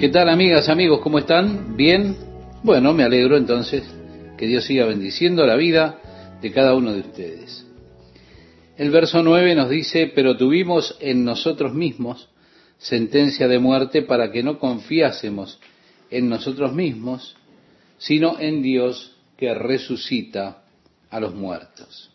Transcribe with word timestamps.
¿Qué 0.00 0.08
tal 0.08 0.30
amigas, 0.30 0.70
amigos? 0.70 1.00
¿Cómo 1.02 1.18
están? 1.18 1.76
¿Bien? 1.76 2.16
Bueno, 2.62 2.94
me 2.94 3.02
alegro 3.04 3.36
entonces 3.36 3.82
que 4.38 4.46
Dios 4.46 4.64
siga 4.64 4.86
bendiciendo 4.86 5.44
la 5.44 5.56
vida 5.56 6.00
de 6.40 6.50
cada 6.52 6.74
uno 6.74 6.94
de 6.94 7.00
ustedes. 7.00 7.66
El 8.78 8.90
verso 8.92 9.22
9 9.22 9.54
nos 9.54 9.68
dice, 9.68 10.10
pero 10.14 10.38
tuvimos 10.38 10.96
en 11.00 11.22
nosotros 11.22 11.74
mismos 11.74 12.30
sentencia 12.78 13.46
de 13.46 13.58
muerte 13.58 14.00
para 14.00 14.32
que 14.32 14.42
no 14.42 14.58
confiásemos 14.58 15.60
en 16.10 16.30
nosotros 16.30 16.72
mismos, 16.72 17.36
sino 17.98 18.40
en 18.40 18.62
Dios 18.62 19.18
que 19.36 19.52
resucita 19.52 20.62
a 21.10 21.20
los 21.20 21.34
muertos. 21.34 22.10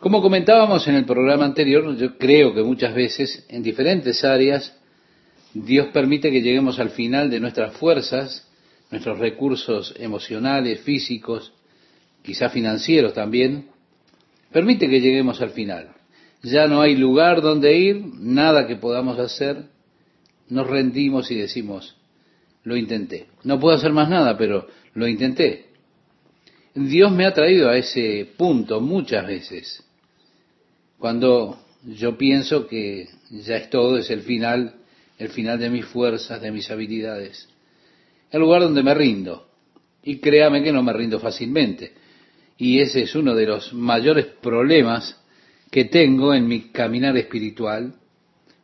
Como 0.00 0.20
comentábamos 0.20 0.86
en 0.86 0.96
el 0.96 1.06
programa 1.06 1.46
anterior, 1.46 1.96
yo 1.96 2.18
creo 2.18 2.52
que 2.52 2.62
muchas 2.62 2.94
veces 2.94 3.46
en 3.48 3.62
diferentes 3.62 4.22
áreas 4.22 4.77
Dios 5.54 5.88
permite 5.88 6.30
que 6.30 6.42
lleguemos 6.42 6.78
al 6.78 6.90
final 6.90 7.30
de 7.30 7.40
nuestras 7.40 7.74
fuerzas, 7.74 8.46
nuestros 8.90 9.18
recursos 9.18 9.94
emocionales, 9.98 10.80
físicos, 10.80 11.52
quizá 12.22 12.50
financieros 12.50 13.14
también, 13.14 13.66
permite 14.52 14.88
que 14.88 15.00
lleguemos 15.00 15.40
al 15.40 15.50
final. 15.50 15.90
Ya 16.42 16.68
no 16.68 16.80
hay 16.80 16.96
lugar 16.96 17.42
donde 17.42 17.76
ir, 17.76 18.04
nada 18.18 18.66
que 18.66 18.76
podamos 18.76 19.18
hacer, 19.18 19.64
nos 20.48 20.66
rendimos 20.66 21.30
y 21.30 21.36
decimos, 21.36 21.96
lo 22.64 22.76
intenté. 22.76 23.26
No 23.44 23.58
puedo 23.58 23.76
hacer 23.76 23.92
más 23.92 24.08
nada, 24.08 24.36
pero 24.36 24.66
lo 24.94 25.08
intenté. 25.08 25.66
Dios 26.74 27.10
me 27.10 27.26
ha 27.26 27.34
traído 27.34 27.68
a 27.68 27.76
ese 27.76 28.28
punto 28.36 28.80
muchas 28.80 29.26
veces, 29.26 29.84
cuando 30.98 31.58
yo 31.84 32.16
pienso 32.18 32.66
que 32.66 33.08
ya 33.30 33.56
es 33.56 33.70
todo, 33.70 33.98
es 33.98 34.10
el 34.10 34.22
final, 34.22 34.74
el 35.18 35.28
final 35.30 35.58
de 35.58 35.70
mis 35.70 35.84
fuerzas, 35.84 36.40
de 36.40 36.52
mis 36.52 36.70
habilidades. 36.70 37.48
El 38.30 38.40
lugar 38.40 38.62
donde 38.62 38.82
me 38.82 38.94
rindo. 38.94 39.48
Y 40.02 40.18
créame 40.18 40.62
que 40.62 40.72
no 40.72 40.82
me 40.82 40.92
rindo 40.92 41.18
fácilmente. 41.18 41.92
Y 42.56 42.80
ese 42.80 43.02
es 43.02 43.14
uno 43.14 43.34
de 43.34 43.46
los 43.46 43.72
mayores 43.74 44.26
problemas 44.26 45.20
que 45.70 45.84
tengo 45.84 46.32
en 46.34 46.46
mi 46.46 46.70
caminar 46.70 47.16
espiritual, 47.16 47.94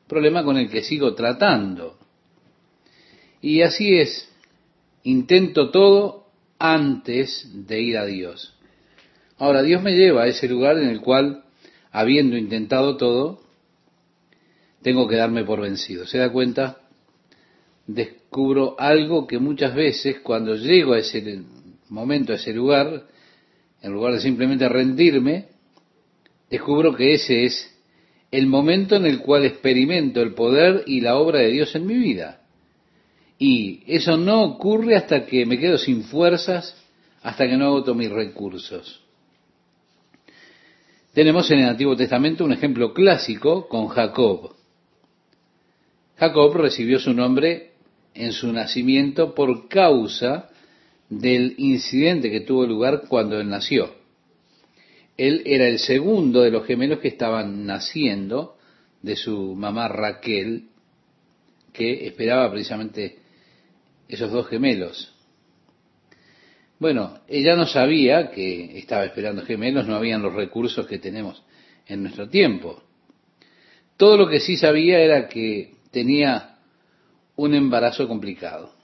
problema 0.09 0.43
con 0.45 0.57
el 0.57 0.71
que 0.71 0.83
sigo 0.83 1.15
tratando. 1.15 1.99
Y 3.41 3.63
así 3.63 3.99
es, 3.99 4.29
intento 5.03 5.71
todo 5.71 6.27
antes 6.59 7.51
de 7.53 7.81
ir 7.83 7.99
a 7.99 8.07
Dios. 8.07 8.55
Ahora, 9.39 9.63
Dios 9.63 9.83
me 9.83 9.95
lleva 9.95 10.23
a 10.23 10.29
ese 10.29 10.49
lugar 10.49 10.79
en 10.79 10.89
el 10.89 11.01
cual, 11.01 11.45
habiendo 11.91 12.37
intentado 12.37 12.97
todo, 12.97 13.44
tengo 14.85 15.09
que 15.09 15.17
darme 15.17 15.45
por 15.45 15.63
vencido. 15.63 16.07
¿Se 16.07 16.19
da 16.19 16.31
cuenta? 16.31 16.77
Descubro 17.87 18.77
algo 18.79 19.27
que 19.27 19.39
muchas 19.39 19.75
veces 19.75 20.21
cuando 20.21 20.55
llego 20.57 20.93
a 20.93 20.99
ese 20.99 21.43
momento, 21.89 22.35
a 22.35 22.37
ese 22.37 22.53
lugar, 22.53 23.07
en 23.81 23.93
lugar 23.93 24.13
de 24.13 24.21
simplemente 24.21 24.69
rendirme, 24.69 25.47
descubro 26.51 26.95
que 26.95 27.15
ese 27.15 27.45
es 27.45 27.75
el 28.31 28.47
momento 28.47 28.97
en 28.97 29.07
el 29.07 29.21
cual 29.21 29.47
experimento 29.47 30.21
el 30.21 30.35
poder 30.35 30.85
y 30.87 31.01
la 31.01 31.17
obra 31.17 31.39
de 31.39 31.51
Dios 31.51 31.75
en 31.75 31.87
mi 31.87 31.95
vida. 31.95 32.43
Y 33.39 33.85
eso 33.87 34.19
no 34.19 34.43
ocurre 34.43 34.97
hasta 34.97 35.25
que 35.25 35.47
me 35.47 35.59
quedo 35.59 35.79
sin 35.79 36.03
fuerzas, 36.03 36.77
hasta 37.23 37.49
que 37.49 37.57
no 37.57 37.67
agoto 37.67 37.95
mis 37.95 38.11
recursos. 38.11 39.03
Tenemos 41.15 41.51
en 41.51 41.61
el 41.61 41.69
Antiguo 41.71 41.97
Testamento 41.97 42.45
un 42.45 42.53
ejemplo 42.53 42.93
clásico 42.93 43.67
con 43.67 43.89
Jacob. 43.89 44.55
Jacob 46.17 46.55
recibió 46.55 46.99
su 46.99 47.13
nombre 47.13 47.73
en 48.15 48.33
su 48.33 48.53
nacimiento 48.53 49.35
por 49.35 49.69
causa 49.69 50.51
del 51.09 51.55
incidente 51.59 52.31
que 52.31 52.41
tuvo 52.41 52.67
lugar 52.67 53.03
cuando 53.09 53.41
él 53.41 53.49
nació. 53.49 53.95
Él 55.17 55.43
era 55.45 55.69
el 55.69 55.79
segundo 55.79 56.43
de 56.43 56.51
los 56.51 56.67
gemelos 56.67 56.99
que 57.01 57.09
estaban 57.09 57.67
naciendo 57.67 58.57
de 59.03 59.17
su 59.17 59.55
mamá 59.55 59.89
Raquel, 59.89 60.69
que 61.73 62.07
esperaba 62.07 62.51
precisamente 62.51 63.19
esos 64.09 64.31
dos 64.31 64.49
gemelos. 64.49 65.13
Bueno, 66.79 67.21
ella 67.29 67.55
no 67.55 67.67
sabía 67.67 68.31
que 68.31 68.79
estaba 68.79 69.05
esperando 69.05 69.43
gemelos, 69.43 69.87
no 69.87 69.95
habían 69.95 70.23
los 70.23 70.35
recursos 70.35 70.87
que 70.87 70.99
tenemos 70.99 71.43
en 71.87 72.03
nuestro 72.03 72.29
tiempo. 72.29 72.83
Todo 73.97 74.17
lo 74.17 74.29
que 74.29 74.41
sí 74.41 74.57
sabía 74.57 74.99
era 74.99 75.29
que 75.29 75.74
tenía 75.95 76.57
un 77.37 77.55
embarazo 77.55 78.07
complicado. 78.07 78.75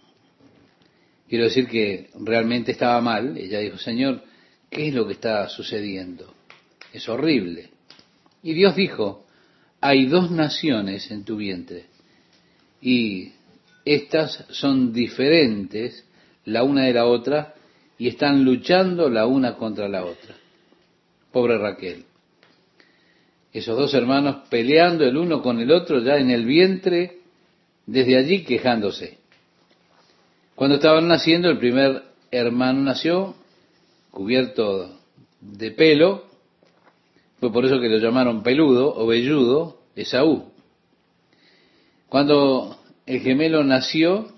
Quiero 1.28 1.44
decir 1.44 1.69
que 1.69 2.09
realmente 2.15 2.72
estaba 2.72 3.00
mal. 3.00 3.37
Ella 3.37 3.59
dijo, 3.59 3.76
Señor, 3.76 4.22
¿qué 4.71 4.88
es 4.88 4.94
lo 4.94 5.06
que 5.06 5.15
está 5.15 5.48
sucediendo? 5.48 6.32
Es 6.93 7.09
horrible. 7.09 7.71
Y 8.43 8.54
Dios 8.54 8.75
dijo, 8.75 9.26
hay 9.81 10.06
dos 10.06 10.31
naciones 10.31 11.10
en 11.10 11.25
tu 11.25 11.37
vientre 11.37 11.87
y 12.81 13.32
estas 13.84 14.47
son 14.50 14.92
diferentes 14.92 16.04
la 16.44 16.62
una 16.62 16.84
de 16.84 16.94
la 16.94 17.06
otra 17.06 17.54
y 17.98 18.09
están 18.09 18.44
luchando 18.44 19.10
la 19.10 19.27
una 19.27 19.56
contra 19.56 19.88
la 19.88 20.04
otra. 20.04 20.34
Pobre 21.32 21.59
Raquel 21.59 22.04
esos 23.52 23.76
dos 23.76 23.94
hermanos 23.94 24.48
peleando 24.48 25.04
el 25.04 25.16
uno 25.16 25.42
con 25.42 25.60
el 25.60 25.70
otro 25.72 26.00
ya 26.00 26.16
en 26.16 26.30
el 26.30 26.44
vientre, 26.44 27.18
desde 27.86 28.16
allí 28.16 28.44
quejándose. 28.44 29.18
Cuando 30.54 30.76
estaban 30.76 31.08
naciendo, 31.08 31.48
el 31.48 31.58
primer 31.58 32.02
hermano 32.30 32.80
nació 32.82 33.34
cubierto 34.10 34.98
de 35.40 35.70
pelo, 35.70 36.24
fue 37.40 37.52
por 37.52 37.64
eso 37.64 37.80
que 37.80 37.88
lo 37.88 37.98
llamaron 37.98 38.42
peludo 38.42 38.94
o 38.94 39.06
velludo, 39.06 39.78
Esaú. 39.96 40.52
Cuando 42.08 42.78
el 43.06 43.20
gemelo 43.20 43.64
nació, 43.64 44.28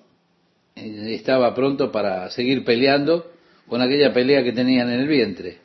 eh, 0.77 1.15
estaba 1.15 1.55
pronto 1.55 1.91
para 1.91 2.31
seguir 2.31 2.65
peleando 2.65 3.31
con 3.67 3.83
aquella 3.83 4.13
pelea 4.13 4.45
que 4.45 4.53
tenían 4.53 4.91
en 4.91 5.01
el 5.01 5.09
vientre. 5.09 5.59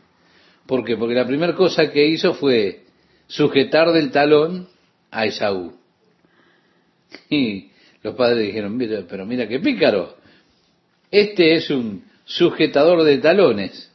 ¿Por 0.66 0.84
qué? 0.84 0.98
Porque 0.98 1.14
la 1.14 1.28
primera 1.28 1.54
cosa 1.54 1.92
que 1.92 2.08
hizo 2.08 2.34
fue 2.34 2.87
sujetar 3.28 3.92
del 3.92 4.12
talón 4.12 4.68
a 5.12 5.26
Esaú. 5.26 5.74
Y 7.30 7.72
los 8.04 8.16
padres 8.16 8.46
dijeron, 8.48 8.78
pero 9.10 9.26
mira 9.26 9.48
qué 9.48 9.60
pícaro, 9.60 10.16
este 11.12 11.56
es 11.56 11.70
un 11.70 12.04
sujetador 12.26 13.04
de 13.04 13.18
talones. 13.18 13.92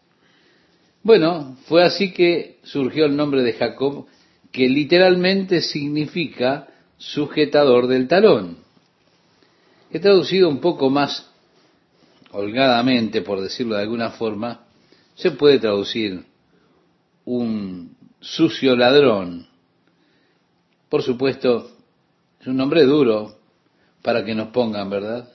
Bueno, 1.03 1.57
fue 1.67 1.83
así 1.83 2.13
que 2.13 2.59
surgió 2.63 3.07
el 3.07 3.17
nombre 3.17 3.43
de 3.43 3.55
Jacob, 3.55 4.07
que 4.51 4.69
literalmente 4.69 5.61
significa 5.61 6.69
sujetador 6.97 7.87
del 7.89 8.07
talón. 8.07 8.59
He 9.91 9.99
traducido 9.99 10.49
un 10.49 10.61
poco 10.61 10.91
más 10.91 11.29
holgadamente, 12.31 13.23
por 13.23 13.41
decirlo 13.41 13.77
de 13.77 13.83
alguna 13.83 14.11
forma, 14.11 14.65
se 15.15 15.33
puede 15.33 15.59
traducir 15.59 16.25
un 17.25 17.97
sucio 18.23 18.77
ladrón. 18.77 19.47
Por 20.89 21.03
supuesto, 21.03 21.71
es 22.41 22.47
un 22.47 22.57
nombre 22.57 22.85
duro 22.85 23.37
para 24.01 24.25
que 24.25 24.35
nos 24.35 24.49
pongan, 24.49 24.89
¿verdad? 24.89 25.29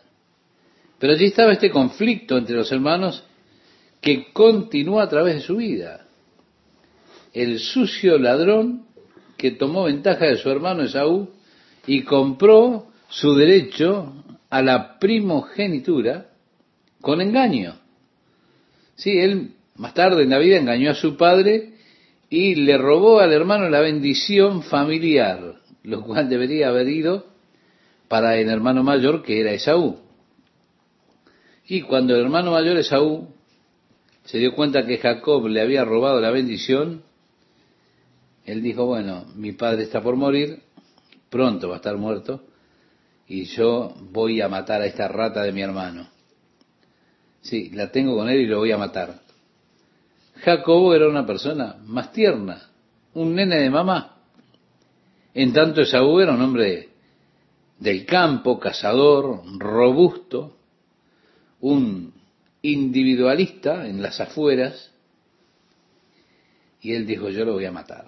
Pero 0.98 1.14
allí 1.14 1.26
estaba 1.26 1.52
este 1.52 1.70
conflicto 1.70 2.38
entre 2.38 2.56
los 2.56 2.72
hermanos 2.72 3.24
que 4.02 4.32
continúa 4.32 5.04
a 5.04 5.10
través 5.10 5.36
de 5.36 5.42
su 5.42 5.58
vida. 5.58 6.06
El 7.34 7.60
sucio 7.60 8.18
ladrón 8.18 8.86
que 9.38 9.52
tomó 9.52 9.84
ventaja 9.84 10.26
de 10.26 10.38
su 10.38 10.50
hermano 10.50 10.84
Esaú 10.84 11.30
y 11.86 12.04
compró 12.04 12.88
su 13.10 13.36
derecho 13.36 14.14
a 14.50 14.62
la 14.62 14.98
primogenitura 14.98 16.30
con 17.02 17.22
engaño. 17.22 17.76
Sí, 18.96 19.18
él 19.20 19.52
más 19.76 19.94
tarde 19.94 20.24
en 20.24 20.32
la 20.32 20.40
vida 20.40 20.58
engañó 20.58 20.92
a 20.92 20.96
su 20.96 21.18
padre 21.18 21.77
y 22.30 22.56
le 22.56 22.78
robó 22.78 23.20
al 23.20 23.32
hermano 23.32 23.70
la 23.70 23.80
bendición 23.80 24.64
familiar, 24.64 25.56
lo 25.84 26.02
cual 26.04 26.30
debería 26.30 26.70
haber 26.70 26.90
ido 26.90 27.26
para 28.08 28.38
el 28.38 28.50
hermano 28.50 28.84
mayor 28.84 29.24
que 29.24 29.40
era 29.40 29.52
Esaú. 29.52 29.98
Y 31.68 31.82
cuando 31.82 32.16
el 32.16 32.22
hermano 32.22 32.52
mayor 32.52 32.78
Esaú 32.78 33.30
se 34.26 34.38
dio 34.40 34.54
cuenta 34.54 34.86
que 34.86 34.98
Jacob 34.98 35.48
le 35.48 35.62
había 35.62 35.86
robado 35.86 36.20
la 36.20 36.32
bendición, 36.32 37.04
él 38.46 38.62
dijo, 38.62 38.86
bueno, 38.86 39.26
mi 39.36 39.54
padre 39.54 39.84
está 39.84 40.02
por 40.02 40.16
morir, 40.16 40.62
pronto 41.30 41.70
va 41.70 41.76
a 41.76 41.78
estar 41.78 41.98
muerto, 41.98 42.44
y 43.28 43.44
yo 43.46 43.94
voy 44.12 44.42
a 44.42 44.48
matar 44.48 44.82
a 44.82 44.86
esta 44.86 45.08
rata 45.08 45.44
de 45.44 45.52
mi 45.52 45.62
hermano. 45.62 46.10
Sí, 47.42 47.70
la 47.74 47.92
tengo 47.92 48.16
con 48.16 48.30
él 48.30 48.42
y 48.42 48.46
lo 48.46 48.60
voy 48.60 48.72
a 48.72 48.78
matar. 48.78 49.27
Jacobo 50.44 50.94
era 50.94 51.08
una 51.08 51.26
persona 51.26 51.78
más 51.86 52.12
tierna, 52.12 52.70
un 53.14 53.36
nene 53.36 53.58
de 53.58 53.70
mamá. 53.70 54.18
En 55.34 55.54
tanto 55.54 55.82
Esaú 55.82 56.20
era 56.20 56.34
un 56.34 56.42
hombre 56.42 56.90
del 57.80 58.06
campo, 58.06 58.60
cazador, 58.60 59.42
robusto, 59.58 60.58
un 61.62 62.14
individualista 62.62 63.88
en 63.88 64.02
las 64.02 64.20
afueras, 64.20 64.92
y 66.82 66.94
él 66.94 67.06
dijo, 67.06 67.30
yo 67.30 67.44
lo 67.44 67.54
voy 67.54 67.66
a 67.66 67.72
matar. 67.72 68.06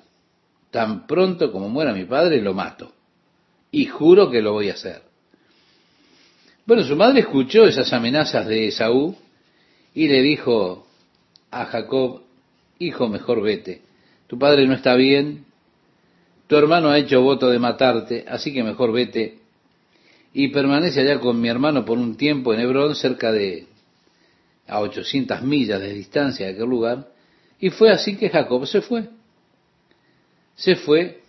Tan 0.72 1.08
pronto 1.08 1.52
como 1.52 1.70
muera 1.70 1.94
mi 1.94 2.06
padre, 2.06 2.42
lo 2.42 2.54
mato. 2.54 2.94
Y 3.72 3.86
juro 3.86 4.30
que 4.30 4.42
lo 4.42 4.54
voy 4.54 4.70
a 4.70 4.74
hacer. 4.74 5.02
Bueno, 6.66 6.84
su 6.84 6.96
madre 6.96 7.22
escuchó 7.22 7.66
esas 7.66 7.92
amenazas 7.94 8.48
de 8.48 8.68
Esaú 8.68 9.16
y 9.94 10.08
le 10.08 10.22
dijo 10.22 10.86
a 11.52 11.66
Jacob, 11.66 12.22
hijo, 12.78 13.08
mejor 13.08 13.42
vete. 13.42 13.82
Tu 14.28 14.38
padre 14.38 14.68
no 14.68 14.74
está 14.74 14.96
bien, 14.96 15.46
tu 16.48 16.56
hermano 16.56 16.90
ha 16.90 16.98
hecho 16.98 17.22
voto 17.22 17.50
de 17.50 17.60
matarte, 17.60 18.26
así 18.28 18.54
que 18.54 18.64
mejor 18.64 18.92
vete. 18.92 19.40
Y 20.34 20.50
permanece 20.50 21.02
allá 21.02 21.20
con 21.20 21.40
mi 21.40 21.48
hermano 21.48 21.86
por 21.86 21.98
un 21.98 22.16
tiempo 22.16 22.54
en 22.54 22.60
Hebrón, 22.60 22.96
cerca 22.96 23.32
de 23.32 23.68
a 24.68 24.80
800 24.82 25.42
millas 25.42 25.82
de 25.82 25.94
distancia 25.94 26.46
de 26.46 26.54
aquel 26.54 26.70
lugar, 26.70 27.08
y 27.60 27.70
fue 27.72 27.92
así 27.92 28.16
que 28.16 28.30
Jacob 28.30 28.66
se 28.68 28.82
fue. 28.82 29.10
Se 30.56 30.76
fue 30.76 31.22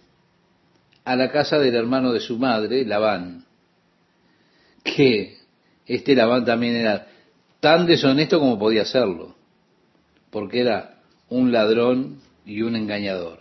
a 1.05 1.17
la 1.17 1.31
casa 1.31 1.59
del 1.59 1.75
hermano 1.75 2.13
de 2.13 2.21
su 2.21 2.39
madre, 2.39 2.85
Labán, 2.85 3.45
que 4.85 5.39
este 5.87 6.15
Labán 6.15 6.45
también 6.45 6.77
era 6.77 7.09
tan 7.61 7.87
deshonesto 7.87 8.39
como 8.39 8.59
podía 8.59 8.85
serlo, 8.85 9.35
porque 10.31 10.61
era 10.61 11.01
un 11.29 11.53
ladrón 11.53 12.21
y 12.47 12.63
un 12.63 12.77
engañador. 12.77 13.41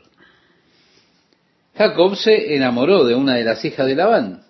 Jacob 1.76 2.16
se 2.16 2.56
enamoró 2.56 3.06
de 3.06 3.16
una 3.16 3.36
de 3.36 3.44
las 3.44 3.64
hijas 3.64 3.88
de 3.88 3.96
Labán, 3.96 4.44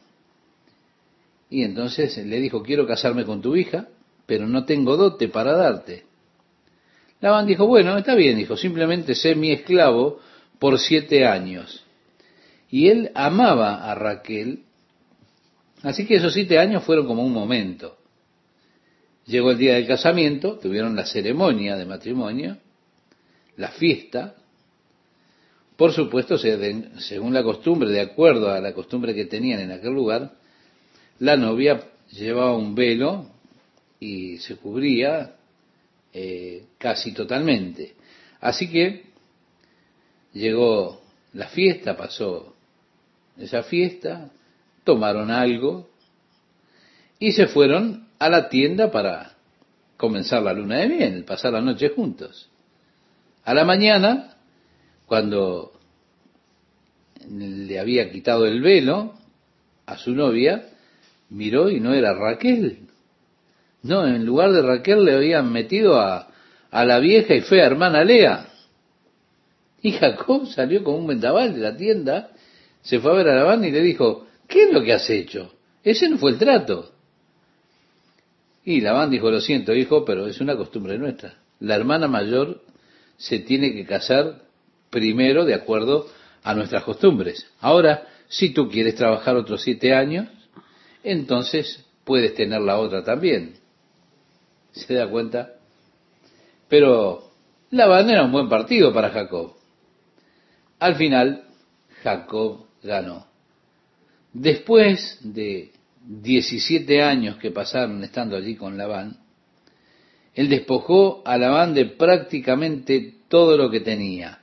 y 1.50 1.64
entonces 1.64 2.18
le 2.18 2.40
dijo, 2.40 2.62
quiero 2.62 2.86
casarme 2.86 3.26
con 3.26 3.42
tu 3.42 3.56
hija, 3.56 3.88
pero 4.26 4.48
no 4.48 4.66
tengo 4.66 4.98
dote 4.98 5.28
para 5.30 5.56
darte. 5.56 6.06
Labán 7.22 7.48
dijo, 7.48 7.66
bueno, 7.66 7.98
está 7.98 8.16
bien, 8.16 8.38
dijo, 8.38 8.56
simplemente 8.56 9.16
sé 9.16 9.36
mi 9.36 9.52
esclavo 9.52 10.20
por 10.60 10.80
siete 10.80 11.26
años. 11.26 11.84
Y 12.70 12.90
él 12.90 13.12
amaba 13.16 13.90
a 13.90 13.96
Raquel, 13.96 14.64
así 15.82 16.06
que 16.06 16.16
esos 16.16 16.34
siete 16.34 16.60
años 16.60 16.84
fueron 16.84 17.08
como 17.08 17.24
un 17.24 17.34
momento. 17.34 17.98
Llegó 19.30 19.52
el 19.52 19.60
día 19.60 19.76
del 19.76 19.86
casamiento, 19.86 20.58
tuvieron 20.58 20.96
la 20.96 21.06
ceremonia 21.06 21.76
de 21.76 21.86
matrimonio, 21.86 22.58
la 23.58 23.68
fiesta. 23.70 24.34
Por 25.78 25.94
supuesto, 25.94 26.36
según 26.40 27.32
la 27.32 27.44
costumbre, 27.44 27.92
de 27.92 28.02
acuerdo 28.02 28.50
a 28.50 28.60
la 28.60 28.74
costumbre 28.74 29.14
que 29.14 29.26
tenían 29.26 29.60
en 29.60 29.72
aquel 29.72 29.94
lugar, 29.94 30.34
la 31.20 31.38
novia 31.38 31.80
llevaba 32.10 32.58
un 32.58 32.74
velo 32.74 33.30
y 34.00 34.40
se 34.40 34.56
cubría 34.56 35.36
eh, 36.12 36.66
casi 36.80 37.14
totalmente. 37.14 37.94
Así 38.42 38.68
que 38.68 39.04
llegó 40.34 41.04
la 41.34 41.50
fiesta, 41.50 41.96
pasó 41.96 42.56
esa 43.38 43.62
fiesta, 43.62 44.32
tomaron 44.84 45.30
algo 45.30 45.88
y 47.20 47.32
se 47.34 47.46
fueron 47.46 48.09
a 48.20 48.30
la 48.30 48.50
tienda 48.50 48.92
para 48.92 49.34
comenzar 49.98 50.44
la 50.44 50.54
luna 50.54 50.78
de 50.78 50.90
miel, 50.90 51.24
pasar 51.24 51.54
la 51.54 51.62
noche 51.62 51.90
juntos. 51.90 52.50
A 53.44 53.54
la 53.54 53.66
mañana, 53.66 54.36
cuando 55.06 55.72
le 57.28 57.80
había 57.80 58.12
quitado 58.12 58.46
el 58.46 58.62
velo 58.62 59.14
a 59.86 59.98
su 59.98 60.12
novia, 60.12 60.70
miró 61.30 61.70
y 61.70 61.80
no 61.80 61.94
era 61.94 62.14
Raquel. 62.14 62.80
No, 63.82 64.06
en 64.06 64.26
lugar 64.26 64.52
de 64.52 64.62
Raquel 64.62 65.06
le 65.06 65.16
habían 65.16 65.52
metido 65.52 66.00
a, 66.00 66.28
a 66.70 66.86
la 66.86 67.00
vieja 67.00 67.34
y 67.34 67.42
fea 67.42 67.66
hermana 67.66 68.04
Lea. 68.04 68.48
Y 69.82 69.94
Jacob 69.94 70.48
salió 70.48 70.84
con 70.84 70.96
un 70.96 71.08
vendaval 71.08 71.54
de 71.54 71.60
la 71.60 71.78
tienda, 71.78 72.32
se 72.82 73.00
fue 73.00 73.12
a 73.12 73.16
ver 73.16 73.30
a 73.30 73.36
Labán 73.36 73.64
y 73.64 73.72
le 73.72 73.82
dijo, 73.82 74.28
¿qué 74.48 74.64
es 74.64 74.74
lo 74.74 74.84
que 74.84 74.94
has 74.94 75.10
hecho? 75.10 75.54
Ese 75.84 76.10
no 76.10 76.18
fue 76.18 76.32
el 76.32 76.38
trato. 76.38 76.92
Y 78.70 78.82
Labán 78.82 79.10
dijo, 79.10 79.32
lo 79.32 79.42
siento, 79.42 79.74
hijo, 79.74 80.06
pero 80.06 80.28
es 80.28 80.40
una 80.42 80.56
costumbre 80.56 81.00
nuestra. 81.00 81.40
La 81.60 81.76
hermana 81.76 82.08
mayor 82.08 82.62
se 83.18 83.40
tiene 83.40 83.74
que 83.74 83.84
casar 83.84 84.44
primero 84.92 85.44
de 85.44 85.56
acuerdo 85.56 86.06
a 86.44 86.54
nuestras 86.54 86.84
costumbres. 86.84 87.52
Ahora, 87.62 88.08
si 88.28 88.52
tú 88.52 88.70
quieres 88.70 88.94
trabajar 88.94 89.36
otros 89.36 89.64
siete 89.64 89.96
años, 89.96 90.28
entonces 91.04 91.84
puedes 92.04 92.36
tener 92.36 92.62
la 92.62 92.78
otra 92.78 93.04
también. 93.04 93.56
¿Se 94.72 94.94
da 94.94 95.10
cuenta? 95.10 95.56
Pero 96.68 97.24
Labán 97.72 98.08
era 98.08 98.24
un 98.24 98.32
buen 98.32 98.50
partido 98.50 98.94
para 98.94 99.10
Jacob. 99.10 99.56
Al 100.78 100.94
final, 100.94 101.44
Jacob 102.04 102.68
ganó. 102.84 103.26
Después 104.32 105.18
de 105.24 105.72
17 106.10 107.04
años 107.04 107.38
que 107.38 107.52
pasaron 107.52 108.04
estando 108.04 108.36
allí 108.36 108.56
con 108.56 108.78
Labán, 108.78 109.18
él 110.34 110.50
despojó 110.50 111.22
a 111.24 111.38
Labán 111.38 111.76
de 111.76 111.86
prácticamente 111.86 113.14
todo 113.28 113.56
lo 113.56 113.70
que 113.70 113.82
tenía. 113.82 114.40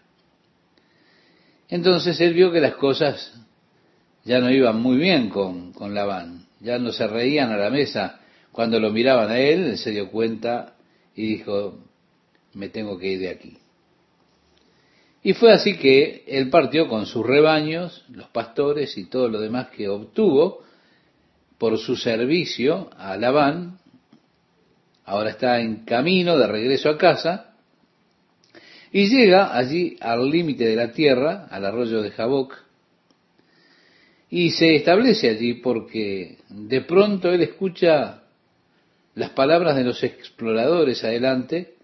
Entonces 1.68 2.20
él 2.20 2.34
vio 2.34 2.52
que 2.52 2.60
las 2.60 2.76
cosas 2.76 3.34
ya 4.24 4.38
no 4.38 4.48
iban 4.48 4.80
muy 4.80 4.96
bien 4.96 5.28
con, 5.28 5.72
con 5.72 5.92
Labán, 5.92 6.46
ya 6.60 6.78
no 6.78 6.92
se 6.92 7.08
reían 7.08 7.50
a 7.50 7.56
la 7.56 7.70
mesa 7.70 8.20
cuando 8.52 8.78
lo 8.78 8.92
miraban 8.92 9.30
a 9.30 9.40
él, 9.40 9.64
él 9.64 9.78
se 9.78 9.90
dio 9.90 10.08
cuenta 10.12 10.76
y 11.16 11.26
dijo, 11.26 11.80
me 12.54 12.68
tengo 12.68 12.96
que 12.96 13.08
ir 13.08 13.18
de 13.18 13.30
aquí. 13.30 13.58
Y 15.24 15.32
fue 15.32 15.52
así 15.52 15.76
que 15.76 16.22
él 16.28 16.48
partió 16.48 16.86
con 16.86 17.06
sus 17.06 17.26
rebaños, 17.26 18.04
los 18.08 18.28
pastores 18.28 18.96
y 18.96 19.06
todo 19.06 19.28
lo 19.28 19.40
demás 19.40 19.70
que 19.70 19.88
obtuvo 19.88 20.65
por 21.58 21.78
su 21.78 21.96
servicio 21.96 22.90
a 22.96 23.16
Labán. 23.16 23.78
Ahora 25.04 25.30
está 25.30 25.60
en 25.60 25.84
camino 25.84 26.36
de 26.36 26.46
regreso 26.46 26.90
a 26.90 26.98
casa 26.98 27.54
y 28.92 29.08
llega 29.08 29.56
allí 29.56 29.96
al 30.00 30.28
límite 30.30 30.64
de 30.64 30.76
la 30.76 30.92
tierra, 30.92 31.46
al 31.50 31.64
arroyo 31.64 32.02
de 32.02 32.10
Jaboc, 32.10 32.56
y 34.30 34.50
se 34.50 34.74
establece 34.74 35.28
allí 35.28 35.54
porque 35.54 36.38
de 36.48 36.80
pronto 36.80 37.30
él 37.30 37.42
escucha 37.42 38.22
las 39.14 39.30
palabras 39.30 39.76
de 39.76 39.84
los 39.84 40.02
exploradores 40.02 41.04
adelante 41.04 41.74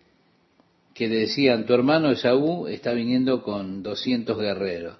que 0.94 1.08
le 1.08 1.16
decían, 1.16 1.64
tu 1.64 1.72
hermano 1.72 2.10
Esaú 2.10 2.66
está 2.66 2.92
viniendo 2.92 3.42
con 3.42 3.82
200 3.82 4.38
guerreros. 4.38 4.96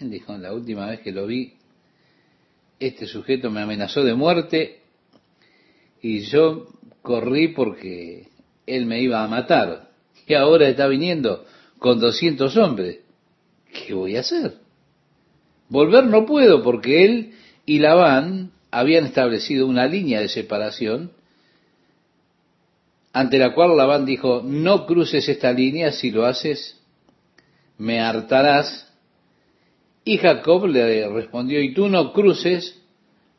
Él 0.00 0.10
dijo, 0.10 0.36
la 0.38 0.54
última 0.54 0.86
vez 0.86 1.00
que 1.00 1.12
lo 1.12 1.26
vi, 1.26 1.57
este 2.80 3.06
sujeto 3.06 3.50
me 3.50 3.60
amenazó 3.60 4.04
de 4.04 4.14
muerte 4.14 4.80
y 6.00 6.20
yo 6.20 6.68
corrí 7.02 7.48
porque 7.48 8.28
él 8.66 8.86
me 8.86 9.00
iba 9.00 9.22
a 9.22 9.28
matar. 9.28 9.88
Y 10.26 10.34
ahora 10.34 10.68
está 10.68 10.86
viniendo 10.86 11.44
con 11.78 11.98
200 11.98 12.56
hombres. 12.56 12.98
¿Qué 13.72 13.94
voy 13.94 14.16
a 14.16 14.20
hacer? 14.20 14.54
Volver 15.68 16.04
no 16.04 16.24
puedo 16.24 16.62
porque 16.62 17.04
él 17.04 17.32
y 17.66 17.78
Labán 17.78 18.52
habían 18.70 19.06
establecido 19.06 19.66
una 19.66 19.86
línea 19.86 20.20
de 20.20 20.28
separación 20.28 21.12
ante 23.12 23.38
la 23.38 23.54
cual 23.54 23.76
Labán 23.76 24.06
dijo, 24.06 24.42
no 24.44 24.86
cruces 24.86 25.28
esta 25.28 25.52
línea, 25.52 25.92
si 25.92 26.10
lo 26.10 26.24
haces, 26.24 26.80
me 27.76 28.00
hartarás. 28.00 28.87
Y 30.08 30.16
Jacob 30.16 30.64
le 30.64 31.06
respondió, 31.06 31.60
y 31.60 31.74
tú 31.74 31.86
no 31.86 32.14
cruces 32.14 32.80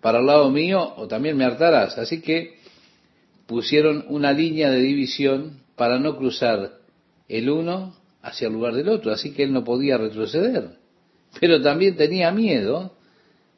para 0.02 0.20
el 0.20 0.28
lado 0.28 0.52
mío, 0.52 0.94
o 0.98 1.08
también 1.08 1.36
me 1.36 1.44
hartarás. 1.44 1.98
Así 1.98 2.22
que 2.22 2.58
pusieron 3.48 4.06
una 4.08 4.34
línea 4.34 4.70
de 4.70 4.80
división 4.80 5.64
para 5.76 5.98
no 5.98 6.16
cruzar 6.16 6.74
el 7.28 7.50
uno 7.50 7.96
hacia 8.22 8.50
el 8.50 8.54
lugar 8.54 8.76
del 8.76 8.88
otro, 8.88 9.12
así 9.12 9.32
que 9.34 9.46
él 9.46 9.52
no 9.52 9.64
podía 9.64 9.98
retroceder. 9.98 10.78
Pero 11.40 11.60
también 11.60 11.96
tenía 11.96 12.32
miedo 12.32 12.94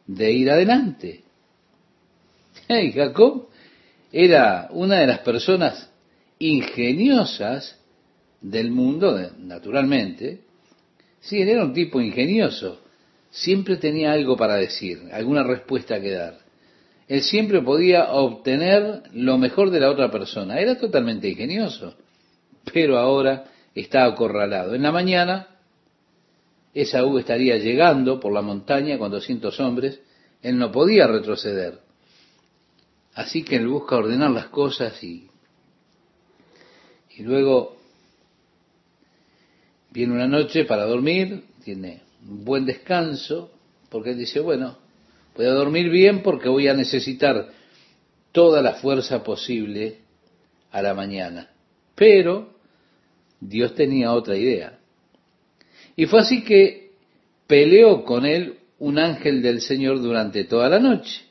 de 0.07 0.31
ir 0.31 0.49
adelante. 0.49 1.25
Y 2.69 2.93
Jacob 2.93 3.49
era 4.13 4.69
una 4.71 5.01
de 5.01 5.07
las 5.07 5.19
personas 5.19 5.91
ingeniosas 6.39 7.77
del 8.39 8.71
mundo, 8.71 9.19
naturalmente. 9.37 10.43
Sí, 11.19 11.41
él 11.41 11.49
era 11.49 11.65
un 11.65 11.73
tipo 11.73 11.99
ingenioso. 11.99 12.79
Siempre 13.31 13.77
tenía 13.77 14.11
algo 14.11 14.35
para 14.35 14.55
decir, 14.55 15.09
alguna 15.13 15.43
respuesta 15.43 15.99
que 16.01 16.11
dar. 16.11 16.39
Él 17.07 17.21
siempre 17.21 17.61
podía 17.61 18.11
obtener 18.11 19.03
lo 19.13 19.37
mejor 19.37 19.69
de 19.69 19.79
la 19.79 19.89
otra 19.89 20.11
persona. 20.11 20.59
Era 20.59 20.77
totalmente 20.77 21.27
ingenioso. 21.29 21.95
Pero 22.73 22.97
ahora 22.97 23.45
está 23.73 24.05
acorralado. 24.05 24.75
En 24.75 24.83
la 24.83 24.91
mañana, 24.91 25.47
Esaú 26.73 27.17
estaría 27.17 27.57
llegando 27.57 28.19
por 28.19 28.33
la 28.33 28.41
montaña 28.41 28.97
con 28.97 29.11
200 29.11 29.59
hombres 29.59 29.99
Él 30.41 30.57
no 30.57 30.71
podía 30.71 31.07
retroceder. 31.07 31.79
Así 33.13 33.43
que 33.43 33.57
él 33.57 33.67
busca 33.67 33.97
ordenar 33.97 34.31
las 34.31 34.47
cosas 34.47 35.03
y, 35.03 35.27
y 37.17 37.23
luego 37.23 37.75
viene 39.91 40.13
una 40.13 40.27
noche 40.27 40.63
para 40.63 40.85
dormir, 40.85 41.43
tiene 41.63 42.01
un 42.27 42.45
buen 42.45 42.65
descanso, 42.65 43.51
porque 43.89 44.11
él 44.11 44.17
dice, 44.17 44.39
bueno, 44.39 44.77
voy 45.35 45.45
a 45.45 45.51
dormir 45.51 45.89
bien 45.89 46.21
porque 46.23 46.49
voy 46.49 46.67
a 46.67 46.73
necesitar 46.73 47.49
toda 48.31 48.61
la 48.61 48.75
fuerza 48.75 49.23
posible 49.23 49.99
a 50.71 50.81
la 50.81 50.93
mañana. 50.93 51.49
Pero 51.95 52.53
Dios 53.39 53.75
tenía 53.75 54.13
otra 54.13 54.37
idea. 54.37 54.79
Y 55.95 56.05
fue 56.05 56.21
así 56.21 56.43
que 56.43 56.91
peleó 57.47 58.03
con 58.03 58.25
él 58.25 58.59
un 58.79 58.97
ángel 58.97 59.41
del 59.41 59.61
Señor 59.61 60.01
durante 60.01 60.45
toda 60.45 60.69
la 60.69 60.79
noche. 60.79 61.21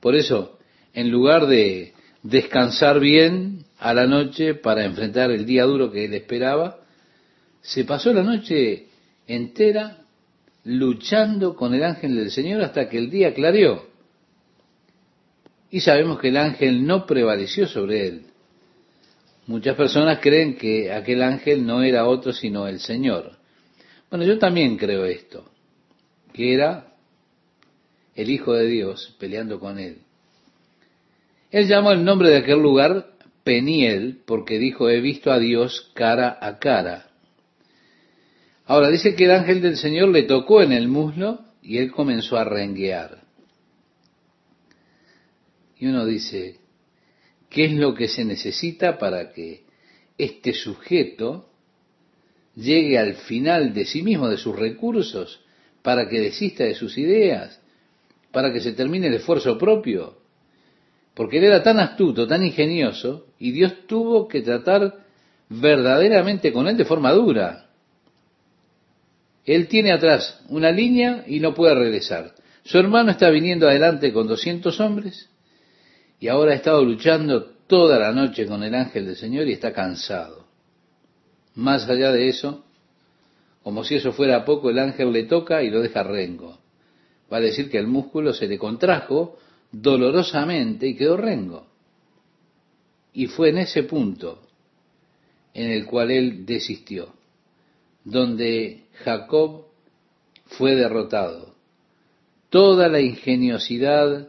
Por 0.00 0.14
eso, 0.14 0.58
en 0.92 1.10
lugar 1.10 1.46
de 1.46 1.94
descansar 2.22 3.00
bien 3.00 3.64
a 3.78 3.94
la 3.94 4.06
noche 4.06 4.54
para 4.54 4.84
enfrentar 4.84 5.30
el 5.30 5.46
día 5.46 5.64
duro 5.64 5.90
que 5.90 6.06
él 6.06 6.14
esperaba, 6.14 6.80
se 7.60 7.84
pasó 7.84 8.12
la 8.12 8.22
noche 8.22 8.86
entera 9.26 9.98
luchando 10.64 11.54
con 11.54 11.74
el 11.74 11.84
ángel 11.84 12.16
del 12.16 12.30
Señor 12.30 12.62
hasta 12.62 12.88
que 12.88 12.98
el 12.98 13.10
día 13.10 13.34
clareó. 13.34 13.86
Y 15.70 15.80
sabemos 15.80 16.18
que 16.18 16.28
el 16.28 16.36
ángel 16.36 16.86
no 16.86 17.06
prevaleció 17.06 17.66
sobre 17.66 18.06
él. 18.06 18.26
Muchas 19.46 19.76
personas 19.76 20.18
creen 20.20 20.56
que 20.56 20.92
aquel 20.92 21.22
ángel 21.22 21.64
no 21.64 21.82
era 21.82 22.06
otro 22.06 22.32
sino 22.32 22.66
el 22.66 22.80
Señor. 22.80 23.36
Bueno, 24.10 24.24
yo 24.24 24.38
también 24.38 24.76
creo 24.76 25.04
esto, 25.04 25.44
que 26.32 26.54
era 26.54 26.92
el 28.14 28.30
Hijo 28.30 28.54
de 28.54 28.66
Dios 28.66 29.14
peleando 29.18 29.60
con 29.60 29.78
él. 29.78 29.98
Él 31.50 31.68
llamó 31.68 31.92
el 31.92 32.04
nombre 32.04 32.30
de 32.30 32.38
aquel 32.38 32.58
lugar 32.58 33.12
Peniel 33.44 34.18
porque 34.26 34.58
dijo, 34.58 34.90
he 34.90 35.00
visto 35.00 35.30
a 35.30 35.38
Dios 35.38 35.92
cara 35.94 36.36
a 36.40 36.58
cara. 36.58 37.10
Ahora 38.66 38.90
dice 38.90 39.14
que 39.14 39.24
el 39.24 39.30
ángel 39.30 39.62
del 39.62 39.76
Señor 39.76 40.08
le 40.08 40.24
tocó 40.24 40.60
en 40.60 40.72
el 40.72 40.88
muslo 40.88 41.40
y 41.62 41.78
él 41.78 41.92
comenzó 41.92 42.36
a 42.36 42.44
renguear. 42.44 43.22
Y 45.78 45.86
uno 45.86 46.04
dice, 46.04 46.58
¿qué 47.48 47.66
es 47.66 47.72
lo 47.72 47.94
que 47.94 48.08
se 48.08 48.24
necesita 48.24 48.98
para 48.98 49.32
que 49.32 49.64
este 50.18 50.52
sujeto 50.52 51.48
llegue 52.56 52.98
al 52.98 53.14
final 53.14 53.72
de 53.72 53.84
sí 53.84 54.02
mismo, 54.02 54.28
de 54.28 54.38
sus 54.38 54.56
recursos, 54.56 55.40
para 55.82 56.08
que 56.08 56.20
desista 56.20 56.64
de 56.64 56.74
sus 56.74 56.98
ideas, 56.98 57.60
para 58.32 58.52
que 58.52 58.60
se 58.60 58.72
termine 58.72 59.06
el 59.06 59.14
esfuerzo 59.14 59.56
propio? 59.58 60.18
Porque 61.14 61.38
él 61.38 61.44
era 61.44 61.62
tan 61.62 61.78
astuto, 61.78 62.26
tan 62.26 62.44
ingenioso, 62.44 63.28
y 63.38 63.52
Dios 63.52 63.86
tuvo 63.86 64.26
que 64.26 64.40
tratar 64.40 65.04
verdaderamente 65.48 66.52
con 66.52 66.66
él 66.66 66.76
de 66.76 66.84
forma 66.84 67.12
dura. 67.12 67.65
Él 69.46 69.68
tiene 69.68 69.92
atrás 69.92 70.40
una 70.48 70.72
línea 70.72 71.24
y 71.26 71.38
no 71.38 71.54
puede 71.54 71.76
regresar. 71.76 72.34
Su 72.64 72.78
hermano 72.78 73.12
está 73.12 73.30
viniendo 73.30 73.68
adelante 73.68 74.12
con 74.12 74.26
200 74.26 74.78
hombres 74.80 75.30
y 76.18 76.26
ahora 76.26 76.52
ha 76.52 76.56
estado 76.56 76.84
luchando 76.84 77.44
toda 77.68 77.98
la 77.98 78.12
noche 78.12 78.46
con 78.46 78.64
el 78.64 78.74
ángel 78.74 79.06
del 79.06 79.16
Señor 79.16 79.46
y 79.46 79.52
está 79.52 79.72
cansado. 79.72 80.46
Más 81.54 81.88
allá 81.88 82.10
de 82.10 82.28
eso, 82.28 82.64
como 83.62 83.84
si 83.84 83.94
eso 83.94 84.12
fuera 84.12 84.44
poco, 84.44 84.68
el 84.68 84.80
ángel 84.80 85.12
le 85.12 85.24
toca 85.24 85.62
y 85.62 85.70
lo 85.70 85.80
deja 85.80 86.02
rengo. 86.02 86.58
Va 87.32 87.36
a 87.36 87.40
decir 87.40 87.70
que 87.70 87.78
el 87.78 87.86
músculo 87.86 88.32
se 88.32 88.48
le 88.48 88.58
contrajo 88.58 89.38
dolorosamente 89.70 90.88
y 90.88 90.96
quedó 90.96 91.16
rengo. 91.16 91.68
Y 93.12 93.26
fue 93.26 93.50
en 93.50 93.58
ese 93.58 93.84
punto 93.84 94.42
en 95.54 95.70
el 95.70 95.86
cual 95.86 96.10
él 96.10 96.44
desistió 96.44 97.16
donde 98.06 98.84
Jacob 99.04 99.66
fue 100.46 100.76
derrotado. 100.76 101.54
Toda 102.50 102.88
la 102.88 103.00
ingeniosidad 103.00 104.28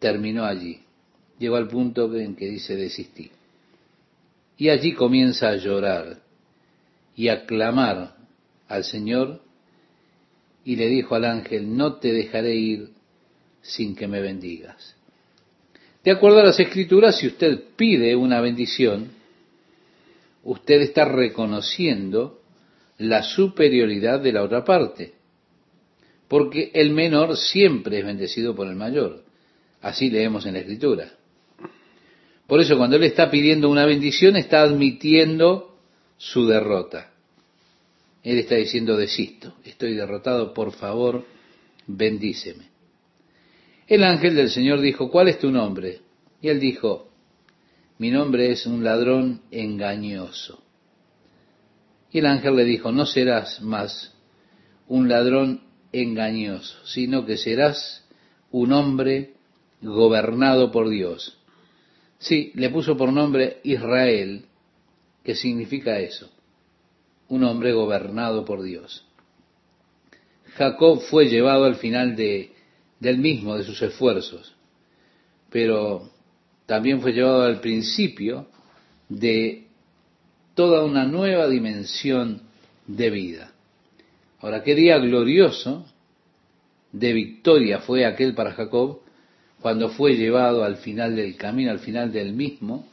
terminó 0.00 0.44
allí. 0.44 0.80
Llegó 1.38 1.56
al 1.56 1.68
punto 1.68 2.12
en 2.16 2.34
que 2.34 2.46
dice 2.46 2.74
desistí. 2.74 3.30
Y 4.56 4.68
allí 4.70 4.94
comienza 4.94 5.48
a 5.48 5.56
llorar 5.56 6.18
y 7.14 7.28
a 7.28 7.46
clamar 7.46 8.16
al 8.66 8.82
Señor 8.82 9.40
y 10.64 10.74
le 10.74 10.88
dijo 10.88 11.14
al 11.14 11.24
ángel, 11.24 11.76
no 11.76 11.94
te 11.94 12.12
dejaré 12.12 12.56
ir 12.56 12.90
sin 13.62 13.94
que 13.94 14.08
me 14.08 14.20
bendigas. 14.20 14.96
De 16.02 16.10
acuerdo 16.10 16.40
a 16.40 16.46
las 16.46 16.58
escrituras, 16.58 17.16
si 17.16 17.28
usted 17.28 17.62
pide 17.76 18.16
una 18.16 18.40
bendición, 18.40 19.12
usted 20.42 20.80
está 20.80 21.04
reconociendo 21.04 22.40
la 22.98 23.22
superioridad 23.22 24.20
de 24.20 24.32
la 24.32 24.42
otra 24.42 24.64
parte, 24.64 25.14
porque 26.26 26.70
el 26.74 26.90
menor 26.90 27.36
siempre 27.36 28.00
es 28.00 28.04
bendecido 28.04 28.54
por 28.54 28.66
el 28.66 28.76
mayor. 28.76 29.24
Así 29.80 30.10
leemos 30.10 30.44
en 30.46 30.54
la 30.54 30.60
escritura. 30.60 31.12
Por 32.46 32.60
eso 32.60 32.76
cuando 32.76 32.96
él 32.96 33.04
está 33.04 33.30
pidiendo 33.30 33.70
una 33.70 33.86
bendición 33.86 34.36
está 34.36 34.62
admitiendo 34.62 35.76
su 36.16 36.46
derrota. 36.46 37.12
Él 38.22 38.38
está 38.38 38.56
diciendo, 38.56 38.96
desisto, 38.96 39.54
estoy 39.64 39.94
derrotado, 39.94 40.52
por 40.52 40.72
favor, 40.72 41.24
bendíceme. 41.86 42.64
El 43.86 44.02
ángel 44.02 44.34
del 44.34 44.50
Señor 44.50 44.80
dijo, 44.80 45.10
¿cuál 45.10 45.28
es 45.28 45.38
tu 45.38 45.50
nombre? 45.50 46.00
Y 46.42 46.48
él 46.48 46.60
dijo, 46.60 47.08
mi 47.98 48.10
nombre 48.10 48.50
es 48.50 48.66
un 48.66 48.84
ladrón 48.84 49.42
engañoso. 49.50 50.62
Y 52.10 52.20
el 52.20 52.26
ángel 52.26 52.56
le 52.56 52.64
dijo, 52.64 52.90
no 52.92 53.06
serás 53.06 53.60
más 53.60 54.14
un 54.86 55.08
ladrón 55.08 55.62
engañoso, 55.92 56.84
sino 56.86 57.26
que 57.26 57.36
serás 57.36 58.04
un 58.50 58.72
hombre 58.72 59.34
gobernado 59.82 60.70
por 60.70 60.88
Dios. 60.88 61.38
Sí, 62.18 62.50
le 62.54 62.70
puso 62.70 62.96
por 62.96 63.12
nombre 63.12 63.60
Israel, 63.62 64.46
que 65.22 65.34
significa 65.34 65.98
eso, 66.00 66.30
un 67.28 67.44
hombre 67.44 67.72
gobernado 67.72 68.44
por 68.44 68.62
Dios. 68.62 69.04
Jacob 70.56 71.00
fue 71.02 71.28
llevado 71.28 71.64
al 71.64 71.76
final 71.76 72.16
de, 72.16 72.52
del 72.98 73.18
mismo, 73.18 73.56
de 73.56 73.64
sus 73.64 73.80
esfuerzos, 73.82 74.54
pero 75.50 76.10
también 76.66 77.00
fue 77.00 77.12
llevado 77.12 77.42
al 77.42 77.60
principio 77.60 78.48
de 79.08 79.67
toda 80.58 80.82
una 80.82 81.04
nueva 81.04 81.46
dimensión 81.46 82.42
de 82.88 83.10
vida. 83.10 83.52
Ahora, 84.40 84.64
qué 84.64 84.74
día 84.74 84.98
glorioso 84.98 85.86
de 86.90 87.12
victoria 87.12 87.78
fue 87.78 88.04
aquel 88.04 88.34
para 88.34 88.54
Jacob 88.54 88.98
cuando 89.60 89.90
fue 89.90 90.16
llevado 90.16 90.64
al 90.64 90.78
final 90.78 91.14
del 91.14 91.36
camino, 91.36 91.70
al 91.70 91.78
final 91.78 92.10
del 92.12 92.32
mismo, 92.32 92.88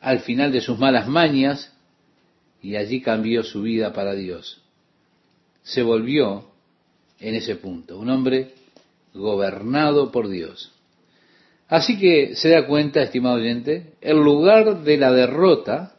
al 0.00 0.18
final 0.18 0.50
de 0.50 0.60
sus 0.60 0.80
malas 0.80 1.06
mañas, 1.06 1.72
y 2.60 2.74
allí 2.74 3.00
cambió 3.00 3.44
su 3.44 3.62
vida 3.62 3.92
para 3.92 4.16
Dios. 4.16 4.60
Se 5.62 5.84
volvió 5.84 6.50
en 7.20 7.36
ese 7.36 7.54
punto, 7.54 8.00
un 8.00 8.10
hombre 8.10 8.50
gobernado 9.14 10.10
por 10.10 10.28
Dios. 10.28 10.72
Así 11.68 12.00
que 12.00 12.34
se 12.34 12.48
da 12.48 12.66
cuenta, 12.66 13.00
estimado 13.00 13.36
oyente, 13.36 13.92
el 14.00 14.16
lugar 14.16 14.82
de 14.82 14.96
la 14.96 15.12
derrota 15.12 15.92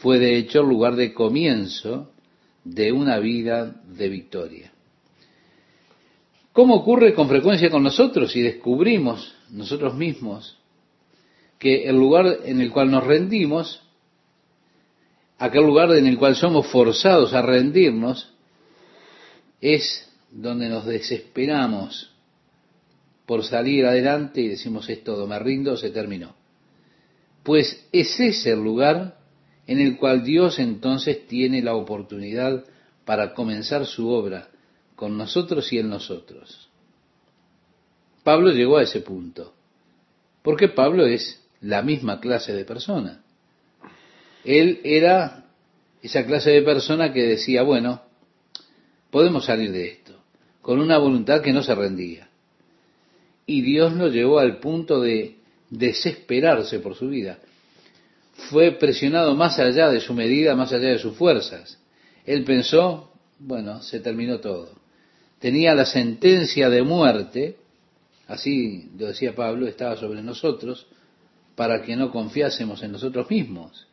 fue 0.00 0.18
de 0.18 0.36
hecho 0.36 0.60
el 0.60 0.68
lugar 0.68 0.96
de 0.96 1.12
comienzo 1.12 2.10
de 2.64 2.92
una 2.92 3.18
vida 3.18 3.82
de 3.86 4.08
victoria. 4.08 4.72
¿Cómo 6.52 6.76
ocurre 6.76 7.14
con 7.14 7.28
frecuencia 7.28 7.70
con 7.70 7.82
nosotros 7.82 8.32
si 8.32 8.40
descubrimos 8.40 9.34
nosotros 9.50 9.94
mismos 9.94 10.58
que 11.58 11.84
el 11.84 11.96
lugar 11.96 12.38
en 12.44 12.62
el 12.62 12.70
cual 12.70 12.90
nos 12.90 13.06
rendimos, 13.06 13.82
aquel 15.38 15.64
lugar 15.64 15.92
en 15.92 16.06
el 16.06 16.18
cual 16.18 16.34
somos 16.34 16.66
forzados 16.68 17.34
a 17.34 17.42
rendirnos, 17.42 18.32
es 19.60 20.10
donde 20.30 20.70
nos 20.70 20.86
desesperamos 20.86 22.10
por 23.26 23.44
salir 23.44 23.84
adelante 23.84 24.40
y 24.40 24.48
decimos 24.48 24.88
es 24.88 25.04
todo, 25.04 25.26
me 25.26 25.38
rindo, 25.38 25.76
se 25.76 25.90
terminó. 25.90 26.34
Pues 27.42 27.86
es 27.92 28.18
ese 28.18 28.52
el 28.52 28.60
lugar 28.60 29.19
en 29.70 29.78
el 29.78 29.98
cual 29.98 30.24
Dios 30.24 30.58
entonces 30.58 31.28
tiene 31.28 31.62
la 31.62 31.76
oportunidad 31.76 32.64
para 33.04 33.34
comenzar 33.34 33.86
su 33.86 34.08
obra 34.08 34.48
con 34.96 35.16
nosotros 35.16 35.72
y 35.72 35.78
en 35.78 35.88
nosotros. 35.88 36.68
Pablo 38.24 38.50
llegó 38.50 38.78
a 38.78 38.82
ese 38.82 39.00
punto, 39.00 39.54
porque 40.42 40.66
Pablo 40.66 41.06
es 41.06 41.40
la 41.60 41.82
misma 41.82 42.18
clase 42.18 42.52
de 42.52 42.64
persona. 42.64 43.22
Él 44.44 44.80
era 44.82 45.44
esa 46.02 46.26
clase 46.26 46.50
de 46.50 46.62
persona 46.62 47.12
que 47.12 47.22
decía, 47.22 47.62
bueno, 47.62 48.02
podemos 49.12 49.44
salir 49.44 49.70
de 49.70 49.86
esto, 49.86 50.20
con 50.62 50.80
una 50.80 50.98
voluntad 50.98 51.42
que 51.42 51.52
no 51.52 51.62
se 51.62 51.76
rendía. 51.76 52.28
Y 53.46 53.62
Dios 53.62 53.92
lo 53.92 54.08
llevó 54.08 54.40
al 54.40 54.58
punto 54.58 55.00
de 55.00 55.36
desesperarse 55.70 56.80
por 56.80 56.96
su 56.96 57.08
vida. 57.08 57.38
Fue 58.48 58.72
presionado 58.72 59.34
más 59.34 59.58
allá 59.58 59.90
de 59.90 60.00
su 60.00 60.14
medida, 60.14 60.56
más 60.56 60.72
allá 60.72 60.88
de 60.88 60.98
sus 60.98 61.16
fuerzas. 61.16 61.78
Él 62.24 62.44
pensó, 62.44 63.12
bueno, 63.38 63.82
se 63.82 64.00
terminó 64.00 64.40
todo. 64.40 64.70
Tenía 65.38 65.74
la 65.74 65.86
sentencia 65.86 66.68
de 66.68 66.82
muerte, 66.82 67.56
así 68.26 68.90
lo 68.98 69.06
decía 69.06 69.34
Pablo, 69.34 69.66
estaba 69.66 69.96
sobre 69.96 70.22
nosotros, 70.22 70.86
para 71.54 71.82
que 71.82 71.96
no 71.96 72.10
confiásemos 72.10 72.82
en 72.82 72.92
nosotros 72.92 73.30
mismos. 73.30 73.86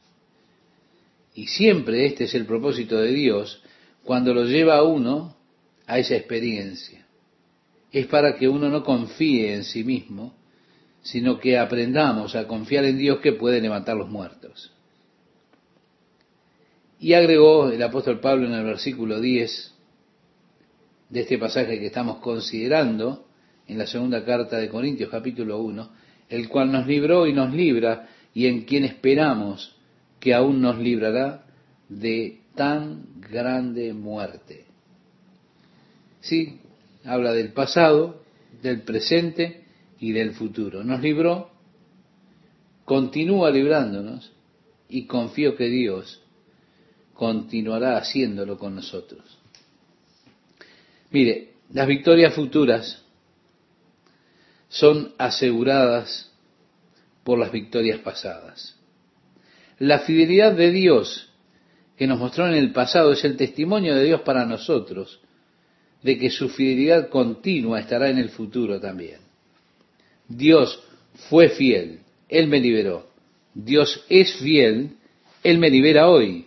Y 1.35 1.47
siempre 1.47 2.05
este 2.05 2.23
es 2.23 2.33
el 2.33 2.45
propósito 2.45 2.97
de 2.97 3.11
Dios 3.11 3.61
cuando 4.03 4.33
lo 4.33 4.45
lleva 4.45 4.77
a 4.77 4.83
uno 4.83 5.35
a 5.85 5.99
esa 5.99 6.15
experiencia. 6.15 7.05
Es 7.91 8.07
para 8.07 8.35
que 8.35 8.47
uno 8.47 8.69
no 8.69 8.83
confíe 8.83 9.53
en 9.53 9.63
sí 9.63 9.83
mismo, 9.83 10.33
sino 11.07 11.39
que 11.39 11.57
aprendamos 11.57 12.35
a 12.35 12.47
confiar 12.47 12.83
en 12.83 12.97
Dios 12.97 13.19
que 13.19 13.31
puede 13.31 13.61
levantar 13.61 13.95
los 13.95 14.09
muertos. 14.09 14.73
Y 16.99 17.13
agregó 17.13 17.69
el 17.69 17.81
apóstol 17.81 18.19
Pablo 18.19 18.45
en 18.45 18.53
el 18.53 18.65
versículo 18.65 19.21
10 19.21 19.73
de 21.09 21.19
este 21.21 21.37
pasaje 21.37 21.79
que 21.79 21.85
estamos 21.85 22.17
considerando 22.17 23.25
en 23.67 23.77
la 23.77 23.87
segunda 23.87 24.25
carta 24.25 24.57
de 24.57 24.67
Corintios 24.67 25.09
capítulo 25.09 25.59
1, 25.59 25.89
el 26.27 26.49
cual 26.49 26.73
nos 26.73 26.85
libró 26.85 27.25
y 27.25 27.31
nos 27.31 27.53
libra 27.53 28.09
y 28.33 28.47
en 28.47 28.65
quien 28.65 28.83
esperamos 28.83 29.77
que 30.19 30.33
aún 30.33 30.59
nos 30.59 30.77
librará 30.77 31.45
de 31.87 32.41
tan 32.53 33.21
grande 33.31 33.93
muerte. 33.93 34.65
Sí, 36.19 36.59
habla 37.05 37.31
del 37.31 37.53
pasado, 37.53 38.23
del 38.61 38.81
presente 38.81 39.66
y 39.99 40.11
del 40.11 40.33
futuro. 40.33 40.83
Nos 40.83 41.01
libró, 41.01 41.51
continúa 42.85 43.51
librándonos 43.51 44.31
y 44.89 45.05
confío 45.05 45.55
que 45.55 45.65
Dios 45.65 46.21
continuará 47.13 47.97
haciéndolo 47.97 48.57
con 48.57 48.75
nosotros. 48.75 49.37
Mire, 51.11 51.53
las 51.73 51.87
victorias 51.87 52.33
futuras 52.33 53.03
son 54.69 55.13
aseguradas 55.17 56.31
por 57.23 57.39
las 57.39 57.51
victorias 57.51 57.99
pasadas. 57.99 58.75
La 59.79 59.99
fidelidad 59.99 60.53
de 60.53 60.71
Dios 60.71 61.29
que 61.97 62.07
nos 62.07 62.19
mostró 62.19 62.47
en 62.47 62.53
el 62.53 62.71
pasado 62.71 63.11
es 63.11 63.23
el 63.25 63.37
testimonio 63.37 63.95
de 63.95 64.03
Dios 64.03 64.21
para 64.21 64.45
nosotros 64.45 65.19
de 66.03 66.17
que 66.17 66.29
su 66.29 66.49
fidelidad 66.49 67.09
continua 67.09 67.79
estará 67.79 68.09
en 68.09 68.19
el 68.19 68.29
futuro 68.29 68.79
también. 68.79 69.26
Dios 70.27 70.83
fue 71.29 71.49
fiel, 71.49 72.01
Él 72.29 72.47
me 72.47 72.59
liberó. 72.59 73.07
Dios 73.53 74.05
es 74.09 74.35
fiel, 74.35 74.97
Él 75.43 75.57
me 75.57 75.69
libera 75.69 76.09
hoy. 76.09 76.45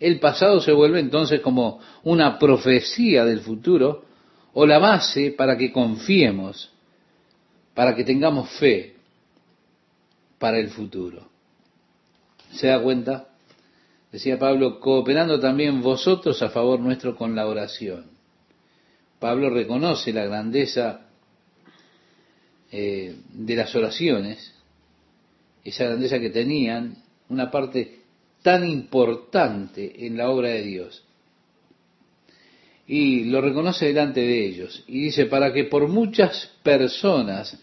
El 0.00 0.18
pasado 0.18 0.60
se 0.60 0.72
vuelve 0.72 1.00
entonces 1.00 1.40
como 1.40 1.80
una 2.02 2.38
profecía 2.38 3.24
del 3.24 3.40
futuro 3.40 4.04
o 4.54 4.66
la 4.66 4.78
base 4.78 5.30
para 5.30 5.56
que 5.56 5.72
confiemos, 5.72 6.72
para 7.74 7.94
que 7.94 8.04
tengamos 8.04 8.50
fe 8.50 8.96
para 10.38 10.58
el 10.58 10.70
futuro. 10.70 11.28
¿Se 12.52 12.66
da 12.66 12.82
cuenta? 12.82 13.28
Decía 14.10 14.38
Pablo, 14.38 14.80
cooperando 14.80 15.40
también 15.40 15.80
vosotros 15.80 16.42
a 16.42 16.50
favor 16.50 16.80
nuestro 16.80 17.16
con 17.16 17.34
la 17.34 17.46
oración. 17.46 18.06
Pablo 19.18 19.48
reconoce 19.48 20.12
la 20.12 20.24
grandeza 20.24 21.06
eh, 22.72 23.16
de 23.34 23.54
las 23.54 23.74
oraciones, 23.74 24.54
esa 25.62 25.84
grandeza 25.84 26.18
que 26.18 26.30
tenían, 26.30 26.96
una 27.28 27.50
parte 27.50 28.00
tan 28.40 28.66
importante 28.66 30.06
en 30.06 30.16
la 30.16 30.30
obra 30.30 30.48
de 30.48 30.62
Dios. 30.62 31.04
Y 32.86 33.24
lo 33.24 33.42
reconoce 33.42 33.86
delante 33.86 34.20
de 34.20 34.46
ellos. 34.46 34.84
Y 34.86 35.02
dice, 35.02 35.26
para 35.26 35.52
que 35.52 35.64
por 35.64 35.86
muchas 35.88 36.50
personas 36.62 37.58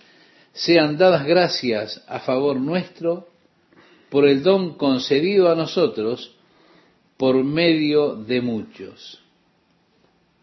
sean 0.53 0.97
dadas 0.97 1.25
gracias 1.25 2.03
a 2.07 2.19
favor 2.19 2.59
nuestro 2.59 3.27
por 4.11 4.27
el 4.27 4.43
don 4.43 4.75
concedido 4.75 5.51
a 5.51 5.55
nosotros 5.55 6.35
por 7.17 7.43
medio 7.43 8.15
de 8.15 8.41
muchos. 8.41 9.23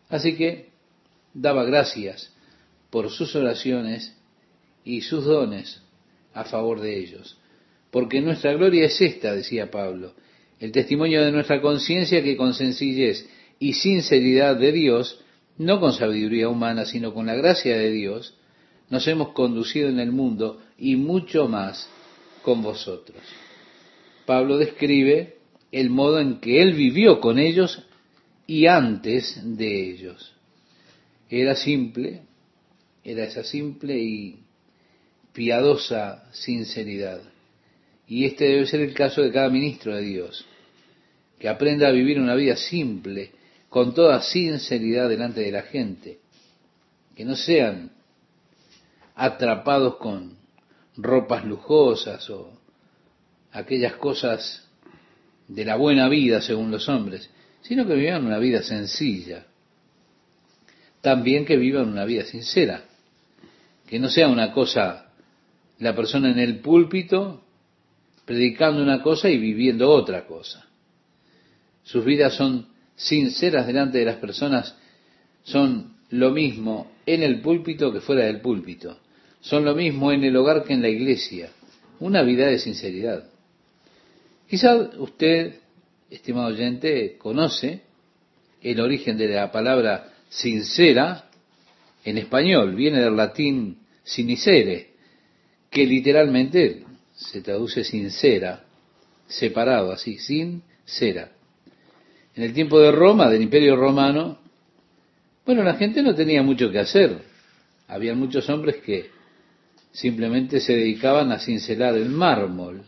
Así 0.08 0.36
que 0.36 0.70
daba 1.34 1.64
gracias 1.64 2.32
por 2.90 3.10
sus 3.10 3.36
oraciones 3.36 4.15
y 4.86 5.02
sus 5.02 5.24
dones 5.24 5.82
a 6.32 6.44
favor 6.44 6.80
de 6.80 6.98
ellos. 6.98 7.36
Porque 7.90 8.22
nuestra 8.22 8.54
gloria 8.54 8.86
es 8.86 8.98
esta, 9.00 9.34
decía 9.34 9.70
Pablo, 9.70 10.14
el 10.60 10.72
testimonio 10.72 11.22
de 11.22 11.32
nuestra 11.32 11.60
conciencia 11.60 12.22
que 12.22 12.36
con 12.36 12.54
sencillez 12.54 13.28
y 13.58 13.74
sinceridad 13.74 14.56
de 14.56 14.72
Dios, 14.72 15.20
no 15.58 15.80
con 15.80 15.92
sabiduría 15.92 16.48
humana, 16.48 16.86
sino 16.86 17.12
con 17.12 17.26
la 17.26 17.34
gracia 17.34 17.76
de 17.76 17.90
Dios, 17.90 18.38
nos 18.88 19.06
hemos 19.08 19.30
conducido 19.32 19.88
en 19.88 19.98
el 19.98 20.12
mundo 20.12 20.62
y 20.78 20.96
mucho 20.96 21.48
más 21.48 21.88
con 22.42 22.62
vosotros. 22.62 23.20
Pablo 24.24 24.56
describe 24.56 25.38
el 25.72 25.90
modo 25.90 26.20
en 26.20 26.38
que 26.38 26.62
él 26.62 26.74
vivió 26.74 27.20
con 27.20 27.38
ellos 27.38 27.82
y 28.46 28.66
antes 28.66 29.40
de 29.42 29.90
ellos. 29.90 30.32
Era 31.28 31.56
simple, 31.56 32.22
era 33.02 33.24
esa 33.24 33.42
simple 33.42 33.98
y 33.98 34.45
piadosa 35.36 36.24
sinceridad. 36.32 37.20
Y 38.08 38.24
este 38.24 38.46
debe 38.46 38.66
ser 38.66 38.80
el 38.80 38.94
caso 38.94 39.20
de 39.20 39.30
cada 39.30 39.50
ministro 39.50 39.94
de 39.94 40.00
Dios, 40.00 40.46
que 41.38 41.46
aprenda 41.46 41.88
a 41.88 41.92
vivir 41.92 42.18
una 42.18 42.34
vida 42.34 42.56
simple, 42.56 43.32
con 43.68 43.92
toda 43.92 44.22
sinceridad 44.22 45.10
delante 45.10 45.42
de 45.42 45.52
la 45.52 45.62
gente, 45.62 46.20
que 47.14 47.26
no 47.26 47.36
sean 47.36 47.90
atrapados 49.14 49.96
con 49.96 50.38
ropas 50.96 51.44
lujosas 51.44 52.30
o 52.30 52.58
aquellas 53.52 53.96
cosas 53.96 54.66
de 55.48 55.66
la 55.66 55.76
buena 55.76 56.08
vida 56.08 56.40
según 56.40 56.70
los 56.70 56.88
hombres, 56.88 57.28
sino 57.60 57.86
que 57.86 57.94
vivan 57.94 58.24
una 58.24 58.38
vida 58.38 58.62
sencilla. 58.62 59.44
También 61.02 61.44
que 61.44 61.58
vivan 61.58 61.88
una 61.90 62.06
vida 62.06 62.24
sincera, 62.24 62.84
que 63.86 63.98
no 63.98 64.08
sea 64.08 64.28
una 64.28 64.52
cosa 64.52 65.05
la 65.78 65.94
persona 65.94 66.30
en 66.30 66.38
el 66.38 66.60
púlpito 66.60 67.42
predicando 68.24 68.82
una 68.82 69.02
cosa 69.02 69.30
y 69.30 69.38
viviendo 69.38 69.88
otra 69.90 70.26
cosa. 70.26 70.66
Sus 71.84 72.04
vidas 72.04 72.34
son 72.34 72.66
sinceras 72.96 73.66
delante 73.66 73.98
de 73.98 74.04
las 74.04 74.16
personas, 74.16 74.74
son 75.44 75.94
lo 76.10 76.30
mismo 76.30 76.90
en 77.06 77.22
el 77.22 77.40
púlpito 77.40 77.92
que 77.92 78.00
fuera 78.00 78.24
del 78.24 78.40
púlpito, 78.40 78.98
son 79.40 79.64
lo 79.64 79.74
mismo 79.74 80.10
en 80.12 80.24
el 80.24 80.36
hogar 80.36 80.64
que 80.64 80.72
en 80.72 80.82
la 80.82 80.88
iglesia, 80.88 81.50
una 82.00 82.22
vida 82.22 82.46
de 82.46 82.58
sinceridad. 82.58 83.24
Quizá 84.48 84.74
usted, 84.98 85.60
estimado 86.10 86.48
oyente, 86.48 87.16
conoce 87.18 87.82
el 88.60 88.80
origen 88.80 89.16
de 89.16 89.28
la 89.28 89.52
palabra 89.52 90.12
sincera 90.28 91.28
en 92.04 92.18
español, 92.18 92.74
viene 92.74 93.00
del 93.00 93.16
latín 93.16 93.78
sinicere, 94.02 94.95
que 95.76 95.84
literalmente 95.84 96.84
se 97.14 97.42
traduce 97.42 97.84
sincera, 97.84 98.64
separado 99.26 99.92
así, 99.92 100.16
sincera. 100.16 101.32
En 102.34 102.44
el 102.44 102.54
tiempo 102.54 102.80
de 102.80 102.90
Roma, 102.92 103.28
del 103.28 103.42
Imperio 103.42 103.76
Romano, 103.76 104.38
bueno, 105.44 105.62
la 105.62 105.74
gente 105.74 106.02
no 106.02 106.14
tenía 106.14 106.42
mucho 106.42 106.70
que 106.70 106.78
hacer. 106.78 107.18
Había 107.88 108.14
muchos 108.14 108.48
hombres 108.48 108.76
que 108.76 109.10
simplemente 109.92 110.60
se 110.60 110.72
dedicaban 110.72 111.30
a 111.30 111.40
cincelar 111.40 111.94
el 111.94 112.08
mármol. 112.08 112.82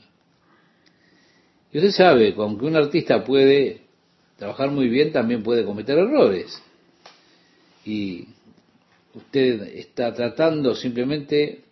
Y 1.71 1.77
usted 1.77 1.91
sabe, 1.91 2.35
aunque 2.39 2.65
un 2.65 2.77
artista 2.77 3.23
puede 3.23 3.83
trabajar 4.39 4.71
muy 4.71 4.89
bien, 4.89 5.13
también 5.13 5.43
puede 5.43 5.63
cometer 5.63 5.99
errores. 5.99 6.59
Y 7.85 8.29
usted 9.13 9.77
está 9.77 10.15
tratando 10.15 10.75
simplemente 10.75 11.68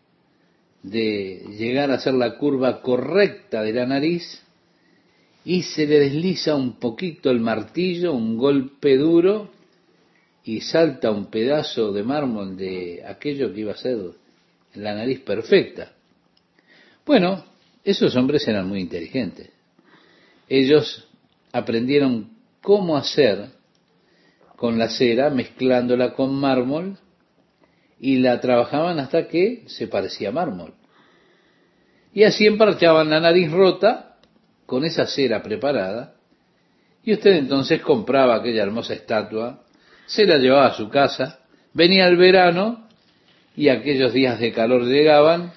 de 0.82 1.44
llegar 1.58 1.90
a 1.90 1.94
hacer 1.94 2.14
la 2.14 2.36
curva 2.38 2.80
correcta 2.80 3.62
de 3.62 3.72
la 3.72 3.86
nariz 3.86 4.42
y 5.44 5.62
se 5.62 5.86
le 5.86 6.00
desliza 6.00 6.54
un 6.54 6.78
poquito 6.78 7.30
el 7.30 7.40
martillo, 7.40 8.12
un 8.12 8.36
golpe 8.36 8.96
duro 8.96 9.50
y 10.44 10.60
salta 10.60 11.10
un 11.10 11.26
pedazo 11.26 11.92
de 11.92 12.02
mármol 12.02 12.56
de 12.56 13.02
aquello 13.06 13.52
que 13.52 13.60
iba 13.60 13.72
a 13.72 13.76
ser 13.76 13.98
la 14.74 14.94
nariz 14.94 15.20
perfecta. 15.20 15.92
Bueno, 17.04 17.44
esos 17.84 18.14
hombres 18.16 18.46
eran 18.46 18.68
muy 18.68 18.80
inteligentes 18.80 19.50
ellos 20.48 21.06
aprendieron 21.52 22.30
cómo 22.60 22.96
hacer 22.96 23.50
con 24.56 24.78
la 24.78 24.88
cera, 24.88 25.30
mezclándola 25.30 26.14
con 26.14 26.34
mármol, 26.34 26.98
y 28.00 28.18
la 28.18 28.40
trabajaban 28.40 28.98
hasta 28.98 29.28
que 29.28 29.64
se 29.66 29.88
parecía 29.88 30.30
mármol. 30.30 30.74
Y 32.12 32.24
así 32.24 32.46
emparchaban 32.46 33.10
la 33.10 33.20
nariz 33.20 33.50
rota 33.50 34.16
con 34.66 34.84
esa 34.84 35.06
cera 35.06 35.42
preparada, 35.42 36.14
y 37.04 37.12
usted 37.12 37.32
entonces 37.32 37.80
compraba 37.82 38.34
aquella 38.34 38.64
hermosa 38.64 38.94
estatua, 38.94 39.62
se 40.06 40.24
la 40.26 40.38
llevaba 40.38 40.66
a 40.66 40.74
su 40.74 40.88
casa, 40.88 41.40
venía 41.72 42.06
el 42.08 42.16
verano, 42.16 42.88
y 43.54 43.68
aquellos 43.68 44.12
días 44.12 44.40
de 44.40 44.52
calor 44.52 44.84
llegaban, 44.84 45.52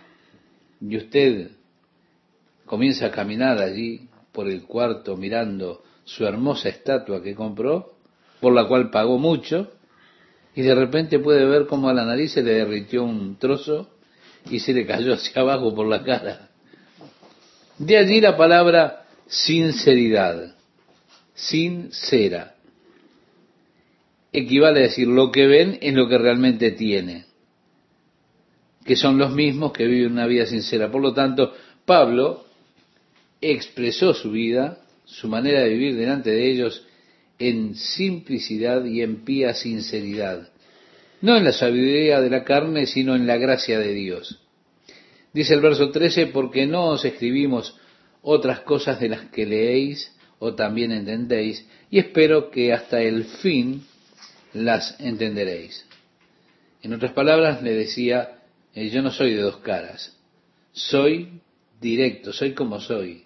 y 0.79 0.97
usted 0.97 1.51
comienza 2.65 3.07
a 3.07 3.11
caminar 3.11 3.57
allí 3.59 4.07
por 4.31 4.47
el 4.47 4.63
cuarto 4.63 5.17
mirando 5.17 5.83
su 6.03 6.25
hermosa 6.25 6.69
estatua 6.69 7.21
que 7.21 7.35
compró, 7.35 7.93
por 8.39 8.53
la 8.53 8.67
cual 8.67 8.89
pagó 8.89 9.17
mucho, 9.17 9.71
y 10.55 10.61
de 10.61 10.75
repente 10.75 11.19
puede 11.19 11.45
ver 11.45 11.67
cómo 11.67 11.89
a 11.89 11.93
la 11.93 12.05
nariz 12.05 12.33
se 12.33 12.43
le 12.43 12.53
derritió 12.53 13.03
un 13.03 13.37
trozo 13.37 13.89
y 14.49 14.59
se 14.59 14.73
le 14.73 14.85
cayó 14.85 15.13
hacia 15.13 15.41
abajo 15.41 15.73
por 15.73 15.87
la 15.87 16.03
cara. 16.03 16.49
De 17.77 17.97
allí 17.97 18.19
la 18.19 18.35
palabra 18.35 19.05
sinceridad, 19.27 20.55
sincera. 21.33 22.55
Equivale 24.31 24.81
a 24.81 24.83
decir 24.83 25.07
lo 25.07 25.31
que 25.31 25.47
ven 25.47 25.77
es 25.81 25.93
lo 25.93 26.07
que 26.07 26.17
realmente 26.17 26.71
tiene, 26.71 27.25
que 28.85 28.95
son 28.95 29.17
los 29.17 29.31
mismos 29.33 29.71
que 29.71 29.85
viven 29.85 30.11
una 30.11 30.27
vida 30.27 30.45
sincera. 30.45 30.91
Por 30.91 31.01
lo 31.01 31.13
tanto, 31.13 31.53
Pablo 31.85 32.45
expresó 33.41 34.13
su 34.13 34.31
vida, 34.31 34.79
su 35.05 35.27
manera 35.27 35.61
de 35.61 35.69
vivir 35.69 35.95
delante 35.95 36.31
de 36.31 36.51
ellos 36.51 36.85
en 37.39 37.75
simplicidad 37.75 38.83
y 38.85 39.01
en 39.01 39.23
pía 39.23 39.53
sinceridad, 39.53 40.49
no 41.21 41.37
en 41.37 41.45
la 41.45 41.53
sabiduría 41.53 42.21
de 42.21 42.29
la 42.29 42.43
carne, 42.43 42.85
sino 42.85 43.15
en 43.15 43.25
la 43.25 43.37
gracia 43.37 43.79
de 43.79 43.93
Dios. 43.93 44.41
Dice 45.33 45.53
el 45.53 45.61
verso 45.61 45.91
13, 45.91 46.27
porque 46.27 46.65
no 46.65 46.87
os 46.87 47.05
escribimos 47.05 47.77
otras 48.21 48.61
cosas 48.61 48.99
de 48.99 49.09
las 49.09 49.29
que 49.29 49.45
leéis 49.45 50.15
o 50.39 50.55
también 50.55 50.91
entendéis, 50.91 51.67
y 51.89 51.99
espero 51.99 52.49
que 52.49 52.73
hasta 52.73 53.01
el 53.01 53.25
fin 53.25 53.83
las 54.53 54.99
entenderéis. 54.99 55.85
En 56.81 56.93
otras 56.93 57.11
palabras, 57.11 57.61
le 57.61 57.73
decía, 57.73 58.39
eh, 58.73 58.89
yo 58.89 59.01
no 59.01 59.11
soy 59.11 59.33
de 59.33 59.41
dos 59.41 59.57
caras, 59.57 60.17
soy 60.71 61.41
directo, 61.81 62.31
soy 62.31 62.53
como 62.53 62.79
soy. 62.79 63.23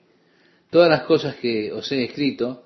Todas 0.71 0.89
las 0.89 1.03
cosas 1.03 1.35
que 1.35 1.71
os 1.71 1.91
he 1.91 2.03
escrito, 2.03 2.63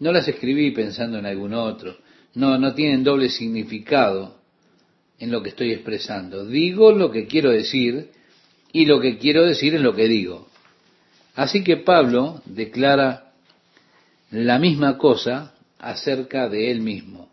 no 0.00 0.12
las 0.12 0.28
escribí 0.28 0.70
pensando 0.70 1.18
en 1.18 1.26
algún 1.26 1.54
otro, 1.54 1.96
no, 2.34 2.58
no 2.58 2.74
tienen 2.74 3.04
doble 3.04 3.28
significado 3.28 4.38
en 5.18 5.30
lo 5.30 5.42
que 5.42 5.50
estoy 5.50 5.72
expresando. 5.72 6.46
Digo 6.46 6.92
lo 6.92 7.10
que 7.10 7.26
quiero 7.26 7.50
decir 7.50 8.10
y 8.72 8.86
lo 8.86 9.00
que 9.00 9.18
quiero 9.18 9.44
decir 9.44 9.74
es 9.74 9.80
lo 9.80 9.94
que 9.94 10.08
digo. 10.08 10.48
Así 11.34 11.64
que 11.64 11.76
Pablo 11.76 12.42
declara 12.44 13.32
la 14.30 14.58
misma 14.58 14.98
cosa 14.98 15.54
acerca 15.78 16.48
de 16.48 16.70
él 16.70 16.80
mismo. 16.80 17.28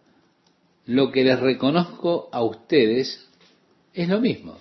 Lo 0.86 1.12
que 1.12 1.23
les 1.23 1.39
reconozco 1.39 2.30
a 2.32 2.43
ustedes 2.43 3.28
es 3.93 4.08
lo 4.08 4.19
mismo. 4.19 4.60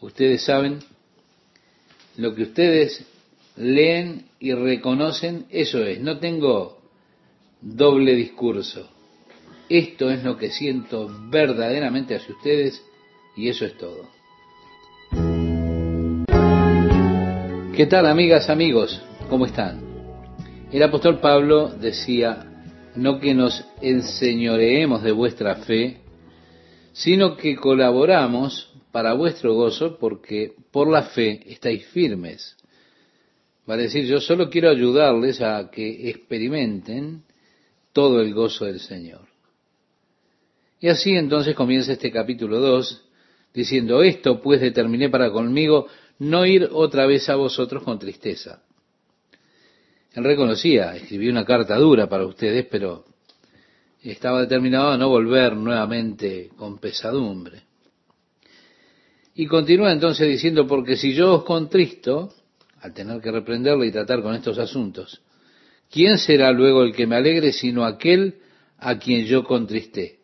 Ustedes 0.00 0.42
saben 0.44 0.78
lo 2.16 2.34
que 2.34 2.42
ustedes 2.42 3.04
leen 3.56 4.26
y 4.38 4.52
reconocen, 4.52 5.46
eso 5.50 5.82
es. 5.84 6.00
No 6.00 6.18
tengo 6.18 6.77
doble 7.60 8.14
discurso. 8.14 8.88
Esto 9.68 10.10
es 10.10 10.24
lo 10.24 10.36
que 10.36 10.50
siento 10.50 11.10
verdaderamente 11.28 12.14
hacia 12.14 12.34
ustedes 12.34 12.82
y 13.36 13.48
eso 13.48 13.64
es 13.64 13.76
todo. 13.76 14.08
¿Qué 17.74 17.86
tal 17.86 18.06
amigas, 18.06 18.48
amigos? 18.50 19.00
¿Cómo 19.28 19.46
están? 19.46 19.80
El 20.72 20.82
apóstol 20.82 21.20
Pablo 21.20 21.68
decía, 21.68 22.44
no 22.96 23.20
que 23.20 23.34
nos 23.34 23.64
enseñoreemos 23.80 25.02
de 25.02 25.12
vuestra 25.12 25.56
fe, 25.56 25.98
sino 26.92 27.36
que 27.36 27.56
colaboramos 27.56 28.72
para 28.90 29.12
vuestro 29.12 29.54
gozo 29.54 29.98
porque 29.98 30.52
por 30.72 30.90
la 30.90 31.02
fe 31.02 31.40
estáis 31.46 31.86
firmes. 31.86 32.56
Va 33.68 33.74
a 33.74 33.78
decir, 33.78 34.06
yo 34.06 34.20
solo 34.20 34.48
quiero 34.50 34.70
ayudarles 34.70 35.40
a 35.40 35.70
que 35.70 36.08
experimenten 36.08 37.22
todo 37.98 38.20
el 38.20 38.32
gozo 38.32 38.64
del 38.64 38.78
Señor. 38.78 39.22
Y 40.78 40.86
así 40.86 41.16
entonces 41.16 41.56
comienza 41.56 41.94
este 41.94 42.12
capítulo 42.12 42.60
2 42.60 43.04
diciendo, 43.52 44.04
esto 44.04 44.40
pues 44.40 44.60
determiné 44.60 45.10
para 45.10 45.32
conmigo 45.32 45.88
no 46.20 46.46
ir 46.46 46.68
otra 46.70 47.06
vez 47.06 47.28
a 47.28 47.34
vosotros 47.34 47.82
con 47.82 47.98
tristeza. 47.98 48.62
Él 50.12 50.22
reconocía, 50.22 50.94
escribí 50.94 51.28
una 51.28 51.44
carta 51.44 51.76
dura 51.76 52.08
para 52.08 52.24
ustedes, 52.24 52.68
pero 52.70 53.04
estaba 54.00 54.42
determinado 54.42 54.92
a 54.92 54.96
no 54.96 55.08
volver 55.08 55.56
nuevamente 55.56 56.50
con 56.56 56.78
pesadumbre. 56.78 57.64
Y 59.34 59.46
continúa 59.48 59.90
entonces 59.90 60.28
diciendo, 60.28 60.68
porque 60.68 60.96
si 60.96 61.14
yo 61.14 61.34
os 61.34 61.42
contristo, 61.42 62.32
al 62.80 62.94
tener 62.94 63.20
que 63.20 63.32
reprenderle 63.32 63.88
y 63.88 63.90
tratar 63.90 64.22
con 64.22 64.36
estos 64.36 64.56
asuntos, 64.56 65.20
¿quién 65.90 66.18
será 66.18 66.52
luego 66.52 66.82
el 66.82 66.94
que 66.94 67.06
me 67.06 67.16
alegre 67.16 67.52
sino 67.52 67.84
aquel 67.84 68.36
a 68.78 68.98
quien 68.98 69.26
yo 69.26 69.44
contristé, 69.44 70.18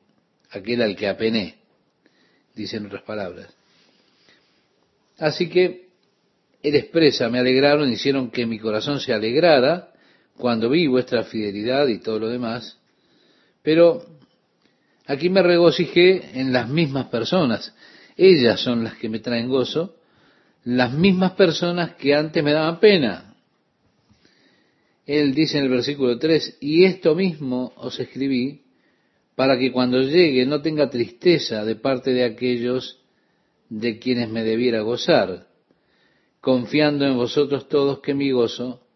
aquel 0.50 0.83
al 0.83 0.96
que 0.96 1.09
apené? 1.09 1.57
Dice 2.55 2.77
en 2.77 2.87
otras 2.87 3.03
palabras. 3.03 3.48
Así 5.18 5.48
que 5.48 5.88
él 6.62 6.74
expresa, 6.77 7.29
me 7.29 7.38
alegraron, 7.38 7.92
hicieron 7.92 8.31
que 8.31 8.46
mi 8.46 8.59
corazón 8.59 9.00
se 9.00 9.12
alegrara 9.12 9.90
cuando 10.37 10.70
vi 10.70 10.87
vuestra 10.87 11.24
fidelidad 11.24 11.87
y 11.88 12.00
todo 12.00 12.18
lo 12.18 12.29
demás, 12.29 12.79
pero 13.62 14.05
aquí 15.07 15.29
me 15.29 15.42
regocijé 15.42 16.40
en 16.40 16.53
las 16.53 16.68
mismas 16.68 17.07
personas, 17.07 17.74
ellas 18.16 18.61
son 18.61 18.85
las 18.85 18.94
que 18.94 19.09
me 19.09 19.20
traen 19.20 19.48
gozo, 19.48 19.96
las 20.64 20.92
mismas 20.92 21.33
personas 21.33 21.94
que 21.96 22.14
antes 22.14 22.42
me 22.42 22.53
daban 22.53 22.81
pena. 22.81 23.34
Él 25.07 25.35
dice 25.35 25.59
en 25.59 25.64
el 25.64 25.71
versículo 25.71 26.19
3, 26.19 26.59
y 26.61 26.85
esto 26.85 27.14
mismo 27.14 27.73
os 27.77 28.01
escribí 28.01 28.62
para 29.35 29.59
que 29.59 29.73
cuando 29.73 30.01
llegue 30.01 30.47
no 30.47 30.62
tenga 30.62 30.88
tristeza 30.88 31.64
de 31.64 31.77
parte 31.77 32.12
de 32.12 32.25
aquellos 32.25 33.01
de 33.69 33.99
quienes 33.99 34.31
me 34.31 34.45
debiera 34.45 34.81
gozar, 34.81 35.49
confiando 36.40 37.05
en 37.07 37.17
vosotros 37.17 37.69
todos 37.69 38.01
que 38.01 38.14
mi 38.14 38.31
gozo 38.31 38.87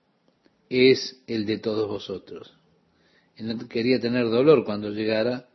es 0.71 1.23
el 1.27 1.45
de 1.47 1.59
todos 1.59 1.89
vosotros. 1.89 2.55
Él 3.37 3.49
no 3.49 3.69
quería 3.69 4.01
tener 4.01 4.25
dolor 4.31 4.65
cuando 4.65 4.91
llegara, 4.91 5.49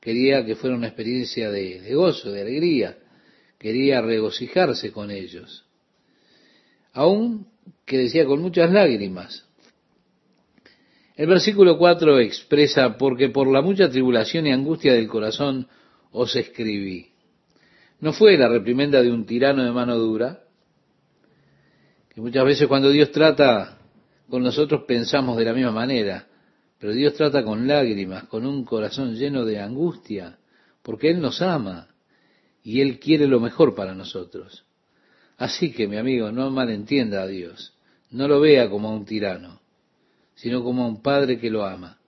quería 0.00 0.44
que 0.44 0.56
fuera 0.56 0.76
una 0.76 0.86
experiencia 0.88 1.50
de, 1.50 1.80
de 1.80 1.94
gozo, 1.94 2.32
de 2.32 2.42
alegría, 2.42 2.98
quería 3.58 4.00
regocijarse 4.00 4.92
con 4.92 5.10
ellos. 5.10 5.64
Aún 6.92 7.46
que 7.84 7.98
decía 7.98 8.24
con 8.24 8.40
muchas 8.40 8.70
lágrimas. 8.70 9.46
El 11.20 11.26
versículo 11.26 11.76
4 11.76 12.18
expresa, 12.20 12.96
porque 12.96 13.28
por 13.28 13.46
la 13.46 13.60
mucha 13.60 13.90
tribulación 13.90 14.46
y 14.46 14.52
angustia 14.52 14.94
del 14.94 15.06
corazón 15.06 15.68
os 16.12 16.34
escribí. 16.34 17.08
No 18.00 18.14
fue 18.14 18.38
la 18.38 18.48
reprimenda 18.48 19.02
de 19.02 19.12
un 19.12 19.26
tirano 19.26 19.62
de 19.62 19.70
mano 19.70 19.98
dura, 19.98 20.40
que 22.14 22.22
muchas 22.22 22.42
veces 22.46 22.68
cuando 22.68 22.88
Dios 22.88 23.10
trata 23.10 23.76
con 24.30 24.42
nosotros 24.42 24.84
pensamos 24.88 25.36
de 25.36 25.44
la 25.44 25.52
misma 25.52 25.72
manera, 25.72 26.26
pero 26.78 26.94
Dios 26.94 27.12
trata 27.12 27.44
con 27.44 27.68
lágrimas, 27.68 28.24
con 28.24 28.46
un 28.46 28.64
corazón 28.64 29.14
lleno 29.14 29.44
de 29.44 29.60
angustia, 29.60 30.38
porque 30.80 31.10
Él 31.10 31.20
nos 31.20 31.42
ama 31.42 31.88
y 32.62 32.80
Él 32.80 32.98
quiere 32.98 33.26
lo 33.26 33.40
mejor 33.40 33.74
para 33.74 33.94
nosotros. 33.94 34.64
Así 35.36 35.70
que, 35.70 35.86
mi 35.86 35.98
amigo, 35.98 36.32
no 36.32 36.50
malentienda 36.50 37.20
a 37.20 37.26
Dios, 37.26 37.74
no 38.10 38.26
lo 38.26 38.40
vea 38.40 38.70
como 38.70 38.88
a 38.88 38.92
un 38.92 39.04
tirano, 39.04 39.59
sino 40.40 40.64
como 40.64 40.84
a 40.84 40.88
un 40.88 41.02
padre 41.02 41.38
que 41.38 41.50
lo 41.50 41.66
ama. 41.66 41.98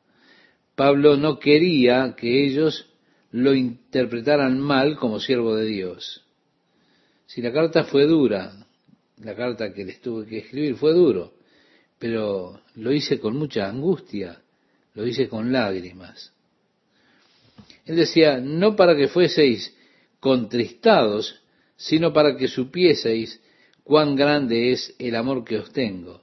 Pablo 0.74 1.18
no 1.18 1.38
quería 1.38 2.14
que 2.16 2.46
ellos 2.46 2.86
lo 3.30 3.54
interpretaran 3.54 4.58
mal 4.58 4.96
como 4.96 5.20
siervo 5.20 5.54
de 5.54 5.66
Dios. 5.66 6.24
Si 7.26 7.42
la 7.42 7.52
carta 7.52 7.84
fue 7.84 8.06
dura, 8.06 8.66
la 9.18 9.36
carta 9.36 9.74
que 9.74 9.84
les 9.84 10.00
tuve 10.00 10.26
que 10.26 10.38
escribir 10.38 10.76
fue 10.76 10.94
duro, 10.94 11.34
pero 11.98 12.62
lo 12.76 12.90
hice 12.90 13.20
con 13.20 13.36
mucha 13.36 13.68
angustia, 13.68 14.40
lo 14.94 15.06
hice 15.06 15.28
con 15.28 15.52
lágrimas. 15.52 16.32
Él 17.84 17.96
decía, 17.96 18.38
no 18.38 18.76
para 18.76 18.96
que 18.96 19.08
fueseis 19.08 19.76
contristados, 20.20 21.42
sino 21.76 22.14
para 22.14 22.34
que 22.38 22.48
supieseis 22.48 23.42
cuán 23.84 24.16
grande 24.16 24.72
es 24.72 24.94
el 24.98 25.16
amor 25.16 25.44
que 25.44 25.58
os 25.58 25.70
tengo. 25.70 26.22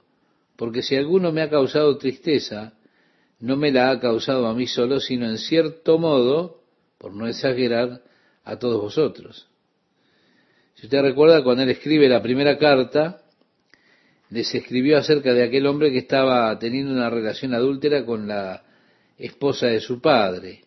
Porque 0.60 0.82
si 0.82 0.94
alguno 0.94 1.32
me 1.32 1.40
ha 1.40 1.48
causado 1.48 1.96
tristeza, 1.96 2.74
no 3.38 3.56
me 3.56 3.72
la 3.72 3.90
ha 3.90 3.98
causado 3.98 4.46
a 4.46 4.52
mí 4.52 4.66
solo, 4.66 5.00
sino 5.00 5.24
en 5.24 5.38
cierto 5.38 5.98
modo, 5.98 6.60
por 6.98 7.14
no 7.14 7.26
exagerar, 7.26 8.02
a 8.44 8.58
todos 8.58 8.78
vosotros. 8.78 9.48
Si 10.74 10.84
usted 10.84 11.00
recuerda, 11.00 11.42
cuando 11.42 11.62
él 11.62 11.70
escribe 11.70 12.10
la 12.10 12.20
primera 12.20 12.58
carta, 12.58 13.22
les 14.28 14.54
escribió 14.54 14.98
acerca 14.98 15.32
de 15.32 15.44
aquel 15.44 15.66
hombre 15.66 15.90
que 15.92 16.00
estaba 16.00 16.58
teniendo 16.58 16.92
una 16.92 17.08
relación 17.08 17.54
adúltera 17.54 18.04
con 18.04 18.28
la 18.28 18.62
esposa 19.16 19.68
de 19.68 19.80
su 19.80 19.98
padre. 19.98 20.64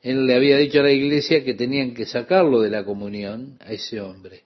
Él 0.00 0.26
le 0.28 0.36
había 0.36 0.58
dicho 0.58 0.78
a 0.78 0.84
la 0.84 0.92
iglesia 0.92 1.42
que 1.42 1.54
tenían 1.54 1.92
que 1.92 2.06
sacarlo 2.06 2.60
de 2.60 2.70
la 2.70 2.84
comunión 2.84 3.58
a 3.58 3.72
ese 3.72 4.00
hombre, 4.00 4.44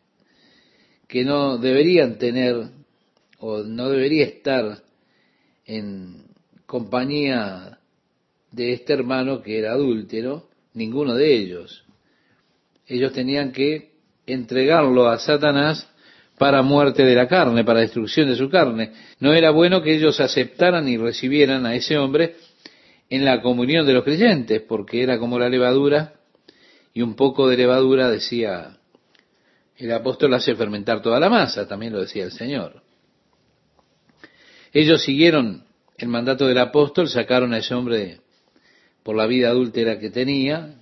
que 1.06 1.26
no 1.26 1.58
deberían 1.58 2.16
tener 2.16 2.79
o 3.40 3.62
no 3.62 3.88
debería 3.88 4.24
estar 4.24 4.78
en 5.66 6.24
compañía 6.66 7.78
de 8.52 8.72
este 8.72 8.92
hermano 8.92 9.42
que 9.42 9.58
era 9.58 9.72
adúltero, 9.72 10.48
ninguno 10.74 11.14
de 11.14 11.34
ellos. 11.34 11.84
Ellos 12.86 13.12
tenían 13.12 13.52
que 13.52 13.92
entregarlo 14.26 15.08
a 15.08 15.18
Satanás 15.18 15.88
para 16.38 16.62
muerte 16.62 17.04
de 17.04 17.14
la 17.14 17.28
carne, 17.28 17.64
para 17.64 17.80
destrucción 17.80 18.28
de 18.28 18.36
su 18.36 18.48
carne. 18.48 18.92
No 19.18 19.32
era 19.32 19.50
bueno 19.50 19.82
que 19.82 19.94
ellos 19.94 20.20
aceptaran 20.20 20.88
y 20.88 20.96
recibieran 20.96 21.66
a 21.66 21.74
ese 21.74 21.98
hombre 21.98 22.36
en 23.08 23.24
la 23.24 23.42
comunión 23.42 23.86
de 23.86 23.92
los 23.92 24.04
creyentes, 24.04 24.62
porque 24.62 25.02
era 25.02 25.18
como 25.18 25.38
la 25.38 25.48
levadura, 25.48 26.14
y 26.92 27.02
un 27.02 27.14
poco 27.14 27.48
de 27.48 27.56
levadura, 27.56 28.08
decía 28.10 28.78
el 29.76 29.92
apóstol, 29.92 30.34
hace 30.34 30.54
fermentar 30.54 31.02
toda 31.02 31.18
la 31.20 31.28
masa, 31.28 31.66
también 31.66 31.92
lo 31.92 32.00
decía 32.00 32.24
el 32.24 32.32
Señor. 32.32 32.82
Ellos 34.72 35.02
siguieron 35.02 35.64
el 35.98 36.08
mandato 36.08 36.46
del 36.46 36.58
apóstol, 36.58 37.08
sacaron 37.08 37.52
a 37.52 37.58
ese 37.58 37.74
hombre 37.74 38.20
por 39.02 39.16
la 39.16 39.26
vida 39.26 39.48
adúltera 39.50 39.98
que 39.98 40.10
tenía, 40.10 40.74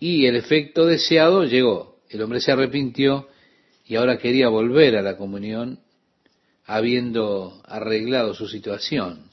y 0.00 0.26
el 0.26 0.36
efecto 0.36 0.86
deseado 0.86 1.44
llegó. 1.44 1.96
El 2.08 2.22
hombre 2.22 2.40
se 2.40 2.52
arrepintió 2.52 3.28
y 3.86 3.96
ahora 3.96 4.18
quería 4.18 4.48
volver 4.48 4.96
a 4.96 5.02
la 5.02 5.16
comunión 5.16 5.78
habiendo 6.66 7.60
arreglado 7.66 8.34
su 8.34 8.48
situación. 8.48 9.30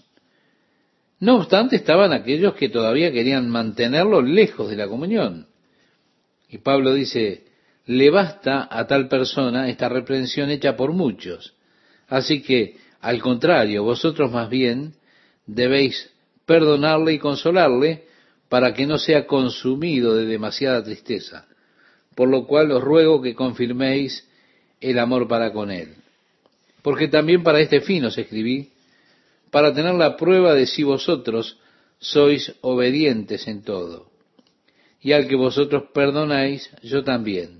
No 1.19 1.38
obstante, 1.38 1.75
estaban 1.75 2.13
aquellos 2.13 2.53
que 2.55 2.69
todavía 2.69 3.12
querían 3.12 3.49
mantenerlo 3.49 4.21
lejos 4.21 4.69
de 4.69 4.77
la 4.77 4.88
comunión. 4.88 5.47
Y 6.49 6.59
Pablo 6.59 6.93
dice, 6.93 7.45
le 7.85 8.09
basta 8.09 8.67
a 8.69 8.88
tal 8.88 9.07
persona 9.07 9.69
esta 9.69 9.89
reprensión 9.89 10.49
hecha 10.49 10.77
por 10.77 10.93
muchos. 10.93 11.55
Así 12.07 12.41
que, 12.41 12.77
al 13.01 13.21
contrario, 13.21 13.83
vosotros 13.83 14.31
más 14.31 14.49
bien 14.49 14.93
debéis 15.45 16.09
perdonarle 16.45 17.13
y 17.13 17.19
consolarle 17.19 18.05
para 18.49 18.73
que 18.73 18.85
no 18.85 18.97
sea 18.97 19.27
consumido 19.27 20.15
de 20.15 20.25
demasiada 20.25 20.83
tristeza. 20.83 21.45
Por 22.15 22.29
lo 22.29 22.45
cual 22.45 22.71
os 22.71 22.83
ruego 22.83 23.21
que 23.21 23.35
confirméis 23.35 24.27
el 24.81 24.99
amor 24.99 25.27
para 25.27 25.53
con 25.53 25.71
él. 25.71 25.95
Porque 26.81 27.07
también 27.07 27.43
para 27.43 27.59
este 27.59 27.81
fin 27.81 28.03
os 28.05 28.17
escribí, 28.17 28.71
para 29.51 29.73
tener 29.73 29.95
la 29.95 30.17
prueba 30.17 30.53
de 30.53 30.65
si 30.65 30.83
vosotros 30.83 31.57
sois 31.99 32.53
obedientes 32.62 33.47
en 33.47 33.63
todo. 33.63 34.09
Y 35.01 35.13
al 35.13 35.27
que 35.27 35.35
vosotros 35.35 35.83
perdonáis, 35.93 36.69
yo 36.81 37.03
también, 37.03 37.58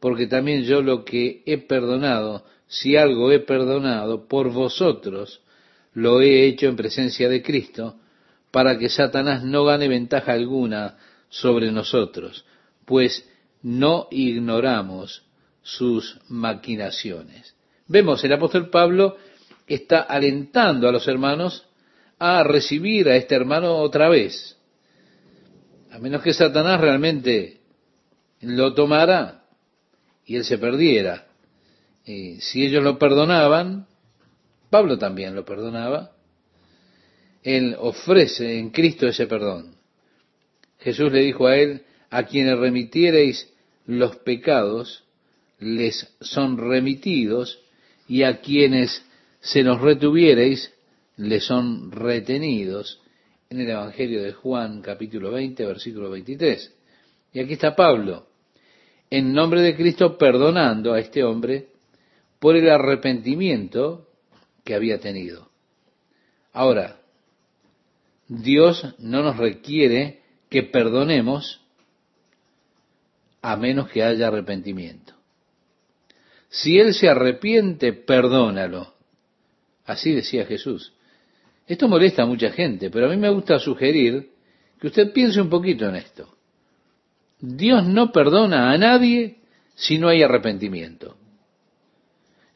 porque 0.00 0.26
también 0.26 0.64
yo 0.64 0.82
lo 0.82 1.04
que 1.04 1.42
he 1.46 1.58
perdonado, 1.58 2.44
si 2.66 2.96
algo 2.96 3.30
he 3.32 3.40
perdonado 3.40 4.26
por 4.28 4.50
vosotros, 4.50 5.40
lo 5.92 6.20
he 6.20 6.46
hecho 6.46 6.66
en 6.66 6.76
presencia 6.76 7.28
de 7.28 7.42
Cristo, 7.42 7.96
para 8.50 8.78
que 8.78 8.88
Satanás 8.88 9.42
no 9.42 9.64
gane 9.64 9.88
ventaja 9.88 10.32
alguna 10.32 10.96
sobre 11.28 11.72
nosotros, 11.72 12.44
pues 12.84 13.28
no 13.62 14.08
ignoramos 14.10 15.24
sus 15.62 16.18
maquinaciones. 16.28 17.56
Vemos, 17.88 18.22
el 18.24 18.32
apóstol 18.32 18.70
Pablo 18.70 19.16
está 19.66 20.00
alentando 20.00 20.88
a 20.88 20.92
los 20.92 21.08
hermanos 21.08 21.66
a 22.18 22.42
recibir 22.42 23.08
a 23.08 23.16
este 23.16 23.34
hermano 23.34 23.76
otra 23.76 24.08
vez. 24.08 24.56
A 25.90 25.98
menos 25.98 26.22
que 26.22 26.34
Satanás 26.34 26.80
realmente 26.80 27.60
lo 28.40 28.74
tomara 28.74 29.43
y 30.26 30.36
él 30.36 30.44
se 30.44 30.58
perdiera. 30.58 31.26
Y 32.04 32.40
si 32.40 32.64
ellos 32.64 32.82
lo 32.82 32.98
perdonaban, 32.98 33.86
Pablo 34.70 34.98
también 34.98 35.34
lo 35.34 35.44
perdonaba. 35.44 36.12
Él 37.42 37.76
ofrece 37.78 38.58
en 38.58 38.70
Cristo 38.70 39.06
ese 39.06 39.26
perdón. 39.26 39.76
Jesús 40.80 41.12
le 41.12 41.20
dijo 41.20 41.46
a 41.46 41.56
él, 41.56 41.82
a 42.10 42.24
quienes 42.24 42.58
remitiereis 42.58 43.52
los 43.86 44.16
pecados, 44.16 45.04
les 45.58 46.14
son 46.20 46.58
remitidos, 46.58 47.60
y 48.06 48.22
a 48.22 48.40
quienes 48.40 49.04
se 49.40 49.62
nos 49.62 49.80
retuviereis, 49.80 50.72
le 51.16 51.40
son 51.40 51.92
retenidos 51.92 53.00
en 53.50 53.60
el 53.60 53.70
Evangelio 53.70 54.22
de 54.22 54.32
Juan 54.32 54.82
capítulo 54.82 55.30
20, 55.30 55.64
versículo 55.64 56.10
23. 56.10 56.74
Y 57.32 57.40
aquí 57.40 57.52
está 57.54 57.76
Pablo, 57.76 58.26
en 59.16 59.32
nombre 59.32 59.62
de 59.62 59.76
Cristo, 59.76 60.18
perdonando 60.18 60.92
a 60.92 60.98
este 60.98 61.22
hombre 61.22 61.68
por 62.40 62.56
el 62.56 62.68
arrepentimiento 62.68 64.08
que 64.64 64.74
había 64.74 64.98
tenido. 64.98 65.50
Ahora, 66.52 66.96
Dios 68.26 68.96
no 68.98 69.22
nos 69.22 69.36
requiere 69.36 70.20
que 70.50 70.64
perdonemos 70.64 71.60
a 73.40 73.56
menos 73.56 73.88
que 73.88 74.02
haya 74.02 74.26
arrepentimiento. 74.26 75.14
Si 76.48 76.80
él 76.80 76.92
se 76.92 77.08
arrepiente, 77.08 77.92
perdónalo. 77.92 78.94
Así 79.84 80.12
decía 80.12 80.44
Jesús. 80.44 80.92
Esto 81.68 81.86
molesta 81.86 82.24
a 82.24 82.26
mucha 82.26 82.50
gente, 82.50 82.90
pero 82.90 83.06
a 83.06 83.10
mí 83.10 83.16
me 83.16 83.30
gusta 83.30 83.60
sugerir 83.60 84.32
que 84.80 84.88
usted 84.88 85.12
piense 85.12 85.40
un 85.40 85.50
poquito 85.50 85.88
en 85.88 85.94
esto. 85.94 86.33
Dios 87.40 87.86
no 87.86 88.12
perdona 88.12 88.72
a 88.72 88.78
nadie 88.78 89.38
si 89.74 89.98
no 89.98 90.08
hay 90.08 90.22
arrepentimiento. 90.22 91.16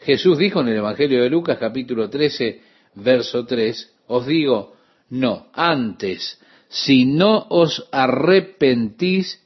Jesús 0.00 0.38
dijo 0.38 0.60
en 0.60 0.68
el 0.68 0.76
Evangelio 0.76 1.22
de 1.22 1.30
Lucas 1.30 1.58
capítulo 1.58 2.08
13, 2.08 2.60
verso 2.94 3.44
3, 3.44 3.94
os 4.06 4.26
digo, 4.26 4.76
no, 5.10 5.48
antes, 5.52 6.40
si 6.68 7.04
no 7.04 7.46
os 7.50 7.88
arrepentís, 7.90 9.42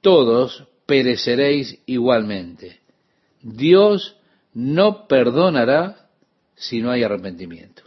todos 0.00 0.68
pereceréis 0.86 1.78
igualmente. 1.86 2.80
Dios 3.40 4.16
no 4.54 5.06
perdonará 5.06 6.08
si 6.54 6.80
no 6.80 6.90
hay 6.90 7.02
arrepentimiento. 7.02 7.82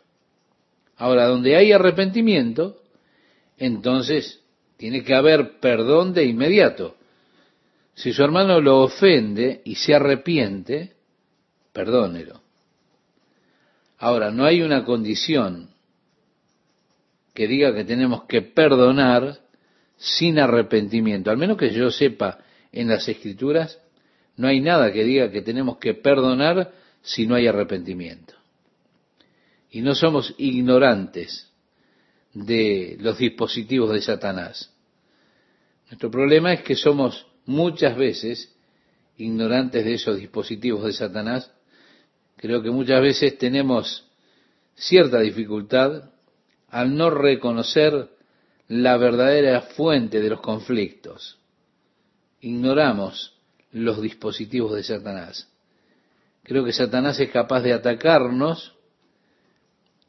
Ahora, 0.98 1.28
donde 1.28 1.56
hay 1.56 1.71
arrepentimiento, 1.71 2.82
entonces 3.58 4.41
tiene 4.77 5.03
que 5.03 5.13
haber 5.13 5.59
perdón 5.59 6.13
de 6.13 6.25
inmediato. 6.25 6.95
Si 7.93 8.11
su 8.11 8.23
hermano 8.23 8.59
lo 8.59 8.81
ofende 8.81 9.61
y 9.63 9.75
se 9.75 9.95
arrepiente, 9.95 10.93
perdónelo. 11.73 12.41
Ahora, 13.97 14.31
no 14.31 14.45
hay 14.45 14.61
una 14.61 14.83
condición 14.83 15.69
que 17.33 17.47
diga 17.47 17.73
que 17.73 17.85
tenemos 17.85 18.25
que 18.25 18.41
perdonar 18.41 19.39
sin 19.97 20.39
arrepentimiento. 20.39 21.31
Al 21.31 21.38
menos 21.38 21.57
que 21.57 21.71
yo 21.71 21.89
sepa 21.89 22.39
en 22.71 22.89
las 22.89 23.07
escrituras, 23.07 23.79
no 24.35 24.47
hay 24.47 24.59
nada 24.59 24.91
que 24.91 25.03
diga 25.03 25.31
que 25.31 25.41
tenemos 25.41 25.77
que 25.77 25.93
perdonar 25.93 26.73
si 27.01 27.25
no 27.25 27.35
hay 27.35 27.47
arrepentimiento 27.47 28.35
y 29.75 29.81
no 29.81 29.93
somos 29.93 30.33
ignorantes 30.38 31.51
de 32.36 32.98
los 33.00 33.17
dispositivos 33.17 33.91
de 33.91 34.02
Satanás. 34.02 34.71
Nuestro 35.89 36.12
problema 36.12 36.54
es 36.54 36.62
que 36.62 36.76
somos 36.76 37.26
muchas 37.45 37.98
veces 37.98 38.54
ignorantes 39.17 39.86
de 39.86 39.93
esos 39.93 40.17
dispositivos 40.17 40.84
de 40.84 40.93
Satanás. 40.93 41.52
Creo 42.36 42.62
que 42.62 42.69
muchas 42.69 43.02
veces 43.02 43.38
tenemos 43.38 44.06
cierta 44.76 45.21
dificultad 45.21 46.12
al 46.67 46.95
no 46.95 47.10
reconocer 47.10 48.10
la 48.67 48.98
verdadera 48.98 49.62
fuente 49.62 50.19
de 50.19 50.30
los 50.30 50.41
conflictos. 50.41 51.39
Ignoramos 52.41 53.34
los 53.71 54.02
dispositivos 54.02 54.74
de 54.74 54.84
Satanás. 54.84 55.50
Creo 56.43 56.65
que 56.65 56.74
Satanás 56.74 57.17
es 57.19 57.32
capaz 57.32 57.62
de 57.62 57.74
atacarnos 57.74 58.76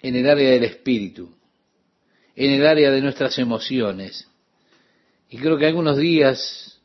en 0.01 0.17
el 0.17 0.29
área 0.29 0.51
del 0.51 0.65
espíritu, 0.65 1.36
en 2.37 2.51
el 2.51 2.67
área 2.67 2.91
de 2.91 3.01
nuestras 3.01 3.39
emociones. 3.39 4.29
Y 5.31 5.39
creo 5.39 5.57
que 5.57 5.67
algunos 5.67 5.97
días, 5.97 6.81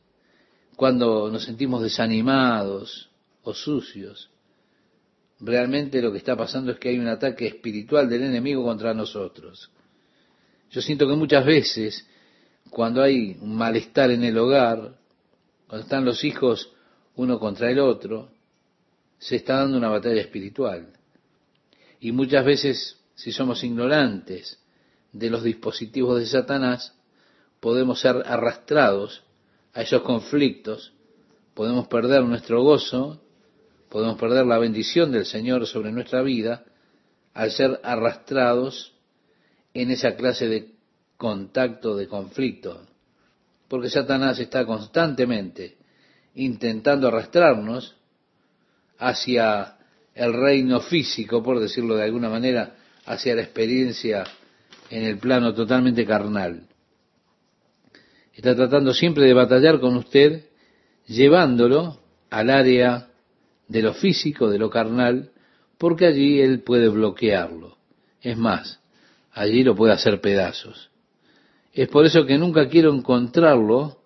cuando 0.76 1.30
nos 1.30 1.44
sentimos 1.44 1.82
desanimados 1.82 3.10
o 3.42 3.52
sucios, 3.52 4.30
realmente 5.40 6.00
lo 6.00 6.10
que 6.10 6.18
está 6.18 6.34
pasando 6.36 6.72
es 6.72 6.78
que 6.78 6.88
hay 6.88 6.98
un 6.98 7.06
ataque 7.06 7.46
espiritual 7.46 8.08
del 8.08 8.22
enemigo 8.22 8.64
contra 8.64 8.94
nosotros. 8.94 9.70
Yo 10.70 10.80
siento 10.80 11.06
que 11.06 11.14
muchas 11.14 11.44
veces, 11.44 12.08
cuando 12.70 13.02
hay 13.02 13.36
un 13.40 13.54
malestar 13.54 14.10
en 14.10 14.24
el 14.24 14.38
hogar, 14.38 14.96
cuando 15.66 15.84
están 15.84 16.04
los 16.04 16.24
hijos 16.24 16.72
uno 17.14 17.38
contra 17.38 17.70
el 17.70 17.78
otro, 17.78 18.30
se 19.18 19.36
está 19.36 19.56
dando 19.56 19.76
una 19.76 19.90
batalla 19.90 20.22
espiritual. 20.22 20.88
Y 22.00 22.10
muchas 22.10 22.44
veces, 22.44 22.98
si 23.14 23.32
somos 23.32 23.62
ignorantes 23.62 24.61
de 25.12 25.30
los 25.30 25.42
dispositivos 25.42 26.18
de 26.18 26.26
Satanás, 26.26 26.94
podemos 27.60 28.00
ser 28.00 28.22
arrastrados 28.26 29.22
a 29.74 29.82
esos 29.82 30.02
conflictos, 30.02 30.92
podemos 31.54 31.86
perder 31.88 32.24
nuestro 32.24 32.62
gozo, 32.62 33.20
podemos 33.88 34.18
perder 34.18 34.46
la 34.46 34.58
bendición 34.58 35.12
del 35.12 35.26
Señor 35.26 35.66
sobre 35.66 35.92
nuestra 35.92 36.22
vida 36.22 36.64
al 37.34 37.50
ser 37.50 37.80
arrastrados 37.82 38.94
en 39.74 39.90
esa 39.90 40.16
clase 40.16 40.48
de 40.48 40.72
contacto, 41.16 41.96
de 41.96 42.08
conflicto. 42.08 42.86
Porque 43.68 43.90
Satanás 43.90 44.38
está 44.38 44.66
constantemente 44.66 45.76
intentando 46.34 47.08
arrastrarnos 47.08 47.96
hacia 48.98 49.76
el 50.14 50.32
reino 50.32 50.80
físico, 50.80 51.42
por 51.42 51.60
decirlo 51.60 51.96
de 51.96 52.04
alguna 52.04 52.28
manera, 52.28 52.76
hacia 53.06 53.34
la 53.34 53.42
experiencia 53.42 54.24
en 54.92 55.04
el 55.04 55.16
plano 55.16 55.54
totalmente 55.54 56.04
carnal. 56.04 56.68
Está 58.34 58.54
tratando 58.54 58.92
siempre 58.92 59.24
de 59.24 59.32
batallar 59.32 59.80
con 59.80 59.96
usted, 59.96 60.44
llevándolo 61.06 61.98
al 62.28 62.50
área 62.50 63.08
de 63.68 63.80
lo 63.80 63.94
físico, 63.94 64.50
de 64.50 64.58
lo 64.58 64.68
carnal, 64.68 65.30
porque 65.78 66.04
allí 66.04 66.42
él 66.42 66.60
puede 66.60 66.90
bloquearlo. 66.90 67.78
Es 68.20 68.36
más, 68.36 68.80
allí 69.32 69.64
lo 69.64 69.74
puede 69.74 69.94
hacer 69.94 70.20
pedazos. 70.20 70.90
Es 71.72 71.88
por 71.88 72.04
eso 72.04 72.26
que 72.26 72.36
nunca 72.36 72.68
quiero 72.68 72.92
encontrarlo 72.92 73.98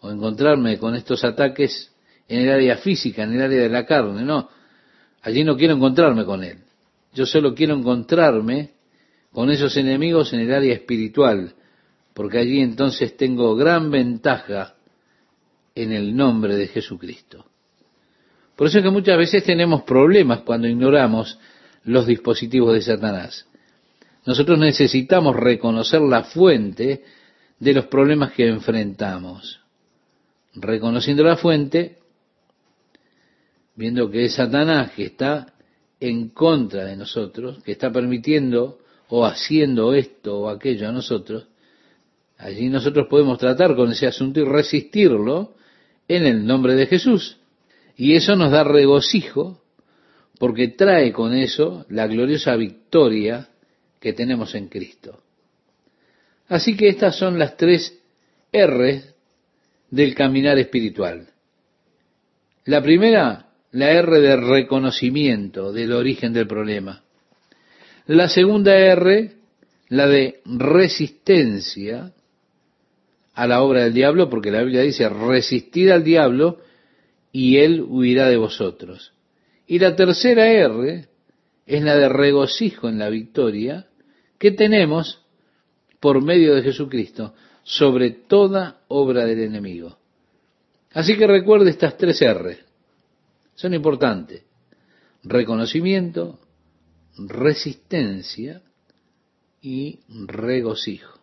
o 0.00 0.10
encontrarme 0.10 0.78
con 0.78 0.94
estos 0.94 1.24
ataques 1.24 1.92
en 2.26 2.40
el 2.40 2.50
área 2.50 2.78
física, 2.78 3.24
en 3.24 3.34
el 3.34 3.42
área 3.42 3.60
de 3.60 3.68
la 3.68 3.84
carne, 3.84 4.22
no. 4.22 4.48
Allí 5.20 5.44
no 5.44 5.58
quiero 5.58 5.74
encontrarme 5.74 6.24
con 6.24 6.42
él. 6.42 6.56
Yo 7.12 7.26
solo 7.26 7.54
quiero 7.54 7.74
encontrarme 7.74 8.73
con 9.34 9.50
esos 9.50 9.76
enemigos 9.76 10.32
en 10.32 10.40
el 10.40 10.54
área 10.54 10.72
espiritual, 10.72 11.54
porque 12.14 12.38
allí 12.38 12.60
entonces 12.60 13.16
tengo 13.16 13.56
gran 13.56 13.90
ventaja 13.90 14.76
en 15.74 15.90
el 15.90 16.14
nombre 16.14 16.54
de 16.54 16.68
Jesucristo. 16.68 17.44
Por 18.54 18.68
eso 18.68 18.78
es 18.78 18.84
que 18.84 18.90
muchas 18.90 19.18
veces 19.18 19.42
tenemos 19.42 19.82
problemas 19.82 20.42
cuando 20.42 20.68
ignoramos 20.68 21.36
los 21.82 22.06
dispositivos 22.06 22.74
de 22.74 22.82
Satanás. 22.82 23.48
Nosotros 24.24 24.56
necesitamos 24.56 25.34
reconocer 25.34 26.00
la 26.00 26.22
fuente 26.22 27.02
de 27.58 27.72
los 27.72 27.86
problemas 27.86 28.32
que 28.34 28.46
enfrentamos. 28.46 29.60
Reconociendo 30.54 31.24
la 31.24 31.36
fuente, 31.36 31.98
viendo 33.74 34.08
que 34.08 34.26
es 34.26 34.34
Satanás 34.34 34.92
que 34.92 35.06
está 35.06 35.54
en 35.98 36.28
contra 36.28 36.84
de 36.84 36.96
nosotros, 36.96 37.60
que 37.64 37.72
está 37.72 37.90
permitiendo 37.90 38.78
o 39.08 39.24
haciendo 39.24 39.94
esto 39.94 40.40
o 40.40 40.48
aquello 40.48 40.88
a 40.88 40.92
nosotros, 40.92 41.46
allí 42.38 42.68
nosotros 42.68 43.06
podemos 43.08 43.38
tratar 43.38 43.76
con 43.76 43.92
ese 43.92 44.06
asunto 44.06 44.40
y 44.40 44.44
resistirlo 44.44 45.54
en 46.08 46.26
el 46.26 46.46
nombre 46.46 46.74
de 46.74 46.86
Jesús. 46.86 47.38
Y 47.96 48.14
eso 48.14 48.36
nos 48.36 48.50
da 48.50 48.64
regocijo 48.64 49.62
porque 50.38 50.68
trae 50.68 51.12
con 51.12 51.34
eso 51.34 51.86
la 51.88 52.06
gloriosa 52.06 52.56
victoria 52.56 53.48
que 54.00 54.12
tenemos 54.12 54.54
en 54.54 54.68
Cristo. 54.68 55.22
Así 56.48 56.76
que 56.76 56.88
estas 56.88 57.16
son 57.16 57.38
las 57.38 57.56
tres 57.56 57.98
R 58.52 59.02
del 59.90 60.14
caminar 60.14 60.58
espiritual. 60.58 61.28
La 62.64 62.82
primera, 62.82 63.50
la 63.72 63.90
R 63.92 64.20
de 64.20 64.36
reconocimiento 64.36 65.72
del 65.72 65.92
origen 65.92 66.32
del 66.32 66.46
problema. 66.46 67.03
La 68.06 68.28
segunda 68.28 68.76
R, 68.76 69.32
la 69.88 70.06
de 70.06 70.40
resistencia 70.44 72.12
a 73.32 73.46
la 73.46 73.62
obra 73.62 73.84
del 73.84 73.94
diablo, 73.94 74.28
porque 74.28 74.50
la 74.50 74.62
Biblia 74.62 74.82
dice 74.82 75.08
resistir 75.08 75.90
al 75.90 76.04
diablo 76.04 76.58
y 77.32 77.56
él 77.58 77.82
huirá 77.82 78.28
de 78.28 78.36
vosotros. 78.36 79.12
Y 79.66 79.78
la 79.78 79.96
tercera 79.96 80.46
R 80.46 81.08
es 81.66 81.82
la 81.82 81.96
de 81.96 82.08
regocijo 82.08 82.88
en 82.88 82.98
la 82.98 83.08
victoria 83.08 83.86
que 84.38 84.50
tenemos 84.50 85.22
por 85.98 86.22
medio 86.22 86.54
de 86.54 86.62
Jesucristo 86.62 87.34
sobre 87.62 88.10
toda 88.10 88.82
obra 88.88 89.24
del 89.24 89.40
enemigo. 89.40 89.96
Así 90.92 91.16
que 91.16 91.26
recuerde 91.26 91.70
estas 91.70 91.96
tres 91.96 92.20
R. 92.20 92.58
Son 93.54 93.72
importantes. 93.72 94.42
Reconocimiento, 95.22 96.38
resistencia 97.16 98.62
y 99.60 100.00
regocijo. 100.08 101.20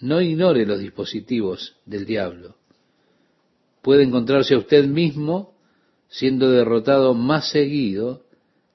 No 0.00 0.20
ignore 0.20 0.66
los 0.66 0.80
dispositivos 0.80 1.76
del 1.86 2.04
diablo 2.04 2.56
puede 3.82 4.04
encontrarse 4.04 4.54
a 4.54 4.58
usted 4.58 4.86
mismo 4.86 5.52
siendo 6.08 6.50
derrotado 6.50 7.14
más 7.14 7.50
seguido 7.50 8.22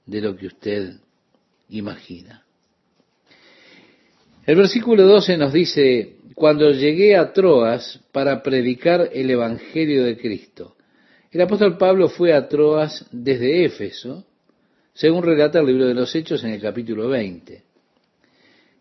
de 0.06 0.22
lo 0.22 0.36
que 0.36 0.48
usted 0.48 0.96
imagina. 1.70 2.44
El 4.46 4.56
versículo 4.56 5.04
12 5.04 5.38
nos 5.38 5.54
dice, 5.54 6.18
cuando 6.36 6.72
llegué 6.72 7.18
a 7.18 7.34
Troas 7.34 8.00
para 8.12 8.42
predicar 8.42 9.10
el 9.14 9.30
Evangelio 9.30 10.06
de 10.06 10.18
Cristo. 10.18 10.76
El 11.32 11.42
apóstol 11.42 11.78
Pablo 11.78 12.08
fue 12.08 12.34
a 12.34 12.48
Troas 12.48 13.06
desde 13.12 13.66
Éfeso, 13.66 14.26
según 14.98 15.22
relata 15.22 15.60
el 15.60 15.68
libro 15.68 15.86
de 15.86 15.94
los 15.94 16.14
Hechos 16.16 16.44
en 16.44 16.54
el 16.54 16.60
capítulo 16.60 17.08
20. 17.08 17.62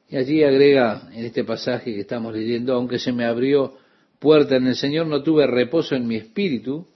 Y 0.09 0.17
allí 0.17 0.43
agrega 0.43 1.11
en 1.13 1.27
este 1.27 1.45
pasaje 1.45 1.93
que 1.93 2.01
estamos 2.01 2.35
leyendo, 2.35 2.73
aunque 2.73 2.99
se 2.99 3.13
me 3.13 3.27
abrió 3.27 3.75
puerta 4.19 4.57
en 4.57 4.67
el 4.67 4.77
Señor, 4.77 5.09
no 5.09 5.23
tuve 5.23 5.47
reposo 5.47 5.95
en 5.95 6.07
mi 6.07 6.17
espíritu 6.17 6.87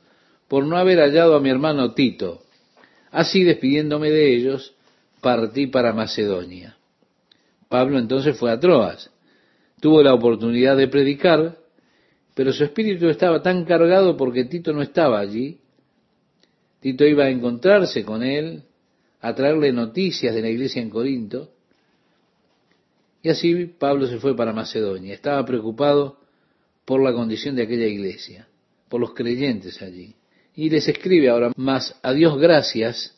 por 0.48 0.64
no 0.64 0.78
haber 0.78 1.00
hallado 1.00 1.36
a 1.36 1.40
mi 1.40 1.50
hermano 1.50 1.92
Tito. 1.92 2.44
Así, 3.10 3.44
despidiéndome 3.44 4.08
de 4.08 4.34
ellos, 4.34 4.74
partí 5.20 5.66
para 5.66 5.92
Macedonia. 5.92 6.78
Pablo 7.68 7.98
entonces 7.98 8.38
fue 8.38 8.50
a 8.50 8.58
Troas. 8.58 9.10
Tuvo 9.80 10.02
la 10.02 10.14
oportunidad 10.14 10.78
de 10.78 10.88
predicar, 10.88 11.58
pero 12.34 12.54
su 12.54 12.64
espíritu 12.64 13.10
estaba 13.10 13.42
tan 13.42 13.66
cargado 13.66 14.16
porque 14.16 14.46
Tito 14.46 14.72
no 14.72 14.80
estaba 14.80 15.20
allí. 15.20 15.58
Tito 16.80 17.04
iba 17.04 17.24
a 17.24 17.30
encontrarse 17.30 18.02
con 18.02 18.22
él, 18.22 18.62
a 19.20 19.34
traerle 19.34 19.72
noticias 19.72 20.34
de 20.34 20.42
la 20.42 20.48
iglesia 20.48 20.82
en 20.82 20.90
Corinto. 20.90 21.52
Y 23.22 23.28
así 23.28 23.66
Pablo 23.66 24.06
se 24.06 24.18
fue 24.18 24.36
para 24.36 24.52
Macedonia. 24.52 25.14
Estaba 25.14 25.44
preocupado 25.44 26.18
por 26.84 27.02
la 27.02 27.12
condición 27.12 27.54
de 27.54 27.62
aquella 27.62 27.86
iglesia, 27.86 28.48
por 28.88 29.00
los 29.00 29.14
creyentes 29.14 29.80
allí. 29.82 30.14
Y 30.54 30.70
les 30.70 30.88
escribe 30.88 31.28
ahora, 31.28 31.52
más 31.56 31.98
a 32.02 32.12
Dios 32.12 32.38
gracias, 32.38 33.16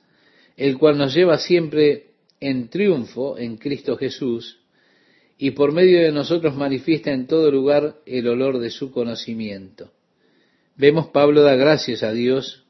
el 0.57 0.77
cual 0.79 0.99
nos 0.99 1.15
lleva 1.15 1.38
siempre 1.38 2.11
en 2.41 2.69
triunfo 2.69 3.38
en 3.38 3.57
Cristo 3.57 3.97
Jesús, 3.97 4.59
y 5.38 5.53
por 5.53 5.73
medio 5.73 6.01
de 6.01 6.12
nosotros 6.12 6.55
manifiesta 6.55 7.11
en 7.11 7.27
todo 7.27 7.51
lugar 7.51 7.97
el 8.07 8.29
olor 8.29 8.59
de 8.59 8.71
su 8.71 8.93
conocimiento. 8.93 9.91
Vemos 10.77 11.09
Pablo 11.09 11.43
da 11.43 11.57
gracias 11.57 12.03
a 12.03 12.12
Dios 12.12 12.65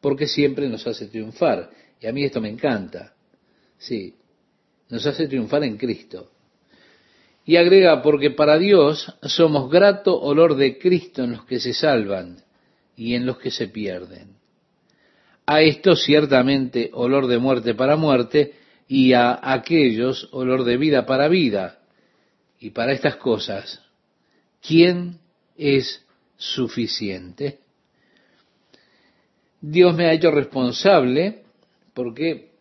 porque 0.00 0.26
siempre 0.26 0.68
nos 0.68 0.86
hace 0.86 1.06
triunfar. 1.06 1.70
Y 2.00 2.06
a 2.06 2.12
mí 2.12 2.24
esto 2.24 2.40
me 2.40 2.48
encanta. 2.48 3.14
Sí, 3.76 4.14
nos 4.88 5.06
hace 5.06 5.28
triunfar 5.28 5.64
en 5.64 5.76
Cristo. 5.76 6.30
Y 7.44 7.56
agrega, 7.56 8.02
porque 8.02 8.30
para 8.30 8.58
Dios 8.58 9.14
somos 9.22 9.70
grato 9.70 10.20
olor 10.20 10.56
de 10.56 10.78
Cristo 10.78 11.24
en 11.24 11.32
los 11.32 11.44
que 11.44 11.60
se 11.60 11.72
salvan 11.72 12.36
y 12.96 13.14
en 13.14 13.24
los 13.24 13.38
que 13.38 13.50
se 13.50 13.68
pierden. 13.68 14.36
A 15.46 15.62
esto 15.62 15.96
ciertamente 15.96 16.90
olor 16.92 17.26
de 17.26 17.38
muerte 17.38 17.74
para 17.74 17.96
muerte 17.96 18.54
y 18.86 19.14
a 19.14 19.38
aquellos 19.42 20.28
olor 20.32 20.64
de 20.64 20.76
vida 20.76 21.06
para 21.06 21.28
vida. 21.28 21.78
Y 22.60 22.70
para 22.70 22.92
estas 22.92 23.16
cosas, 23.16 23.82
¿quién 24.60 25.18
es 25.56 26.04
suficiente? 26.36 27.60
Dios 29.60 29.94
me 29.94 30.06
ha 30.06 30.12
hecho 30.12 30.30
responsable 30.30 31.44
porque 31.98 32.52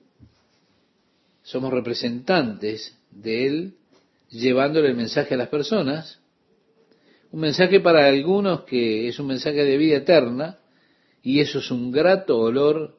somos 1.44 1.72
representantes 1.72 2.98
de 3.12 3.46
Él 3.46 3.74
llevándole 4.30 4.88
el 4.88 4.96
mensaje 4.96 5.36
a 5.36 5.38
las 5.38 5.50
personas, 5.50 6.20
un 7.32 7.42
mensaje 7.42 7.80
para 7.80 8.08
algunos 8.08 8.62
que 8.62 9.08
es 9.08 9.20
un 9.20 9.28
mensaje 9.28 9.64
de 9.64 9.78
vida 9.78 9.98
eterna, 9.98 10.58
y 11.22 11.40
eso 11.40 11.60
es 11.60 11.70
un 11.70 11.92
grato 11.92 12.40
olor 12.40 12.98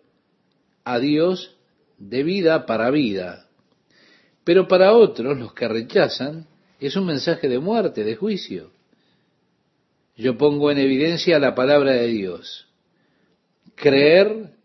a 0.84 1.00
Dios 1.00 1.56
de 1.98 2.22
vida 2.22 2.66
para 2.66 2.92
vida. 2.92 3.48
Pero 4.44 4.68
para 4.68 4.92
otros, 4.92 5.36
los 5.36 5.52
que 5.54 5.66
rechazan, 5.66 6.46
es 6.78 6.94
un 6.94 7.06
mensaje 7.06 7.48
de 7.48 7.58
muerte, 7.58 8.04
de 8.04 8.14
juicio. 8.14 8.70
Yo 10.16 10.38
pongo 10.38 10.70
en 10.70 10.78
evidencia 10.78 11.40
la 11.40 11.56
palabra 11.56 11.94
de 11.94 12.06
Dios. 12.06 12.68
Creer 13.74 14.56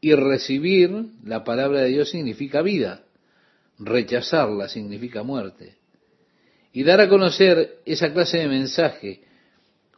y 0.00 0.14
recibir 0.14 0.90
la 1.24 1.44
palabra 1.44 1.80
de 1.80 1.88
Dios 1.88 2.10
significa 2.10 2.62
vida. 2.62 3.02
Rechazarla 3.78 4.68
significa 4.68 5.22
muerte. 5.22 5.76
Y 6.72 6.84
dar 6.84 7.00
a 7.00 7.08
conocer 7.08 7.78
esa 7.84 8.12
clase 8.12 8.38
de 8.38 8.48
mensaje, 8.48 9.22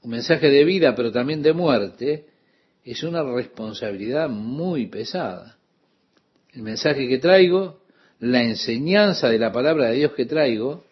un 0.03 0.11
mensaje 0.11 0.49
de 0.49 0.65
vida, 0.65 0.95
pero 0.95 1.13
también 1.13 1.43
de 1.43 1.53
muerte, 1.53 2.27
es 2.85 3.03
una 3.03 3.23
responsabilidad 3.23 4.29
muy 4.29 4.87
pesada. 4.87 5.59
El 6.53 6.63
mensaje 6.63 7.09
que 7.09 7.19
traigo, 7.19 7.81
la 8.19 8.43
enseñanza 8.43 9.29
de 9.29 9.39
la 9.39 9.53
palabra 9.53 9.89
de 9.89 9.97
Dios 9.97 10.13
que 10.13 10.27
traigo, 10.27 10.85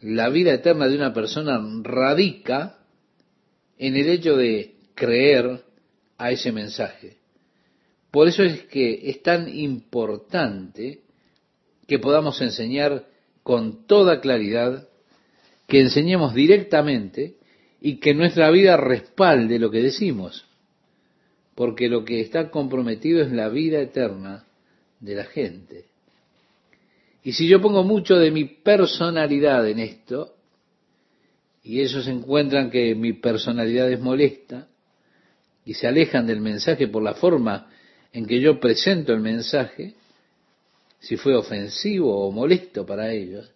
la 0.00 0.28
vida 0.28 0.52
eterna 0.52 0.86
de 0.86 0.96
una 0.96 1.12
persona 1.12 1.60
radica 1.82 2.78
en 3.78 3.96
el 3.96 4.08
hecho 4.08 4.36
de 4.36 4.74
creer 4.94 5.62
a 6.18 6.30
ese 6.30 6.52
mensaje. 6.52 7.16
Por 8.14 8.28
eso 8.28 8.44
es 8.44 8.62
que 8.66 9.10
es 9.10 9.24
tan 9.24 9.48
importante 9.48 11.00
que 11.88 11.98
podamos 11.98 12.40
enseñar 12.40 13.08
con 13.42 13.88
toda 13.88 14.20
claridad, 14.20 14.88
que 15.66 15.80
enseñemos 15.80 16.32
directamente 16.32 17.34
y 17.80 17.96
que 17.96 18.14
nuestra 18.14 18.52
vida 18.52 18.76
respalde 18.76 19.58
lo 19.58 19.68
que 19.72 19.82
decimos, 19.82 20.46
porque 21.56 21.88
lo 21.88 22.04
que 22.04 22.20
está 22.20 22.52
comprometido 22.52 23.20
es 23.20 23.32
la 23.32 23.48
vida 23.48 23.80
eterna 23.80 24.44
de 25.00 25.16
la 25.16 25.24
gente. 25.24 25.86
Y 27.24 27.32
si 27.32 27.48
yo 27.48 27.60
pongo 27.60 27.82
mucho 27.82 28.14
de 28.14 28.30
mi 28.30 28.44
personalidad 28.44 29.68
en 29.68 29.80
esto, 29.80 30.36
y 31.64 31.80
ellos 31.80 32.06
encuentran 32.06 32.70
que 32.70 32.94
mi 32.94 33.14
personalidad 33.14 33.90
es 33.90 33.98
molesta, 33.98 34.68
y 35.64 35.74
se 35.74 35.88
alejan 35.88 36.28
del 36.28 36.40
mensaje 36.40 36.86
por 36.86 37.02
la 37.02 37.14
forma 37.14 37.70
en 38.14 38.26
que 38.26 38.40
yo 38.40 38.60
presento 38.60 39.12
el 39.12 39.20
mensaje, 39.20 39.94
si 41.00 41.16
fue 41.16 41.34
ofensivo 41.34 42.26
o 42.26 42.30
molesto 42.30 42.86
para 42.86 43.12
ellos, 43.12 43.50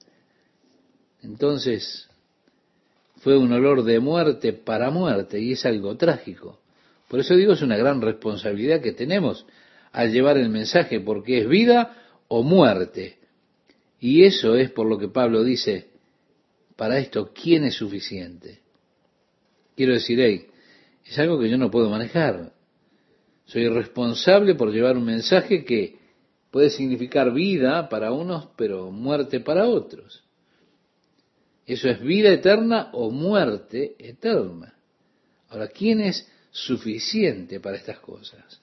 entonces 1.23 2.09
fue 3.19 3.39
un 3.39 3.53
olor 3.53 3.85
de 3.85 4.01
muerte 4.01 4.53
para 4.53 4.91
muerte 4.91 5.41
y 5.41 5.53
es 5.53 5.65
algo 5.65 5.97
trágico. 5.97 6.59
Por 7.07 7.21
eso 7.21 7.37
digo, 7.37 7.53
es 7.53 7.63
una 7.63 7.77
gran 7.77 8.03
responsabilidad 8.03 8.81
que 8.81 8.93
tenemos 8.93 9.47
al 9.93 10.13
llevar 10.13 10.37
el 10.37 10.49
mensaje, 10.49 11.01
porque 11.01 11.39
es 11.39 11.49
vida 11.49 11.97
o 12.27 12.43
muerte. 12.43 13.17
Y 14.01 14.25
eso 14.25 14.57
es 14.57 14.71
por 14.73 14.89
lo 14.89 14.99
que 14.99 15.09
Pablo 15.09 15.45
dice, 15.45 15.87
para 16.75 16.99
esto, 16.99 17.33
¿quién 17.33 17.65
es 17.65 17.75
suficiente? 17.75 18.59
Quiero 19.77 19.95
decir, 19.95 20.21
hey, 20.21 20.49
es 21.07 21.17
algo 21.19 21.39
que 21.39 21.49
yo 21.49 21.57
no 21.57 21.71
puedo 21.71 21.89
manejar. 21.89 22.58
Soy 23.49 23.67
responsable 23.69 24.55
por 24.55 24.71
llevar 24.71 24.99
un 24.99 25.07
mensaje 25.07 25.65
que 25.65 25.97
puede 26.51 26.69
significar 26.69 27.33
vida 27.33 27.89
para 27.89 28.13
unos, 28.13 28.49
pero 28.57 28.91
muerte 28.91 29.41
para 29.41 29.67
otros. 29.67 30.23
Eso 31.67 31.89
es 31.89 31.99
vida 32.01 32.31
eterna 32.31 32.91
o 32.93 33.11
muerte 33.11 33.97
eterna. 33.99 34.75
Ahora, 35.49 35.69
¿quién 35.69 36.03
es 36.03 36.31
suficiente 36.51 37.59
para 37.59 37.79
estas 37.79 37.99
cosas? 38.01 38.61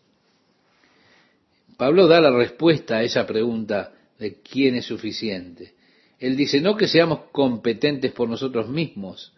Pablo 1.78 2.08
da 2.08 2.22
la 2.22 2.32
respuesta 2.32 2.98
a 2.98 3.04
esa 3.04 3.26
pregunta 3.26 3.92
de 4.20 4.40
quién 4.42 4.76
es 4.76 4.86
suficiente. 4.86 5.74
Él 6.20 6.38
dice, 6.38 6.62
no 6.62 6.78
que 6.78 6.88
seamos 6.88 7.22
competentes 7.32 8.12
por 8.12 8.30
nosotros 8.30 8.70
mismos, 8.70 9.34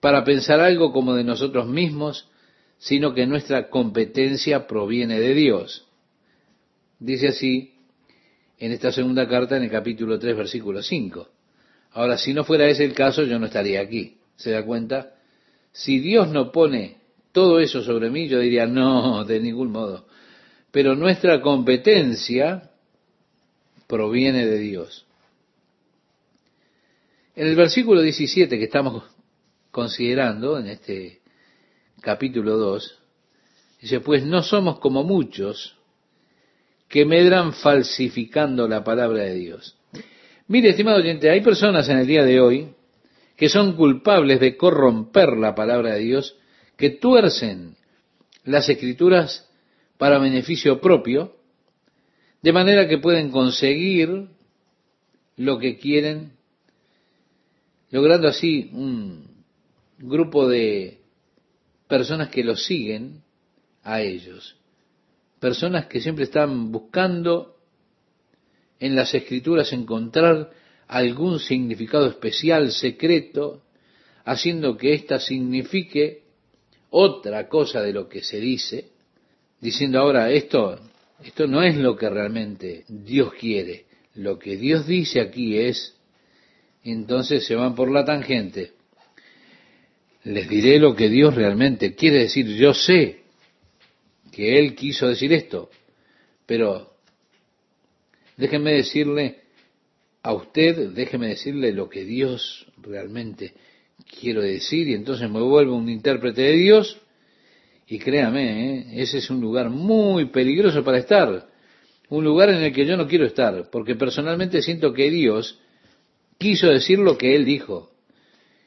para 0.00 0.24
pensar 0.24 0.58
algo 0.58 0.92
como 0.92 1.14
de 1.14 1.22
nosotros 1.22 1.68
mismos, 1.68 2.28
sino 2.78 3.14
que 3.14 3.26
nuestra 3.26 3.68
competencia 3.68 4.66
proviene 4.66 5.18
de 5.18 5.34
Dios. 5.34 5.86
Dice 6.98 7.28
así 7.28 7.74
en 8.58 8.72
esta 8.72 8.92
segunda 8.92 9.28
carta 9.28 9.56
en 9.56 9.64
el 9.64 9.70
capítulo 9.70 10.18
3, 10.18 10.36
versículo 10.36 10.82
5. 10.82 11.28
Ahora, 11.92 12.18
si 12.18 12.34
no 12.34 12.44
fuera 12.44 12.68
ese 12.68 12.84
el 12.84 12.94
caso, 12.94 13.24
yo 13.24 13.38
no 13.38 13.46
estaría 13.46 13.80
aquí. 13.80 14.18
¿Se 14.36 14.50
da 14.50 14.64
cuenta? 14.64 15.14
Si 15.72 15.98
Dios 15.98 16.28
no 16.28 16.52
pone 16.52 16.98
todo 17.32 17.60
eso 17.60 17.82
sobre 17.82 18.10
mí, 18.10 18.28
yo 18.28 18.38
diría, 18.38 18.66
no, 18.66 19.24
de 19.24 19.40
ningún 19.40 19.70
modo. 19.70 20.06
Pero 20.70 20.94
nuestra 20.94 21.40
competencia 21.40 22.70
proviene 23.86 24.46
de 24.46 24.58
Dios. 24.58 25.06
En 27.34 27.46
el 27.46 27.56
versículo 27.56 28.00
17 28.00 28.58
que 28.58 28.64
estamos 28.64 29.04
considerando, 29.70 30.58
en 30.58 30.68
este 30.68 31.20
capítulo 32.00 32.56
2, 32.56 32.98
dice, 33.80 34.00
pues 34.00 34.24
no 34.24 34.42
somos 34.42 34.78
como 34.78 35.02
muchos 35.04 35.76
que 36.88 37.04
medran 37.04 37.52
falsificando 37.52 38.68
la 38.68 38.84
palabra 38.84 39.24
de 39.24 39.34
Dios. 39.34 39.76
Mire, 40.48 40.70
estimado 40.70 40.98
oyente, 40.98 41.30
hay 41.30 41.40
personas 41.40 41.88
en 41.88 41.98
el 41.98 42.06
día 42.06 42.24
de 42.24 42.40
hoy 42.40 42.68
que 43.36 43.48
son 43.48 43.76
culpables 43.76 44.40
de 44.40 44.56
corromper 44.56 45.36
la 45.36 45.54
palabra 45.54 45.94
de 45.94 46.00
Dios, 46.00 46.36
que 46.76 46.90
tuercen 46.90 47.76
las 48.44 48.68
escrituras 48.68 49.48
para 49.98 50.18
beneficio 50.18 50.80
propio, 50.80 51.36
de 52.42 52.52
manera 52.52 52.88
que 52.88 52.98
pueden 52.98 53.30
conseguir 53.30 54.28
lo 55.36 55.58
que 55.58 55.76
quieren, 55.78 56.32
logrando 57.90 58.28
así 58.28 58.70
un 58.72 59.44
grupo 59.98 60.48
de 60.48 61.00
personas 61.88 62.28
que 62.28 62.44
los 62.44 62.64
siguen 62.64 63.22
a 63.82 64.00
ellos. 64.00 64.56
Personas 65.40 65.86
que 65.86 66.00
siempre 66.00 66.24
están 66.24 66.72
buscando 66.72 67.56
en 68.78 68.94
las 68.94 69.14
escrituras 69.14 69.72
encontrar 69.72 70.50
algún 70.88 71.38
significado 71.40 72.06
especial, 72.06 72.72
secreto, 72.72 73.62
haciendo 74.24 74.76
que 74.76 74.94
ésta 74.94 75.18
signifique 75.20 76.22
otra 76.90 77.48
cosa 77.48 77.82
de 77.82 77.92
lo 77.92 78.08
que 78.08 78.22
se 78.22 78.40
dice, 78.40 78.90
diciendo 79.60 80.00
ahora 80.00 80.30
esto, 80.30 80.78
esto 81.22 81.46
no 81.46 81.62
es 81.62 81.76
lo 81.76 81.96
que 81.96 82.08
realmente 82.08 82.84
Dios 82.88 83.32
quiere, 83.34 83.86
lo 84.14 84.38
que 84.38 84.56
Dios 84.56 84.86
dice 84.86 85.20
aquí 85.20 85.58
es, 85.58 85.94
entonces 86.84 87.46
se 87.46 87.54
van 87.54 87.74
por 87.74 87.90
la 87.90 88.04
tangente. 88.04 88.75
Les 90.26 90.48
diré 90.48 90.80
lo 90.80 90.96
que 90.96 91.08
Dios 91.08 91.36
realmente 91.36 91.94
quiere 91.94 92.18
decir, 92.18 92.48
yo 92.56 92.74
sé 92.74 93.20
que 94.32 94.58
él 94.58 94.74
quiso 94.74 95.06
decir 95.06 95.32
esto, 95.32 95.70
pero 96.46 96.94
déjenme 98.36 98.72
decirle 98.72 99.42
a 100.24 100.32
usted, 100.32 100.90
déjeme 100.90 101.28
decirle 101.28 101.72
lo 101.72 101.88
que 101.88 102.04
Dios 102.04 102.66
realmente 102.78 103.54
quiere 104.20 104.42
decir 104.42 104.88
y 104.88 104.94
entonces 104.94 105.30
me 105.30 105.40
vuelvo 105.40 105.76
un 105.76 105.88
intérprete 105.88 106.42
de 106.42 106.52
Dios 106.54 107.00
y 107.86 108.00
créame, 108.00 108.78
¿eh? 108.78 108.86
ese 109.02 109.18
es 109.18 109.30
un 109.30 109.40
lugar 109.40 109.70
muy 109.70 110.24
peligroso 110.30 110.82
para 110.82 110.98
estar, 110.98 111.48
un 112.08 112.24
lugar 112.24 112.50
en 112.50 112.64
el 112.64 112.72
que 112.72 112.84
yo 112.84 112.96
no 112.96 113.06
quiero 113.06 113.26
estar, 113.26 113.70
porque 113.70 113.94
personalmente 113.94 114.60
siento 114.60 114.92
que 114.92 115.08
Dios 115.08 115.60
quiso 116.36 116.66
decir 116.66 116.98
lo 116.98 117.16
que 117.16 117.36
Él 117.36 117.44
dijo. 117.44 117.95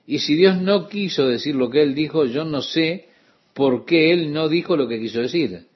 Y 0.10 0.18
si 0.18 0.34
Dios 0.34 0.60
no 0.60 0.88
quiso 0.88 1.28
decir 1.28 1.54
lo 1.54 1.70
que 1.70 1.84
Él 1.84 1.94
dijo, 1.94 2.26
yo 2.26 2.44
no 2.44 2.64
sé 2.64 3.10
por 3.54 3.86
qué 3.86 4.12
él 4.12 4.34
no 4.34 4.50
dijo 4.50 4.76
lo 4.76 4.88
que 4.88 5.00
quiso 5.00 5.22
decir. 5.22 5.68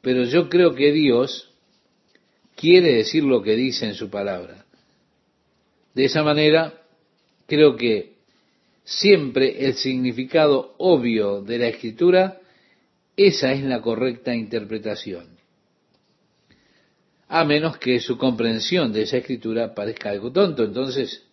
Pero 0.00 0.24
yo 0.24 0.48
creo 0.48 0.74
que 0.74 0.90
Dios 0.90 1.52
quiere 2.56 2.94
decir 2.94 3.24
lo 3.24 3.42
que 3.42 3.56
dice 3.56 3.84
en 3.84 3.94
su 3.94 4.08
palabra. 4.08 4.64
De 5.92 6.06
esa 6.06 6.22
manera, 6.22 6.80
creo 7.46 7.76
que 7.76 8.14
siempre 8.84 9.66
el 9.66 9.74
significado 9.74 10.74
obvio 10.78 11.42
de 11.42 11.58
la 11.58 11.66
escritura, 11.66 12.40
esa 13.18 13.52
es 13.52 13.62
la 13.64 13.82
correcta 13.82 14.34
interpretación. 14.34 15.26
A 17.28 17.44
menos 17.44 17.76
que 17.76 18.00
su 18.00 18.16
comprensión 18.16 18.94
de 18.94 19.02
esa 19.02 19.18
escritura 19.18 19.74
parezca 19.74 20.08
algo 20.08 20.32
tonto, 20.32 20.64
entonces 20.64 21.26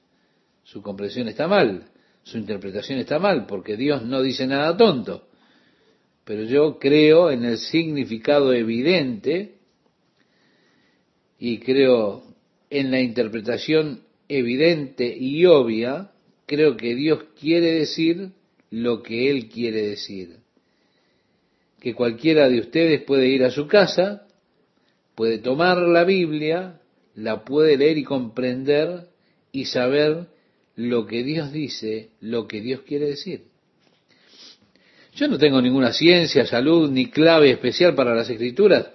su 0.63 0.81
comprensión 0.81 1.29
está 1.29 1.47
mal, 1.47 1.91
su 2.25 2.37
interpretación 2.37 2.99
está 2.99 3.17
mal, 3.17 3.45
porque 3.47 3.77
Dios 3.77 4.03
no 4.03 4.21
dice 4.21 4.45
nada 4.45 4.75
tonto 4.75 5.29
pero 6.25 6.43
yo 6.43 6.79
creo 6.79 7.29
en 7.31 7.45
el 7.45 7.59
significado 7.59 8.51
evidente 8.51 9.53
y 11.37 11.59
creo 11.59 12.23
en 12.71 12.89
la 12.89 12.99
interpretación 12.99 14.01
evidente 14.27 15.15
y 15.15 15.45
obvia, 15.45 16.11
creo 16.47 16.75
que 16.75 16.95
Dios 16.95 17.25
quiere 17.39 17.73
decir 17.73 18.31
lo 18.71 19.03
que 19.03 19.29
Él 19.29 19.49
quiere 19.49 19.87
decir. 19.87 20.37
Que 21.79 21.93
cualquiera 21.93 22.49
de 22.49 22.59
ustedes 22.59 23.03
puede 23.03 23.27
ir 23.27 23.43
a 23.43 23.51
su 23.51 23.67
casa, 23.67 24.25
puede 25.13 25.37
tomar 25.37 25.77
la 25.77 26.03
Biblia, 26.05 26.81
la 27.13 27.45
puede 27.45 27.77
leer 27.77 27.99
y 27.99 28.03
comprender 28.03 29.09
y 29.51 29.65
saber 29.65 30.25
lo 30.75 31.05
que 31.05 31.23
Dios 31.23 31.51
dice, 31.51 32.09
lo 32.21 32.47
que 32.47 32.61
Dios 32.61 32.81
quiere 32.81 33.07
decir. 33.07 33.45
Yo 35.15 35.27
no 35.27 35.37
tengo 35.37 35.61
ninguna 35.61 35.93
ciencia, 35.93 36.45
salud, 36.45 36.91
ni 36.91 37.09
clave 37.09 37.51
especial 37.51 37.95
para 37.95 38.13
las 38.13 38.29
escrituras, 38.29 38.87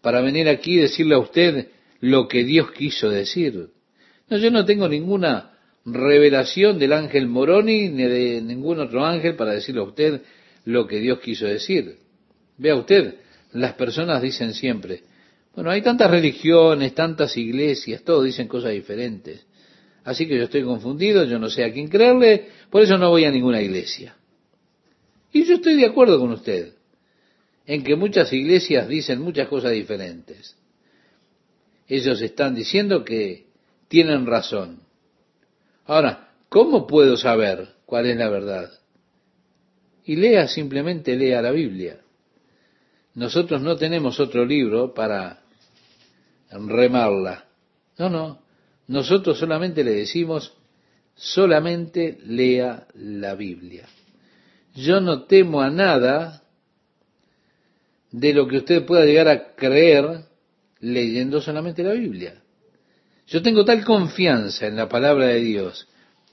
para 0.00 0.22
venir 0.22 0.48
aquí 0.48 0.74
y 0.74 0.82
decirle 0.82 1.14
a 1.14 1.18
usted 1.18 1.68
lo 2.00 2.28
que 2.28 2.44
Dios 2.44 2.72
quiso 2.72 3.10
decir. 3.10 3.68
No, 4.28 4.38
yo 4.38 4.50
no 4.50 4.64
tengo 4.64 4.88
ninguna 4.88 5.52
revelación 5.84 6.78
del 6.78 6.94
ángel 6.94 7.26
Moroni 7.26 7.88
ni 7.88 8.04
de 8.04 8.40
ningún 8.40 8.80
otro 8.80 9.04
ángel 9.04 9.34
para 9.34 9.52
decirle 9.52 9.82
a 9.82 9.84
usted 9.84 10.22
lo 10.64 10.86
que 10.86 11.00
Dios 11.00 11.20
quiso 11.20 11.46
decir. 11.46 11.98
Vea 12.56 12.76
usted, 12.76 13.16
las 13.52 13.74
personas 13.74 14.22
dicen 14.22 14.54
siempre, 14.54 15.02
bueno, 15.54 15.70
hay 15.70 15.82
tantas 15.82 16.10
religiones, 16.10 16.94
tantas 16.94 17.36
iglesias, 17.36 18.02
todos 18.02 18.24
dicen 18.24 18.48
cosas 18.48 18.72
diferentes. 18.72 19.44
Así 20.10 20.26
que 20.26 20.36
yo 20.36 20.42
estoy 20.42 20.64
confundido, 20.64 21.22
yo 21.22 21.38
no 21.38 21.48
sé 21.48 21.62
a 21.62 21.72
quién 21.72 21.86
creerle, 21.86 22.48
por 22.68 22.82
eso 22.82 22.98
no 22.98 23.10
voy 23.10 23.26
a 23.26 23.30
ninguna 23.30 23.62
iglesia. 23.62 24.16
Y 25.32 25.44
yo 25.44 25.54
estoy 25.54 25.76
de 25.76 25.86
acuerdo 25.86 26.18
con 26.18 26.32
usted 26.32 26.74
en 27.64 27.84
que 27.84 27.94
muchas 27.94 28.32
iglesias 28.32 28.88
dicen 28.88 29.20
muchas 29.20 29.46
cosas 29.46 29.70
diferentes. 29.70 30.56
Ellos 31.86 32.20
están 32.22 32.56
diciendo 32.56 33.04
que 33.04 33.46
tienen 33.86 34.26
razón. 34.26 34.80
Ahora, 35.86 36.32
¿cómo 36.48 36.88
puedo 36.88 37.16
saber 37.16 37.68
cuál 37.86 38.06
es 38.06 38.16
la 38.16 38.30
verdad? 38.30 38.68
Y 40.04 40.16
lea, 40.16 40.48
simplemente 40.48 41.14
lea 41.14 41.40
la 41.40 41.52
Biblia. 41.52 42.00
Nosotros 43.14 43.62
no 43.62 43.76
tenemos 43.76 44.18
otro 44.18 44.44
libro 44.44 44.92
para 44.92 45.44
remarla. 46.50 47.44
No, 47.96 48.10
no. 48.10 48.49
Nosotros 48.90 49.38
solamente 49.38 49.84
le 49.84 49.92
decimos, 49.92 50.52
solamente 51.14 52.18
lea 52.26 52.88
la 52.94 53.36
Biblia. 53.36 53.86
Yo 54.74 55.00
no 55.00 55.26
temo 55.26 55.60
a 55.60 55.70
nada 55.70 56.42
de 58.10 58.34
lo 58.34 58.48
que 58.48 58.56
usted 58.56 58.84
pueda 58.84 59.04
llegar 59.04 59.28
a 59.28 59.54
creer 59.54 60.22
leyendo 60.80 61.40
solamente 61.40 61.84
la 61.84 61.92
Biblia. 61.92 62.42
Yo 63.28 63.40
tengo 63.42 63.64
tal 63.64 63.84
confianza 63.84 64.66
en 64.66 64.74
la 64.74 64.88
palabra 64.88 65.26
de 65.26 65.38
Dios, 65.38 65.86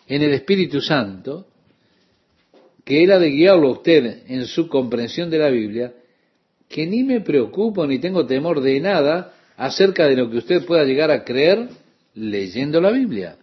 en 0.07 0.23
el 0.23 0.33
Espíritu 0.33 0.81
Santo, 0.81 1.45
que 2.83 3.03
Él 3.03 3.11
ha 3.11 3.19
de 3.19 3.29
guiarlo 3.29 3.67
a 3.67 3.73
usted 3.73 4.23
en 4.29 4.47
su 4.47 4.67
comprensión 4.67 5.29
de 5.29 5.37
la 5.37 5.49
Biblia, 5.49 5.93
que 6.67 6.87
ni 6.87 7.03
me 7.03 7.21
preocupo 7.21 7.85
ni 7.85 7.99
tengo 7.99 8.25
temor 8.25 8.61
de 8.61 8.79
nada 8.79 9.35
acerca 9.57 10.07
de 10.07 10.15
lo 10.15 10.31
que 10.31 10.37
usted 10.37 10.65
pueda 10.65 10.85
llegar 10.85 11.11
a 11.11 11.23
creer 11.23 11.85
leyendo 12.17 12.81
la 12.81 12.91
Biblia. 12.91 13.37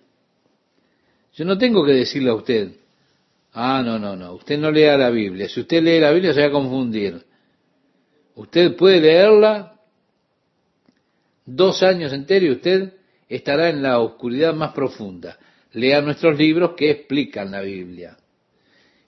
Yo 1.34 1.44
no 1.44 1.56
tengo 1.56 1.84
que 1.84 1.92
decirle 1.92 2.30
a 2.30 2.34
usted, 2.34 2.72
ah, 3.52 3.82
no, 3.84 3.98
no, 3.98 4.16
no, 4.16 4.34
usted 4.34 4.58
no 4.58 4.70
lea 4.70 4.96
la 4.96 5.10
Biblia. 5.10 5.48
Si 5.48 5.60
usted 5.60 5.82
lee 5.82 6.00
la 6.00 6.10
Biblia 6.10 6.34
se 6.34 6.40
va 6.40 6.46
a 6.48 6.52
confundir. 6.52 7.22
Usted 8.36 8.76
puede 8.76 9.00
leerla 9.00 9.80
dos 11.46 11.82
años 11.82 12.12
enteros 12.12 12.48
y 12.48 12.52
usted 12.52 12.92
estará 13.28 13.70
en 13.70 13.82
la 13.82 14.00
oscuridad 14.00 14.54
más 14.54 14.72
profunda. 14.72 15.38
Lea 15.72 16.00
nuestros 16.00 16.36
libros 16.36 16.72
que 16.76 16.90
explican 16.90 17.50
la 17.50 17.60
Biblia. 17.60 18.16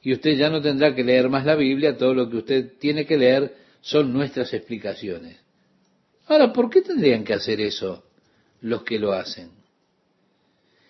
Y 0.02 0.12
usted 0.12 0.36
ya 0.36 0.48
no 0.48 0.60
tendrá 0.60 0.94
que 0.94 1.02
leer 1.02 1.28
más 1.28 1.44
la 1.44 1.56
Biblia, 1.56 1.96
todo 1.96 2.14
lo 2.14 2.30
que 2.30 2.36
usted 2.36 2.72
tiene 2.78 3.04
que 3.04 3.16
leer 3.16 3.56
son 3.80 4.12
nuestras 4.12 4.52
explicaciones. 4.54 5.38
Ahora, 6.26 6.52
¿por 6.52 6.70
qué 6.70 6.82
tendrían 6.82 7.24
que 7.24 7.34
hacer 7.34 7.60
eso 7.60 8.04
los 8.60 8.82
que 8.82 8.98
lo 8.98 9.12
hacen? 9.12 9.55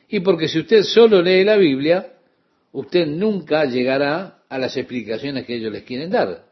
Y 0.08 0.20
porque 0.20 0.48
si 0.48 0.60
usted 0.60 0.82
solo 0.82 1.20
lee 1.22 1.44
la 1.44 1.56
Biblia, 1.56 2.12
usted 2.72 3.06
nunca 3.06 3.64
llegará 3.64 4.42
a 4.48 4.58
las 4.58 4.76
explicaciones 4.76 5.46
que 5.46 5.56
ellos 5.56 5.72
les 5.72 5.82
quieren 5.82 6.10
dar. 6.10 6.44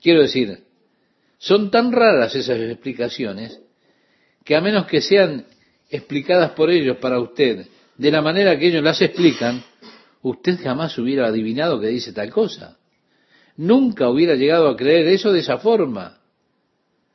Quiero 0.00 0.22
decir, 0.22 0.64
son 1.38 1.70
tan 1.70 1.92
raras 1.92 2.34
esas 2.34 2.60
explicaciones 2.60 3.60
que 4.44 4.54
a 4.54 4.60
menos 4.60 4.86
que 4.86 5.00
sean 5.00 5.46
explicadas 5.88 6.52
por 6.52 6.70
ellos 6.70 6.98
para 6.98 7.18
usted 7.18 7.66
de 7.96 8.10
la 8.10 8.22
manera 8.22 8.58
que 8.58 8.68
ellos 8.68 8.82
las 8.82 9.02
explican, 9.02 9.62
usted 10.22 10.58
jamás 10.62 10.96
hubiera 10.96 11.26
adivinado 11.26 11.80
que 11.80 11.88
dice 11.88 12.12
tal 12.12 12.30
cosa. 12.30 12.78
Nunca 13.56 14.08
hubiera 14.08 14.36
llegado 14.36 14.68
a 14.68 14.76
creer 14.76 15.06
eso 15.08 15.32
de 15.32 15.40
esa 15.40 15.58
forma, 15.58 16.18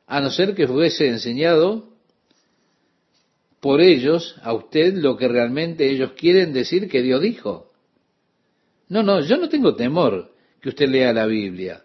a 0.06 0.20
no 0.20 0.30
ser 0.30 0.54
que 0.54 0.68
fuese 0.68 1.08
enseñado 1.08 1.95
por 3.66 3.80
ellos 3.80 4.36
a 4.44 4.52
usted 4.52 4.94
lo 4.94 5.16
que 5.16 5.26
realmente 5.26 5.90
ellos 5.90 6.12
quieren 6.12 6.52
decir 6.52 6.88
que 6.88 7.02
Dios 7.02 7.20
dijo. 7.20 7.72
No, 8.88 9.02
no, 9.02 9.18
yo 9.22 9.38
no 9.38 9.48
tengo 9.48 9.74
temor 9.74 10.30
que 10.60 10.68
usted 10.68 10.88
lea 10.88 11.12
la 11.12 11.26
Biblia. 11.26 11.82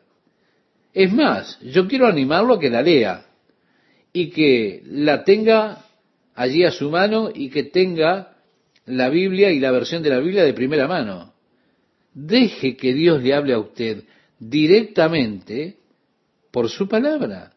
Es 0.94 1.12
más, 1.12 1.60
yo 1.62 1.88
quiero 1.88 2.06
animarlo 2.06 2.54
a 2.54 2.60
que 2.60 2.70
la 2.70 2.84
lea 2.84 3.26
y 4.14 4.30
que 4.30 4.84
la 4.86 5.24
tenga 5.24 5.84
allí 6.36 6.64
a 6.64 6.70
su 6.70 6.92
mano 6.92 7.32
y 7.34 7.50
que 7.50 7.64
tenga 7.64 8.38
la 8.86 9.10
Biblia 9.10 9.50
y 9.50 9.60
la 9.60 9.72
versión 9.72 10.04
de 10.04 10.12
la 10.12 10.20
Biblia 10.20 10.44
de 10.44 10.54
primera 10.54 10.88
mano. 10.88 11.34
Deje 12.14 12.78
que 12.78 12.94
Dios 12.94 13.24
le 13.24 13.34
hable 13.34 13.54
a 13.56 13.60
usted 13.60 14.04
directamente 14.38 15.78
por 16.52 16.70
su 16.70 16.88
palabra. 16.88 17.54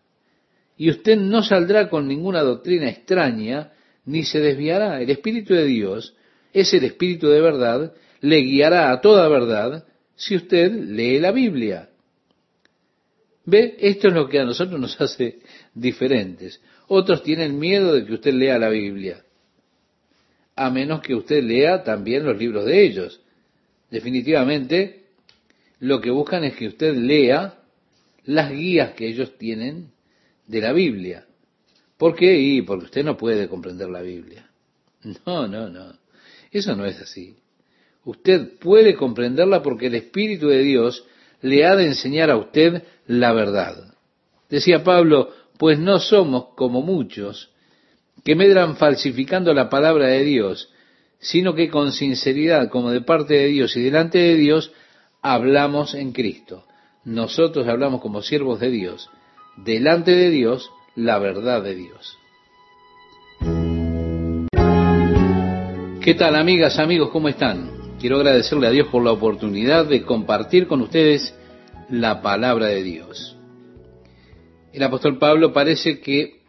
Y 0.78 0.88
usted 0.88 1.18
no 1.18 1.42
saldrá 1.42 1.90
con 1.90 2.08
ninguna 2.08 2.40
doctrina 2.40 2.88
extraña 2.88 3.72
ni 4.04 4.24
se 4.24 4.40
desviará. 4.40 5.00
El 5.00 5.10
Espíritu 5.10 5.54
de 5.54 5.64
Dios 5.64 6.14
es 6.52 6.72
el 6.74 6.84
Espíritu 6.84 7.28
de 7.28 7.40
verdad, 7.40 7.94
le 8.20 8.38
guiará 8.38 8.92
a 8.92 9.00
toda 9.00 9.28
verdad 9.28 9.86
si 10.16 10.36
usted 10.36 10.72
lee 10.72 11.18
la 11.18 11.32
Biblia. 11.32 11.90
¿Ve? 13.44 13.76
Esto 13.78 14.08
es 14.08 14.14
lo 14.14 14.28
que 14.28 14.40
a 14.40 14.44
nosotros 14.44 14.80
nos 14.80 15.00
hace 15.00 15.40
diferentes. 15.74 16.60
Otros 16.88 17.22
tienen 17.22 17.58
miedo 17.58 17.94
de 17.94 18.04
que 18.04 18.14
usted 18.14 18.32
lea 18.32 18.58
la 18.58 18.68
Biblia, 18.68 19.24
a 20.56 20.70
menos 20.70 21.00
que 21.00 21.14
usted 21.14 21.42
lea 21.42 21.82
también 21.82 22.24
los 22.24 22.38
libros 22.38 22.64
de 22.64 22.84
ellos. 22.84 23.20
Definitivamente, 23.90 25.04
lo 25.80 26.00
que 26.00 26.10
buscan 26.10 26.44
es 26.44 26.54
que 26.54 26.68
usted 26.68 26.94
lea 26.94 27.58
las 28.24 28.52
guías 28.52 28.92
que 28.92 29.06
ellos 29.06 29.36
tienen 29.36 29.90
de 30.46 30.60
la 30.60 30.72
Biblia. 30.72 31.26
¿Por 32.04 32.14
qué? 32.14 32.38
Y 32.38 32.60
porque 32.60 32.84
usted 32.84 33.02
no 33.02 33.16
puede 33.16 33.48
comprender 33.48 33.88
la 33.88 34.02
Biblia. 34.02 34.46
No, 35.24 35.48
no, 35.48 35.70
no. 35.70 35.94
Eso 36.50 36.76
no 36.76 36.84
es 36.84 37.00
así. 37.00 37.34
Usted 38.04 38.58
puede 38.58 38.94
comprenderla 38.94 39.62
porque 39.62 39.86
el 39.86 39.94
Espíritu 39.94 40.48
de 40.48 40.58
Dios 40.58 41.02
le 41.40 41.64
ha 41.64 41.74
de 41.74 41.86
enseñar 41.86 42.28
a 42.28 42.36
usted 42.36 42.82
la 43.06 43.32
verdad. 43.32 43.94
Decía 44.50 44.84
Pablo, 44.84 45.30
pues 45.56 45.78
no 45.78 45.98
somos 45.98 46.48
como 46.56 46.82
muchos 46.82 47.48
que 48.22 48.36
medran 48.36 48.76
falsificando 48.76 49.54
la 49.54 49.70
palabra 49.70 50.08
de 50.08 50.24
Dios, 50.24 50.70
sino 51.20 51.54
que 51.54 51.70
con 51.70 51.90
sinceridad, 51.90 52.68
como 52.68 52.90
de 52.90 53.00
parte 53.00 53.32
de 53.32 53.46
Dios 53.46 53.74
y 53.78 53.82
delante 53.82 54.18
de 54.18 54.34
Dios, 54.34 54.72
hablamos 55.22 55.94
en 55.94 56.12
Cristo. 56.12 56.66
Nosotros 57.04 57.66
hablamos 57.66 58.02
como 58.02 58.20
siervos 58.20 58.60
de 58.60 58.70
Dios, 58.70 59.08
delante 59.56 60.10
de 60.10 60.28
Dios, 60.28 60.70
la 60.96 61.18
verdad 61.18 61.62
de 61.62 61.74
Dios. 61.74 62.18
¿Qué 66.00 66.14
tal 66.14 66.36
amigas, 66.36 66.78
amigos? 66.78 67.10
¿Cómo 67.10 67.28
están? 67.28 67.96
Quiero 67.98 68.16
agradecerle 68.16 68.66
a 68.66 68.70
Dios 68.70 68.88
por 68.88 69.02
la 69.02 69.12
oportunidad 69.12 69.86
de 69.86 70.02
compartir 70.02 70.66
con 70.66 70.82
ustedes 70.82 71.34
la 71.88 72.20
palabra 72.20 72.66
de 72.66 72.82
Dios. 72.82 73.36
El 74.72 74.82
apóstol 74.82 75.18
Pablo 75.18 75.52
parece 75.52 76.00
que 76.00 76.42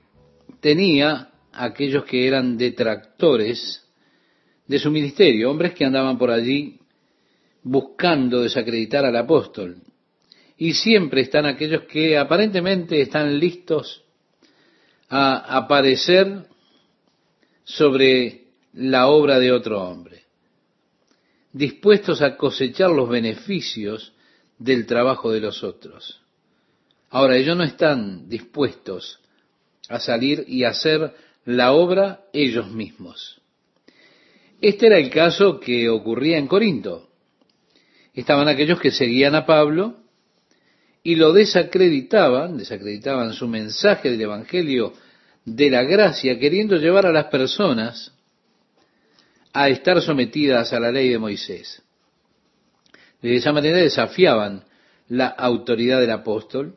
tenía 0.60 1.30
aquellos 1.54 2.04
que 2.06 2.28
eran 2.28 2.58
detractores 2.58 3.84
de 4.68 4.80
su 4.80 4.92
ministerio, 4.92 5.50
hombres 5.50 5.74
que 5.74 5.86
andaban 5.86 6.18
por 6.18 6.32
allí 6.32 6.80
buscando 7.64 8.42
desacreditar 8.42 9.06
al 9.06 9.16
apóstol. 9.16 9.78
Y 10.58 10.74
siempre 10.74 11.22
están 11.22 11.46
aquellos 11.46 11.84
que 11.84 12.18
aparentemente 12.18 13.02
están 13.02 13.38
listos 13.40 14.05
a 15.10 15.58
aparecer 15.58 16.48
sobre 17.64 18.46
la 18.74 19.08
obra 19.08 19.40
de 19.40 19.52
otro 19.52 19.82
hombre, 19.82 20.24
dispuestos 21.54 22.22
a 22.22 22.38
cosechar 22.38 22.92
los 22.92 23.10
beneficios 23.10 24.14
del 24.58 24.86
trabajo 24.86 25.32
de 25.32 25.42
los 25.42 25.64
otros. 25.64 26.22
Ahora, 27.10 27.38
ellos 27.38 27.56
no 27.56 27.64
están 27.64 28.28
dispuestos 28.28 29.20
a 29.88 30.00
salir 30.00 30.44
y 30.48 30.64
hacer 30.64 31.14
la 31.46 31.72
obra 31.72 32.26
ellos 32.34 32.70
mismos. 32.72 33.42
Este 34.62 34.88
era 34.88 34.98
el 34.98 35.10
caso 35.10 35.60
que 35.60 35.90
ocurría 35.90 36.38
en 36.38 36.48
Corinto. 36.48 37.10
Estaban 38.14 38.48
aquellos 38.48 38.80
que 38.80 38.92
seguían 38.92 39.36
a 39.36 39.46
Pablo 39.46 40.05
y 41.06 41.16
lo 41.18 41.34
desacreditaban, 41.34 42.58
desacreditaban 42.58 43.32
su 43.34 43.48
mensaje 43.48 44.10
del 44.10 44.22
Evangelio 44.22 44.92
de 45.46 45.70
la 45.70 45.84
gracia, 45.84 46.40
queriendo 46.40 46.78
llevar 46.78 47.06
a 47.06 47.12
las 47.12 47.26
personas 47.26 48.12
a 49.54 49.70
estar 49.70 50.02
sometidas 50.02 50.74
a 50.74 50.80
la 50.80 50.92
ley 50.92 51.10
de 51.10 51.20
Moisés. 51.20 51.84
De 53.22 53.36
esa 53.36 53.54
manera 53.54 53.78
desafiaban 53.78 54.64
la 55.08 55.28
autoridad 55.28 56.00
del 56.00 56.10
apóstol 56.10 56.76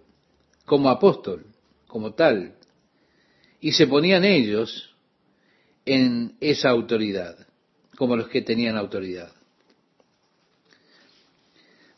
como 0.66 0.91
apóstol, 0.91 1.47
como 1.87 2.12
tal, 2.12 2.53
y 3.62 3.72
se 3.72 3.87
ponían 3.87 4.26
ellos 4.26 4.95
en 5.87 6.37
esa 6.39 6.68
autoridad, 6.68 7.47
como 7.97 8.14
los 8.14 8.29
que 8.29 8.43
tenían 8.43 8.76
autoridad. 8.76 9.33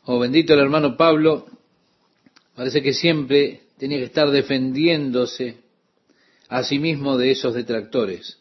Oh, 0.05 0.17
bendito 0.17 0.53
el 0.53 0.61
hermano 0.61 0.95
Pablo, 0.95 1.51
parece 2.61 2.83
que 2.83 2.93
siempre 2.93 3.61
tenía 3.79 3.97
que 3.97 4.03
estar 4.03 4.29
defendiéndose 4.29 5.61
a 6.47 6.61
sí 6.61 6.77
mismo 6.77 7.17
de 7.17 7.31
esos 7.31 7.55
detractores, 7.55 8.37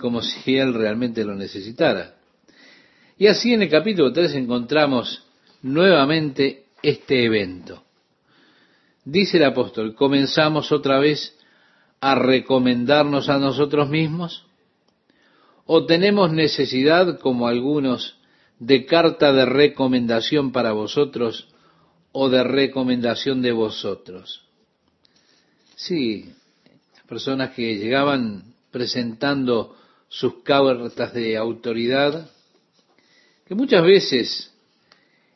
como 0.00 0.22
si 0.22 0.56
él 0.56 0.74
realmente 0.74 1.24
lo 1.24 1.36
necesitara. 1.36 2.16
Y 3.16 3.28
así 3.28 3.54
en 3.54 3.62
el 3.62 3.70
capítulo 3.70 4.12
3 4.12 4.34
encontramos 4.34 5.24
nuevamente 5.62 6.64
este 6.82 7.26
evento. 7.26 7.84
Dice 9.04 9.36
el 9.36 9.44
apóstol, 9.44 9.94
¿comenzamos 9.94 10.72
otra 10.72 10.98
vez 10.98 11.38
a 12.00 12.16
recomendarnos 12.16 13.28
a 13.28 13.38
nosotros 13.38 13.88
mismos? 13.88 14.46
¿O 15.64 15.86
tenemos 15.86 16.32
necesidad, 16.32 17.20
como 17.20 17.46
algunos, 17.46 18.16
de 18.58 18.84
carta 18.84 19.32
de 19.32 19.46
recomendación 19.46 20.50
para 20.50 20.72
vosotros 20.72 21.46
o 22.12 22.28
de 22.28 22.42
recomendación 22.44 23.42
de 23.42 23.52
vosotros? 23.52 24.44
Sí, 25.76 26.32
personas 27.08 27.52
que 27.52 27.76
llegaban 27.76 28.54
presentando 28.70 29.76
sus 30.08 30.42
cartas 30.42 31.12
de 31.12 31.36
autoridad, 31.36 32.30
que 33.46 33.54
muchas 33.54 33.82
veces 33.82 34.52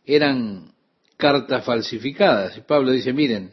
eran 0.05 0.73
cartas 1.17 1.65
falsificadas. 1.65 2.57
Y 2.57 2.63
Pablo 2.63 2.91
dice, 2.91 3.13
miren, 3.13 3.53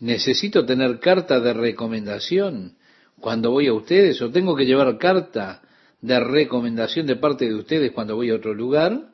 necesito 0.00 0.64
tener 0.64 1.00
carta 1.00 1.40
de 1.40 1.52
recomendación 1.52 2.76
cuando 3.20 3.50
voy 3.50 3.66
a 3.66 3.74
ustedes 3.74 4.20
o 4.22 4.30
tengo 4.30 4.54
que 4.54 4.64
llevar 4.64 4.96
carta 4.98 5.62
de 6.00 6.20
recomendación 6.20 7.06
de 7.06 7.16
parte 7.16 7.46
de 7.46 7.54
ustedes 7.54 7.92
cuando 7.92 8.14
voy 8.14 8.30
a 8.30 8.36
otro 8.36 8.54
lugar. 8.54 9.08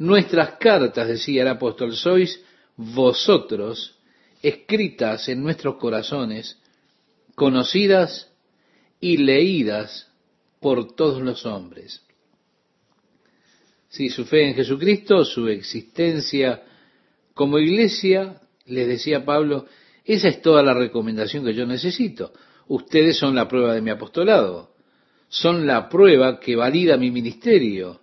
Nuestras 0.00 0.52
cartas, 0.52 1.08
decía 1.08 1.42
el 1.42 1.48
apóstol, 1.48 1.94
sois 1.94 2.42
vosotros 2.74 3.98
escritas 4.40 5.28
en 5.28 5.42
nuestros 5.42 5.76
corazones, 5.76 6.58
conocidas 7.34 8.32
y 8.98 9.18
leídas 9.18 10.10
por 10.58 10.94
todos 10.94 11.20
los 11.20 11.44
hombres. 11.44 12.02
Si 13.90 14.08
su 14.08 14.24
fe 14.24 14.48
en 14.48 14.54
Jesucristo, 14.54 15.22
su 15.22 15.48
existencia 15.48 16.62
como 17.34 17.58
iglesia, 17.58 18.40
les 18.64 18.88
decía 18.88 19.26
Pablo, 19.26 19.66
esa 20.06 20.28
es 20.28 20.40
toda 20.40 20.62
la 20.62 20.72
recomendación 20.72 21.44
que 21.44 21.52
yo 21.52 21.66
necesito. 21.66 22.32
Ustedes 22.68 23.18
son 23.18 23.34
la 23.34 23.46
prueba 23.46 23.74
de 23.74 23.82
mi 23.82 23.90
apostolado, 23.90 24.74
son 25.28 25.66
la 25.66 25.90
prueba 25.90 26.40
que 26.40 26.56
valida 26.56 26.96
mi 26.96 27.10
ministerio. 27.10 28.00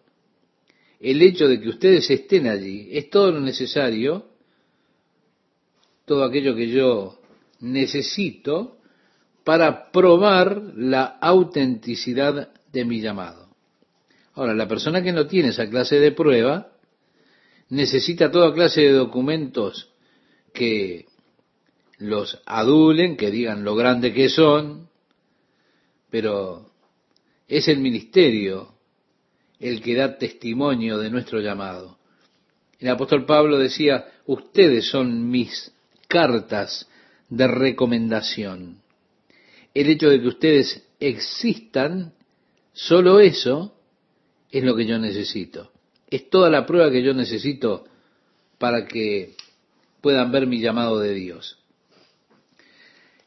El 0.99 1.21
hecho 1.21 1.47
de 1.47 1.59
que 1.61 1.69
ustedes 1.69 2.09
estén 2.09 2.47
allí 2.47 2.89
es 2.91 3.09
todo 3.09 3.31
lo 3.31 3.39
necesario, 3.39 4.25
todo 6.05 6.23
aquello 6.23 6.55
que 6.55 6.69
yo 6.69 7.19
necesito 7.59 8.77
para 9.43 9.91
probar 9.91 10.61
la 10.75 11.03
autenticidad 11.21 12.51
de 12.71 12.85
mi 12.85 13.01
llamado. 13.01 13.47
Ahora, 14.33 14.53
la 14.53 14.67
persona 14.67 15.01
que 15.01 15.11
no 15.11 15.27
tiene 15.27 15.49
esa 15.49 15.69
clase 15.69 15.99
de 15.99 16.11
prueba 16.11 16.73
necesita 17.69 18.31
toda 18.31 18.53
clase 18.53 18.81
de 18.81 18.91
documentos 18.91 19.93
que 20.53 21.05
los 21.97 22.41
adulen, 22.45 23.17
que 23.17 23.31
digan 23.31 23.63
lo 23.63 23.75
grande 23.75 24.13
que 24.13 24.29
son, 24.29 24.89
pero 26.09 26.71
es 27.47 27.67
el 27.67 27.79
ministerio 27.79 28.76
el 29.59 29.81
que 29.81 29.95
da 29.95 30.17
testimonio 30.17 30.97
de 30.97 31.09
nuestro 31.09 31.39
llamado. 31.39 31.97
El 32.79 32.89
apóstol 32.89 33.25
Pablo 33.25 33.57
decía, 33.57 34.05
ustedes 34.25 34.89
son 34.89 35.29
mis 35.29 35.71
cartas 36.07 36.87
de 37.29 37.47
recomendación. 37.47 38.81
El 39.73 39.89
hecho 39.89 40.09
de 40.09 40.21
que 40.21 40.27
ustedes 40.27 40.87
existan, 40.99 42.13
solo 42.73 43.19
eso 43.19 43.75
es 44.51 44.63
lo 44.63 44.75
que 44.75 44.85
yo 44.85 44.99
necesito. 44.99 45.71
Es 46.09 46.29
toda 46.29 46.49
la 46.49 46.65
prueba 46.65 46.91
que 46.91 47.03
yo 47.03 47.13
necesito 47.13 47.85
para 48.57 48.85
que 48.85 49.35
puedan 50.01 50.31
ver 50.31 50.47
mi 50.47 50.59
llamado 50.59 50.99
de 50.99 51.13
Dios. 51.13 51.59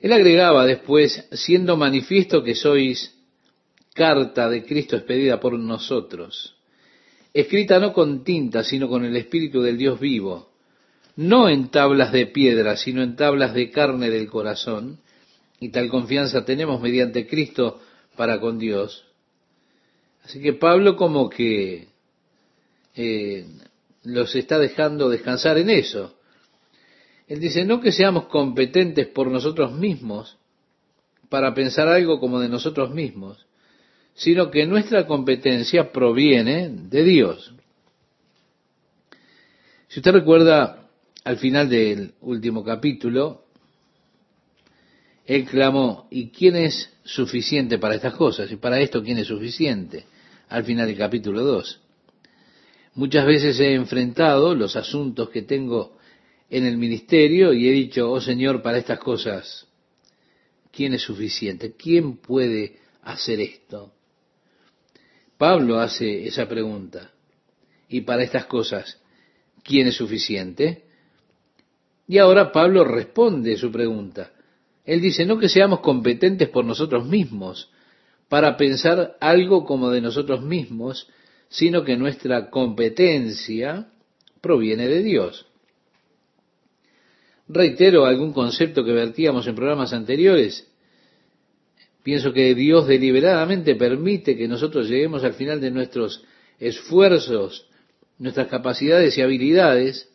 Él 0.01 0.13
agregaba 0.13 0.65
después, 0.65 1.29
siendo 1.33 1.77
manifiesto 1.77 2.43
que 2.43 2.55
sois 2.55 3.15
carta 3.95 4.49
de 4.49 4.65
Cristo 4.65 4.97
expedida 4.97 5.41
por 5.41 5.59
nosotros, 5.59 6.57
escrita 7.33 7.79
no 7.79 7.93
con 7.93 8.25
tinta, 8.25 8.65
sino 8.65 8.89
con 8.89 9.05
el 9.05 9.17
Espíritu 9.17 9.63
del 9.63 9.79
Dios 9.79 10.01
vivo, 10.01 10.51
no 11.17 11.49
en 11.49 11.71
tablas 11.71 12.13
de 12.13 12.27
piedra, 12.27 12.77
sino 12.77 13.03
en 13.03 13.17
tablas 13.17 13.55
de 13.55 13.71
carne 13.71 14.11
del 14.11 14.29
corazón, 14.29 15.01
y 15.59 15.69
tal 15.69 15.89
confianza 15.91 16.45
tenemos 16.45 16.81
mediante 16.81 17.27
Cristo 17.27 17.81
para 18.17 18.41
con 18.41 18.59
Dios, 18.59 19.05
Así 20.25 20.41
que 20.41 20.53
Pablo 20.53 20.97
como 20.97 21.29
que 21.29 21.89
eh, 22.95 23.47
los 24.05 24.35
está 24.35 24.59
dejando 24.59 25.09
descansar 25.09 25.59
en 25.59 25.71
eso. 25.71 26.15
Él 27.27 27.41
dice, 27.41 27.65
no 27.65 27.81
que 27.81 27.93
seamos 27.93 28.27
competentes 28.27 29.07
por 29.09 29.29
nosotros 29.29 29.73
mismos 29.73 30.37
para 31.29 31.55
pensar 31.55 31.89
algo 31.89 32.19
como 32.19 32.41
de 32.41 32.49
nosotros 32.49 32.93
mismos, 32.93 33.47
sino 34.15 34.51
que 34.51 34.67
nuestra 34.67 35.07
competencia 35.07 35.93
proviene 35.93 36.69
de 36.71 37.05
Dios. 37.05 37.55
Si 39.89 40.01
usted 40.01 40.13
recuerda 40.13 40.89
al 41.25 41.39
final 41.39 41.69
del 41.69 42.15
último 42.21 42.65
capítulo, 42.65 43.45
él 45.27 45.45
clamó, 45.45 46.07
¿y 46.11 46.31
quién 46.31 46.57
es 46.57 46.93
suficiente 47.05 47.79
para 47.79 47.95
estas 47.95 48.15
cosas? 48.15 48.51
Y 48.51 48.57
para 48.57 48.81
esto, 48.81 49.03
¿quién 49.03 49.19
es 49.19 49.29
suficiente? 49.29 50.05
Al 50.49 50.65
final 50.65 50.87
del 50.87 50.97
capítulo 50.97 51.43
2. 51.43 51.81
Muchas 52.95 53.25
veces 53.27 53.61
he 53.61 53.75
enfrentado 53.75 54.55
los 54.55 54.75
asuntos 54.77 55.31
que 55.31 55.43
tengo 55.43 55.97
en 56.51 56.67
el 56.67 56.77
ministerio 56.77 57.53
y 57.53 57.69
he 57.69 57.73
dicho, 57.73 58.11
oh 58.11 58.21
Señor, 58.21 58.63
para 58.63 58.79
estas 58.79 58.99
cosas, 58.99 59.67
¿quién 60.73 60.95
es 60.95 61.03
suficiente? 61.03 61.75
¿Quién 61.77 62.17
puede 62.17 62.79
hacer 63.03 63.41
esto? 63.41 63.93
Pablo 65.41 65.81
hace 65.81 66.27
esa 66.27 66.47
pregunta. 66.47 67.13
Y 67.89 68.03
para 68.03 68.23
estas 68.23 68.45
cosas, 68.45 69.01
¿quién 69.65 69.87
es 69.87 69.97
suficiente? 69.97 70.85
Y 72.07 72.19
ahora 72.19 72.53
Pablo 72.53 72.85
responde 72.85 73.57
su 73.57 73.73
pregunta. 73.73 74.33
Él 74.85 75.01
dice, 75.01 75.25
no 75.25 75.39
que 75.39 75.49
seamos 75.49 75.81
competentes 75.81 76.51
por 76.51 76.67
nosotros 76.67 77.07
mismos 77.07 77.71
para 78.29 78.59
pensar 78.59 79.17
algo 79.19 79.65
como 79.65 79.89
de 79.89 80.03
nosotros 80.03 80.43
mismos, 80.43 81.09
sino 81.49 81.85
que 81.85 81.97
nuestra 81.97 82.51
competencia 82.51 83.87
proviene 84.43 84.89
de 84.89 85.03
Dios. 85.03 85.47
Reitero 87.49 88.05
algún 88.05 88.35
concepto 88.35 88.85
que 88.85 88.93
vertíamos 88.93 89.47
en 89.47 89.55
programas 89.55 89.95
anteriores. 89.95 90.70
Pienso 92.03 92.33
que 92.33 92.55
Dios 92.55 92.87
deliberadamente 92.87 93.75
permite 93.75 94.37
que 94.37 94.49
nosotros 94.49 94.89
lleguemos 94.89 95.23
al 95.25 95.35
final 95.35 95.61
de 95.61 95.71
nuestros 95.71 96.25
esfuerzos, 96.59 97.67
nuestras 98.19 98.49
capacidades 98.49 99.17
y 99.19 99.23
habilidades, 99.23 100.09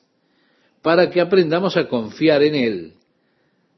para 0.82 1.10
que 1.10 1.22
aprendamos 1.22 1.78
a 1.78 1.88
confiar 1.88 2.44
en 2.44 2.56
Él 2.56 2.94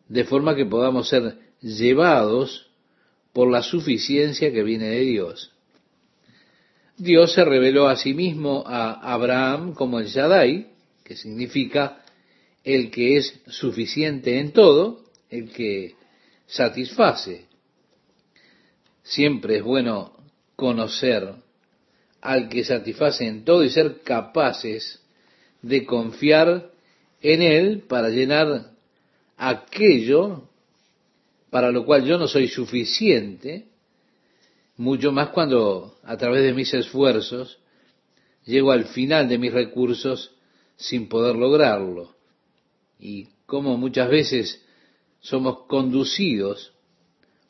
de 0.10 0.24
forma 0.24 0.56
que 0.56 0.66
podamos 0.66 1.10
ser 1.10 1.38
llevados 1.62 2.68
por 3.34 3.52
la 3.52 3.62
suficiencia 3.62 4.52
que 4.52 4.64
viene 4.64 4.86
de 4.86 5.02
Dios. 5.02 5.52
Dios 6.98 7.34
se 7.34 7.46
reveló 7.46 7.88
a 7.88 7.96
sí 7.96 8.14
mismo 8.14 8.64
a 8.66 9.14
Abraham 9.14 9.74
como 9.74 10.00
el 10.00 10.08
Shaddai, 10.08 10.68
que 11.04 11.16
significa 11.16 12.04
el 12.64 12.90
que 12.90 13.18
es 13.18 13.40
suficiente 13.48 14.40
en 14.40 14.52
todo, 14.52 15.04
el 15.30 15.52
que 15.52 15.96
satisface. 16.48 17.47
Siempre 19.08 19.58
es 19.58 19.64
bueno 19.64 20.12
conocer 20.58 21.36
al 22.20 22.50
que 22.50 22.66
satisface 22.66 23.26
en 23.26 23.46
todo 23.46 23.64
y 23.64 23.70
ser 23.70 24.02
capaces 24.02 25.02
de 25.62 25.86
confiar 25.86 26.72
en 27.22 27.42
Él 27.42 27.84
para 27.88 28.10
llenar 28.10 28.72
aquello 29.38 30.50
para 31.50 31.72
lo 31.72 31.86
cual 31.86 32.04
yo 32.04 32.18
no 32.18 32.28
soy 32.28 32.50
suficiente, 32.50 33.68
mucho 34.76 35.14
más 35.14 35.30
cuando 35.30 35.98
a 36.04 36.18
través 36.18 36.44
de 36.44 36.54
mis 36.54 36.74
esfuerzos 36.74 37.60
llego 38.46 38.72
al 38.72 38.88
final 38.88 39.30
de 39.30 39.38
mis 39.38 39.54
recursos 39.54 40.36
sin 40.76 41.08
poder 41.08 41.38
lograrlo. 41.38 42.14
Y 43.00 43.30
como 43.46 43.78
muchas 43.78 44.10
veces 44.10 44.62
somos 45.22 45.66
conducidos 45.68 46.74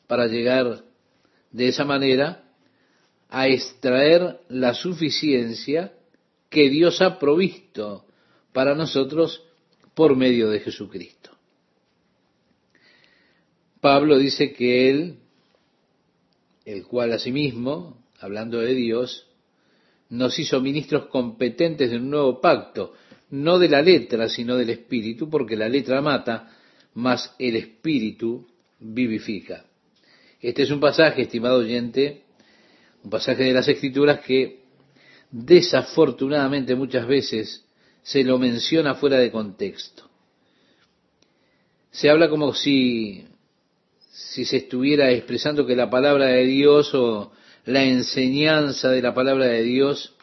para 0.06 0.28
llegar 0.28 0.84
de 1.50 1.68
esa 1.68 1.84
manera 1.84 2.44
a 3.28 3.48
extraer 3.48 4.40
la 4.48 4.74
suficiencia 4.74 5.92
que 6.48 6.70
Dios 6.70 7.02
ha 7.02 7.18
provisto 7.18 8.06
para 8.52 8.74
nosotros 8.74 9.42
por 9.94 10.16
medio 10.16 10.48
de 10.50 10.60
Jesucristo. 10.60 11.30
Pablo 13.80 14.18
dice 14.18 14.52
que 14.52 14.90
él, 14.90 15.18
el 16.64 16.84
cual 16.84 17.12
asimismo, 17.12 18.02
hablando 18.18 18.58
de 18.60 18.74
Dios, 18.74 19.26
nos 20.10 20.38
hizo 20.38 20.60
ministros 20.60 21.06
competentes 21.06 21.90
de 21.90 21.96
un 21.98 22.10
nuevo 22.10 22.40
pacto, 22.40 22.94
no 23.30 23.58
de 23.58 23.68
la 23.68 23.82
letra, 23.82 24.28
sino 24.28 24.56
del 24.56 24.70
espíritu, 24.70 25.28
porque 25.28 25.56
la 25.56 25.68
letra 25.68 26.00
mata, 26.00 26.50
mas 26.94 27.34
el 27.38 27.56
espíritu 27.56 28.46
vivifica. 28.80 29.64
Este 30.40 30.62
es 30.62 30.70
un 30.70 30.78
pasaje, 30.78 31.22
estimado 31.22 31.58
oyente, 31.58 32.22
un 33.02 33.10
pasaje 33.10 33.44
de 33.44 33.52
las 33.52 33.66
escrituras 33.66 34.20
que 34.20 34.60
desafortunadamente 35.30 36.74
muchas 36.76 37.06
veces 37.06 37.64
se 38.02 38.22
lo 38.22 38.38
menciona 38.38 38.94
fuera 38.94 39.18
de 39.18 39.32
contexto. 39.32 40.08
Se 41.90 42.08
habla 42.08 42.28
como 42.28 42.54
si, 42.54 43.26
si 44.10 44.44
se 44.44 44.58
estuviera 44.58 45.10
expresando 45.10 45.66
que 45.66 45.74
la 45.74 45.90
palabra 45.90 46.26
de 46.26 46.44
Dios 46.44 46.94
o 46.94 47.32
la 47.64 47.84
enseñanza 47.84 48.90
de 48.90 49.02
la 49.02 49.14
palabra 49.14 49.46
de 49.46 49.62
Dios 49.64 50.14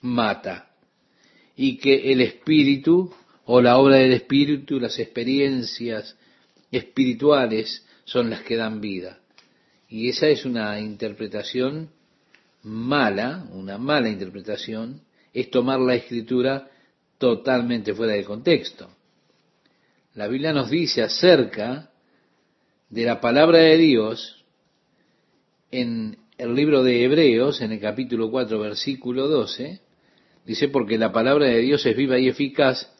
mata 0.00 0.70
y 1.54 1.76
que 1.76 2.12
el 2.12 2.22
espíritu 2.22 3.12
o 3.44 3.60
la 3.60 3.78
obra 3.78 3.96
del 3.96 4.12
espíritu, 4.12 4.80
las 4.80 4.98
experiencias 4.98 6.16
espirituales 6.70 7.86
son 8.04 8.30
las 8.30 8.42
que 8.42 8.56
dan 8.56 8.80
vida. 8.80 9.20
Y 9.88 10.08
esa 10.10 10.28
es 10.28 10.44
una 10.44 10.78
interpretación 10.80 11.90
mala, 12.62 13.46
una 13.52 13.78
mala 13.78 14.08
interpretación, 14.08 15.00
es 15.32 15.50
tomar 15.50 15.80
la 15.80 15.94
escritura 15.94 16.68
totalmente 17.18 17.94
fuera 17.94 18.12
de 18.12 18.24
contexto. 18.24 18.88
La 20.14 20.28
Biblia 20.28 20.52
nos 20.52 20.70
dice 20.70 21.02
acerca 21.02 21.90
de 22.90 23.04
la 23.04 23.20
palabra 23.20 23.58
de 23.58 23.76
Dios 23.76 24.44
en 25.70 26.18
el 26.38 26.54
libro 26.54 26.82
de 26.82 27.04
Hebreos, 27.04 27.60
en 27.60 27.72
el 27.72 27.80
capítulo 27.80 28.30
4, 28.30 28.58
versículo 28.58 29.28
12, 29.28 29.80
dice, 30.44 30.68
porque 30.68 30.98
la 30.98 31.12
palabra 31.12 31.46
de 31.46 31.58
Dios 31.58 31.84
es 31.84 31.96
viva 31.96 32.18
y 32.18 32.28
eficaz 32.28 32.92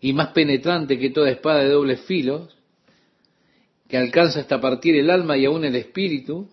y 0.00 0.12
más 0.12 0.28
penetrante 0.28 0.98
que 0.98 1.10
toda 1.10 1.30
espada 1.30 1.60
de 1.60 1.68
dobles 1.68 2.00
filos, 2.02 2.56
que 3.92 3.98
alcanza 3.98 4.40
hasta 4.40 4.58
partir 4.58 4.96
el 4.96 5.10
alma 5.10 5.36
y 5.36 5.44
aún 5.44 5.66
el 5.66 5.76
espíritu, 5.76 6.48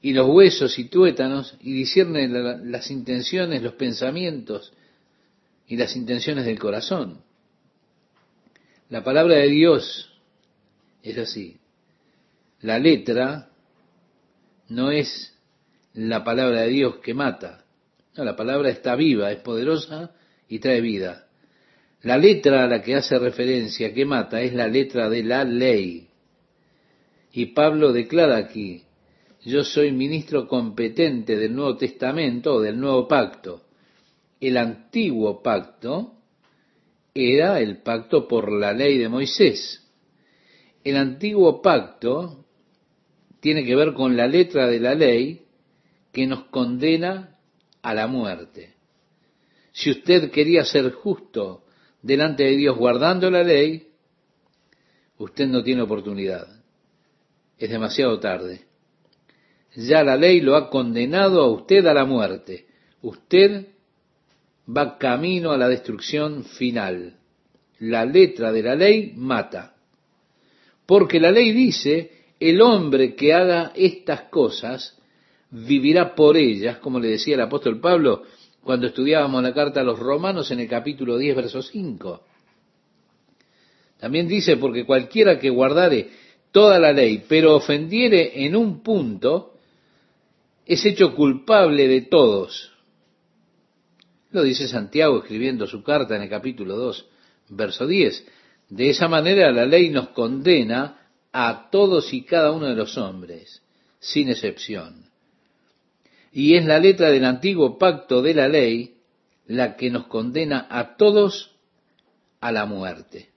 y 0.00 0.12
los 0.12 0.28
huesos 0.28 0.78
y 0.78 0.84
tuétanos, 0.84 1.56
y 1.60 1.72
discierne 1.72 2.28
las 2.28 2.92
intenciones, 2.92 3.60
los 3.60 3.72
pensamientos 3.72 4.72
y 5.66 5.76
las 5.76 5.96
intenciones 5.96 6.44
del 6.44 6.60
corazón. 6.60 7.24
La 8.88 9.02
palabra 9.02 9.34
de 9.34 9.48
Dios 9.48 10.12
es 11.02 11.18
así. 11.18 11.58
La 12.60 12.78
letra 12.78 13.50
no 14.68 14.92
es 14.92 15.36
la 15.92 16.22
palabra 16.22 16.60
de 16.60 16.68
Dios 16.68 16.98
que 16.98 17.14
mata. 17.14 17.64
No, 18.16 18.22
la 18.22 18.36
palabra 18.36 18.68
está 18.68 18.94
viva, 18.94 19.32
es 19.32 19.40
poderosa 19.40 20.12
y 20.48 20.60
trae 20.60 20.80
vida. 20.80 21.25
La 22.02 22.18
letra 22.18 22.64
a 22.64 22.68
la 22.68 22.82
que 22.82 22.94
hace 22.94 23.18
referencia 23.18 23.92
que 23.92 24.04
mata 24.04 24.40
es 24.40 24.52
la 24.52 24.68
letra 24.68 25.08
de 25.08 25.22
la 25.22 25.44
ley. 25.44 26.08
Y 27.32 27.46
Pablo 27.46 27.92
declara 27.92 28.36
aquí, 28.36 28.82
yo 29.44 29.62
soy 29.64 29.92
ministro 29.92 30.48
competente 30.48 31.36
del 31.36 31.54
Nuevo 31.54 31.76
Testamento 31.76 32.54
o 32.54 32.60
del 32.60 32.78
Nuevo 32.78 33.06
Pacto. 33.06 33.62
El 34.40 34.56
antiguo 34.56 35.42
pacto 35.42 36.14
era 37.14 37.60
el 37.60 37.78
pacto 37.78 38.28
por 38.28 38.52
la 38.52 38.72
ley 38.72 38.98
de 38.98 39.08
Moisés. 39.08 39.82
El 40.84 40.96
antiguo 40.96 41.62
pacto 41.62 42.44
tiene 43.40 43.64
que 43.64 43.76
ver 43.76 43.94
con 43.94 44.16
la 44.16 44.26
letra 44.26 44.66
de 44.66 44.80
la 44.80 44.94
ley 44.94 45.46
que 46.12 46.26
nos 46.26 46.44
condena 46.44 47.38
a 47.82 47.94
la 47.94 48.06
muerte. 48.06 48.74
Si 49.72 49.90
usted 49.90 50.30
quería 50.30 50.64
ser 50.64 50.90
justo 50.92 51.65
delante 52.06 52.44
de 52.44 52.56
Dios 52.56 52.76
guardando 52.76 53.30
la 53.30 53.42
ley, 53.42 53.88
usted 55.18 55.46
no 55.46 55.62
tiene 55.62 55.82
oportunidad. 55.82 56.46
Es 57.58 57.70
demasiado 57.70 58.18
tarde 58.20 58.66
ya 59.76 60.02
la 60.02 60.16
ley 60.16 60.40
lo 60.40 60.56
ha 60.56 60.70
condenado 60.70 61.42
a 61.42 61.50
usted 61.50 61.86
a 61.86 61.94
la 61.94 62.04
muerte. 62.04 62.66
Usted 63.02 63.66
va 64.66 64.96
camino 64.98 65.52
a 65.52 65.58
la 65.58 65.68
destrucción 65.68 66.44
final. 66.44 67.18
La 67.78 68.04
letra 68.06 68.52
de 68.52 68.62
la 68.62 68.74
ley 68.74 69.12
mata. 69.14 69.74
Porque 70.86 71.20
la 71.20 71.30
ley 71.30 71.52
dice, 71.52 72.10
el 72.40 72.62
hombre 72.62 73.14
que 73.14 73.34
haga 73.34 73.72
estas 73.74 74.22
cosas 74.22 74.98
vivirá 75.50 76.14
por 76.14 76.36
ellas, 76.36 76.78
como 76.78 76.98
le 76.98 77.08
decía 77.08 77.34
el 77.34 77.42
apóstol 77.42 77.78
Pablo 77.80 78.22
cuando 78.66 78.88
estudiábamos 78.88 79.42
la 79.42 79.54
carta 79.54 79.80
a 79.80 79.84
los 79.84 79.98
romanos 79.98 80.50
en 80.50 80.58
el 80.58 80.68
capítulo 80.68 81.16
10, 81.16 81.36
verso 81.36 81.62
5. 81.62 82.20
También 83.98 84.26
dice, 84.26 84.56
porque 84.56 84.84
cualquiera 84.84 85.38
que 85.38 85.48
guardare 85.48 86.10
toda 86.50 86.78
la 86.78 86.92
ley, 86.92 87.24
pero 87.28 87.54
ofendiere 87.54 88.44
en 88.44 88.56
un 88.56 88.82
punto, 88.82 89.54
es 90.66 90.84
hecho 90.84 91.14
culpable 91.14 91.86
de 91.86 92.02
todos. 92.02 92.72
Lo 94.32 94.42
dice 94.42 94.66
Santiago 94.66 95.18
escribiendo 95.18 95.66
su 95.66 95.82
carta 95.82 96.16
en 96.16 96.22
el 96.22 96.28
capítulo 96.28 96.76
2, 96.76 97.06
verso 97.50 97.86
10. 97.86 98.26
De 98.68 98.90
esa 98.90 99.06
manera 99.06 99.52
la 99.52 99.64
ley 99.64 99.90
nos 99.90 100.08
condena 100.08 101.08
a 101.32 101.70
todos 101.70 102.12
y 102.12 102.22
cada 102.22 102.50
uno 102.50 102.66
de 102.66 102.74
los 102.74 102.98
hombres, 102.98 103.62
sin 104.00 104.28
excepción. 104.28 105.05
Y 106.36 106.54
es 106.54 106.66
la 106.66 106.78
letra 106.78 107.10
del 107.10 107.24
antiguo 107.24 107.78
pacto 107.78 108.20
de 108.20 108.34
la 108.34 108.46
ley 108.46 108.96
la 109.46 109.74
que 109.74 109.88
nos 109.88 110.06
condena 110.06 110.66
a 110.68 110.94
todos 110.98 111.56
a 112.40 112.52
la 112.52 112.66
muerte. 112.66 113.30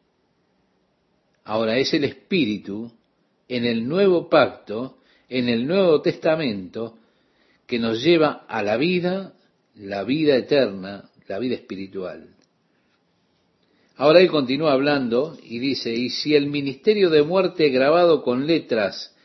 Ahora 1.45 1.78
es 1.78 1.93
el 1.93 2.04
Espíritu 2.04 2.91
en 3.47 3.64
el 3.64 3.88
nuevo 3.88 4.28
pacto, 4.28 4.97
en 5.30 5.47
el 5.47 5.66
Nuevo 5.66 6.02
Testamento, 6.02 6.97
que 7.66 7.80
nos 7.80 8.04
lleva 8.04 8.43
a 8.50 8.62
la 8.64 8.76
vida, 8.76 9.32
la 9.76 10.04
vida 10.04 10.36
eterna, 10.36 11.10
la 11.30 11.39
vida 11.39 11.56
espiritual. 11.56 12.36
Ahora 13.95 14.20
él 14.20 14.30
continúa 14.30 14.74
hablando 14.74 15.38
y 15.41 15.60
dice, 15.60 15.95
y 15.95 16.10
si 16.10 16.36
el 16.36 16.47
ministerio 16.47 17.10
de 17.10 17.24
muerte 17.24 17.70
grabado 17.70 18.24
con 18.24 18.45
letras 18.45 19.16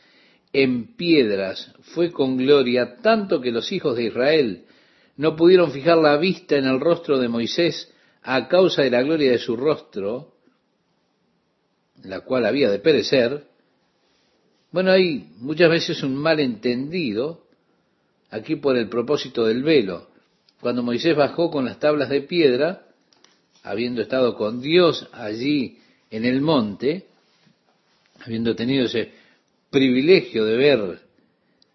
en 0.54 0.94
piedras 0.94 1.74
fue 1.82 2.12
con 2.12 2.36
gloria, 2.36 2.98
tanto 3.02 3.40
que 3.40 3.50
los 3.50 3.72
hijos 3.72 3.96
de 3.96 4.04
Israel 4.04 4.64
no 5.16 5.34
pudieron 5.34 5.72
fijar 5.72 5.98
la 5.98 6.16
vista 6.16 6.56
en 6.56 6.66
el 6.66 6.80
rostro 6.80 7.18
de 7.18 7.28
Moisés 7.28 7.92
a 8.22 8.46
causa 8.48 8.82
de 8.82 8.90
la 8.90 9.02
gloria 9.02 9.32
de 9.32 9.38
su 9.38 9.56
rostro, 9.56 10.32
la 12.04 12.20
cual 12.20 12.46
había 12.46 12.70
de 12.70 12.78
perecer, 12.78 13.48
bueno, 14.70 14.92
hay 14.92 15.28
muchas 15.38 15.70
veces 15.70 16.02
un 16.04 16.14
malentendido 16.14 17.46
aquí 18.30 18.56
por 18.56 18.76
el 18.76 18.88
propósito 18.88 19.44
del 19.44 19.62
velo. 19.62 20.08
Cuando 20.60 20.82
Moisés 20.82 21.16
bajó 21.16 21.50
con 21.50 21.64
las 21.64 21.80
tablas 21.80 22.08
de 22.08 22.22
piedra, 22.22 22.86
habiendo 23.64 24.02
estado 24.02 24.36
con 24.36 24.60
Dios 24.60 25.08
allí 25.12 25.78
en 26.10 26.24
el 26.24 26.40
monte, 26.40 27.06
habiendo 28.24 28.54
tenido 28.54 28.86
ese 28.86 29.23
privilegio 29.74 30.44
de 30.44 30.56
ver 30.56 31.00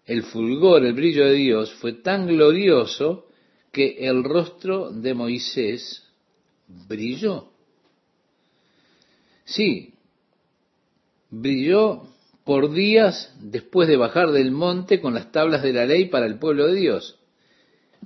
el 0.05 0.23
fulgor, 0.23 0.85
el 0.85 0.93
brillo 0.93 1.25
de 1.25 1.33
Dios, 1.33 1.73
fue 1.73 1.91
tan 1.93 2.27
glorioso 2.27 3.27
que 3.73 3.97
el 3.99 4.23
rostro 4.23 4.89
de 4.89 5.13
Moisés 5.13 6.01
brilló. 6.87 7.49
Sí, 9.43 9.93
brilló 11.29 12.03
por 12.45 12.71
días 12.71 13.35
después 13.41 13.89
de 13.89 13.97
bajar 13.97 14.31
del 14.31 14.51
monte 14.51 15.01
con 15.01 15.13
las 15.13 15.33
tablas 15.33 15.61
de 15.61 15.73
la 15.73 15.85
ley 15.85 16.05
para 16.05 16.25
el 16.25 16.39
pueblo 16.39 16.67
de 16.67 16.75
Dios. 16.75 17.19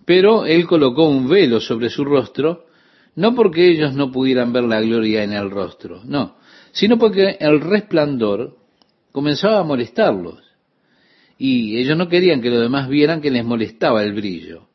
Pero 0.06 0.48
él 0.48 0.66
colocó 0.66 1.08
un 1.08 1.30
velo 1.30 1.62
sobre 1.62 1.92
su 1.92 2.04
rostro, 2.04 2.66
no 3.16 3.36
porque 3.36 3.70
ellos 3.70 3.94
no 3.94 4.12
pudieran 4.12 4.52
ver 4.54 4.64
la 4.64 4.82
gloria 4.82 5.24
en 5.24 5.34
el 5.34 5.52
rostro, 5.52 6.02
no, 6.04 6.38
sino 6.72 6.98
porque 6.98 7.38
el 7.40 7.62
resplandor 7.62 8.63
comenzaba 9.14 9.60
a 9.60 9.64
molestarlos. 9.64 10.44
Y 11.38 11.78
ellos 11.78 11.98
no 11.98 12.10
querían 12.10 12.42
que 12.42 12.50
los 12.50 12.62
demás 12.62 12.90
vieran 12.90 13.22
que 13.22 13.32
les 13.32 13.46
molestaba 13.46 14.04
el 14.04 14.14
brillo. 14.14 14.68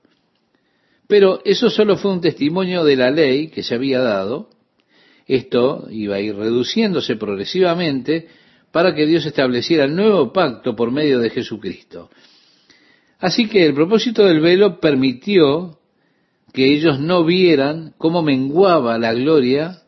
Pero 1.06 1.40
eso 1.44 1.68
solo 1.68 1.96
fue 1.96 2.12
un 2.12 2.20
testimonio 2.20 2.84
de 2.84 2.96
la 2.96 3.10
ley 3.10 3.48
que 3.48 3.62
se 3.62 3.74
había 3.74 4.00
dado. 4.00 4.48
Esto 5.26 5.88
iba 5.90 6.16
a 6.16 6.20
ir 6.20 6.36
reduciéndose 6.36 7.16
progresivamente 7.16 8.28
para 8.72 8.94
que 8.94 9.06
Dios 9.06 9.26
estableciera 9.26 9.84
el 9.84 9.94
nuevo 9.94 10.32
pacto 10.32 10.76
por 10.76 10.90
medio 10.90 11.18
de 11.18 11.30
Jesucristo. 11.30 12.10
Así 13.18 13.48
que 13.48 13.66
el 13.66 13.74
propósito 13.74 14.24
del 14.24 14.40
velo 14.40 14.78
permitió 14.80 15.78
que 16.52 16.72
ellos 16.72 17.00
no 17.00 17.24
vieran 17.24 17.94
cómo 17.98 18.22
menguaba 18.22 18.98
la 18.98 19.12
gloria 19.12 19.82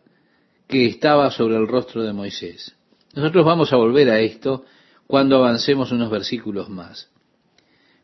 que 0.67 0.87
estaba 0.87 1.31
sobre 1.31 1.57
el 1.57 1.69
rostro 1.69 2.03
de 2.03 2.13
Moisés. 2.13 2.75
Nosotros 3.15 3.45
vamos 3.45 3.73
a 3.73 3.77
volver 3.77 4.11
a 4.11 4.21
esto 4.21 4.65
cuando 5.07 5.37
avancemos 5.37 5.91
unos 5.93 6.11
versículos 6.11 6.69
más. 6.69 7.11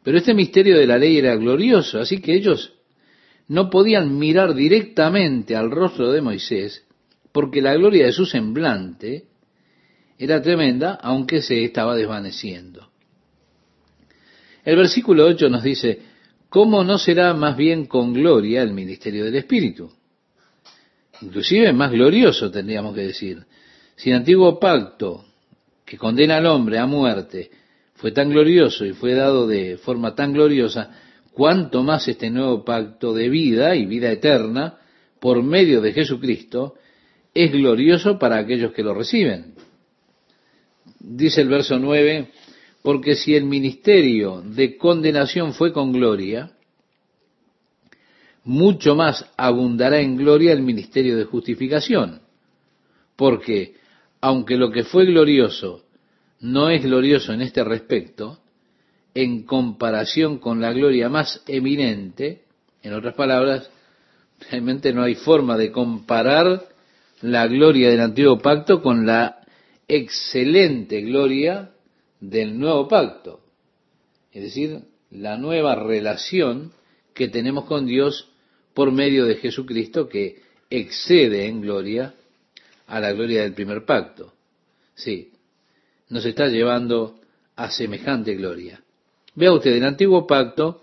Pero 0.03 0.19
este 0.19 0.35
misterio 0.35 0.79
de 0.79 0.87
la 0.87 0.99
ley 0.99 1.19
era 1.19 1.35
glorioso, 1.37 1.99
así 1.99 2.21
que 2.21 2.35
ellos 2.35 2.73
no 3.49 3.71
podían 3.71 4.19
mirar 4.19 4.55
directamente 4.55 5.55
al 5.55 5.71
rostro 5.71 6.11
de 6.11 6.21
Moisés, 6.21 6.85
porque 7.33 7.63
la 7.63 7.75
gloria 7.75 8.07
de 8.07 8.13
su 8.13 8.27
semblante 8.27 9.25
era 10.19 10.43
tremenda, 10.43 10.95
aunque 10.95 11.43
se 11.43 11.65
estaba 11.65 11.95
desvaneciendo. 11.95 12.89
El 14.65 14.77
versículo 14.77 15.27
8 15.27 15.49
nos 15.49 15.63
dice, 15.63 16.01
¿cómo 16.49 16.83
no 16.83 16.99
será 16.99 17.35
más 17.35 17.57
bien 17.57 17.87
con 17.87 18.13
gloria 18.13 18.63
el 18.63 18.73
ministerio 18.73 19.25
del 19.25 19.37
Espíritu? 19.37 19.93
Inclusive 21.23 21.73
más 21.73 21.93
glorioso 21.93 22.51
tendríamos 22.51 22.95
que 22.95 23.03
decir. 23.03 23.45
Si 23.97 24.11
el 24.11 24.17
antiguo 24.17 24.61
pacto 24.61 25.25
que 25.85 25.97
condena 25.97 26.37
al 26.37 26.47
hombre 26.47 26.79
a 26.79 26.87
muerte 26.87 27.51
fue 27.95 28.13
tan 28.13 28.31
glorioso 28.31 28.85
y 28.85 28.93
fue 28.93 29.15
dado 29.15 29.47
de 29.47 29.79
forma 29.79 30.15
tan 30.15 30.33
gloriosa, 30.33 30.91
cuánto 31.33 31.83
más 31.83 32.07
este 32.09 32.31
nuevo 32.31 32.65
pacto 32.65 33.15
de 33.15 33.29
vida 33.29 33.75
y 33.75 33.87
vida 33.87 34.11
eterna 34.11 34.79
por 35.19 35.43
medio 35.43 35.81
de 35.81 35.93
Jesucristo 35.93 36.75
es 37.33 37.53
glorioso 37.53 38.19
para 38.19 38.39
aquellos 38.39 38.73
que 38.73 38.83
lo 38.83 38.95
reciben. 38.95 39.55
Dice 40.99 41.41
el 41.41 41.49
verso 41.49 41.79
9, 41.79 42.31
porque 42.83 43.15
si 43.15 43.35
el 43.35 43.45
ministerio 43.45 44.43
de 44.43 44.77
condenación 44.77 45.55
fue 45.55 45.73
con 45.73 45.93
gloria, 45.93 46.53
mucho 48.45 48.95
más 48.95 49.25
abundará 49.37 50.01
en 50.01 50.17
gloria 50.17 50.53
el 50.53 50.63
ministerio 50.63 51.17
de 51.17 51.25
justificación. 51.25 52.21
Porque 53.17 53.75
aunque 54.27 54.57
lo 54.57 54.73
que 54.73 54.83
fue 54.83 55.05
glorioso 55.05 55.85
no 56.41 56.69
es 56.69 56.83
glorioso 56.83 57.33
en 57.33 57.43
este 57.43 57.63
respecto, 57.63 58.41
en 59.15 59.45
comparación 59.45 60.39
con 60.39 60.61
la 60.61 60.73
gloria 60.73 61.09
más 61.09 61.45
eminente, 61.47 62.43
en 62.83 62.93
otras 62.95 63.15
palabras, 63.15 63.71
realmente 64.51 64.93
no 64.93 65.05
hay 65.05 65.15
forma 65.15 65.57
de 65.57 65.71
comparar 65.71 66.67
la 67.23 67.47
gloria 67.47 67.89
del 67.89 68.01
antiguo 68.01 68.41
pacto 68.41 68.83
con 68.83 69.07
la 69.07 69.43
excelente 69.87 71.03
gloria 71.03 71.71
del 72.19 72.59
nuevo 72.59 72.89
pacto. 72.89 73.43
Es 74.33 74.43
decir, 74.43 74.81
la 75.13 75.37
nueva 75.37 75.77
relación 75.77 76.73
que 77.15 77.29
tenemos 77.29 77.67
con 77.67 77.87
Dios 77.87 78.29
por 78.75 78.91
medio 78.91 79.25
de 79.25 79.37
Jesucristo 79.37 80.09
que 80.09 80.43
excede 80.69 81.47
en 81.47 81.61
gloria 81.61 82.17
a 82.87 83.01
la 83.01 83.13
gloria 83.13 83.43
del 83.43 83.55
primer 83.55 83.85
pacto. 83.85 84.33
Sí, 84.95 85.33
nos 86.09 86.25
está 86.25 86.47
llevando 86.49 87.19
a 87.57 87.71
semejante 87.71 88.35
gloria. 88.35 88.83
Vea 89.35 89.53
usted, 89.53 89.73
el 89.73 89.85
antiguo 89.85 90.27
pacto 90.27 90.81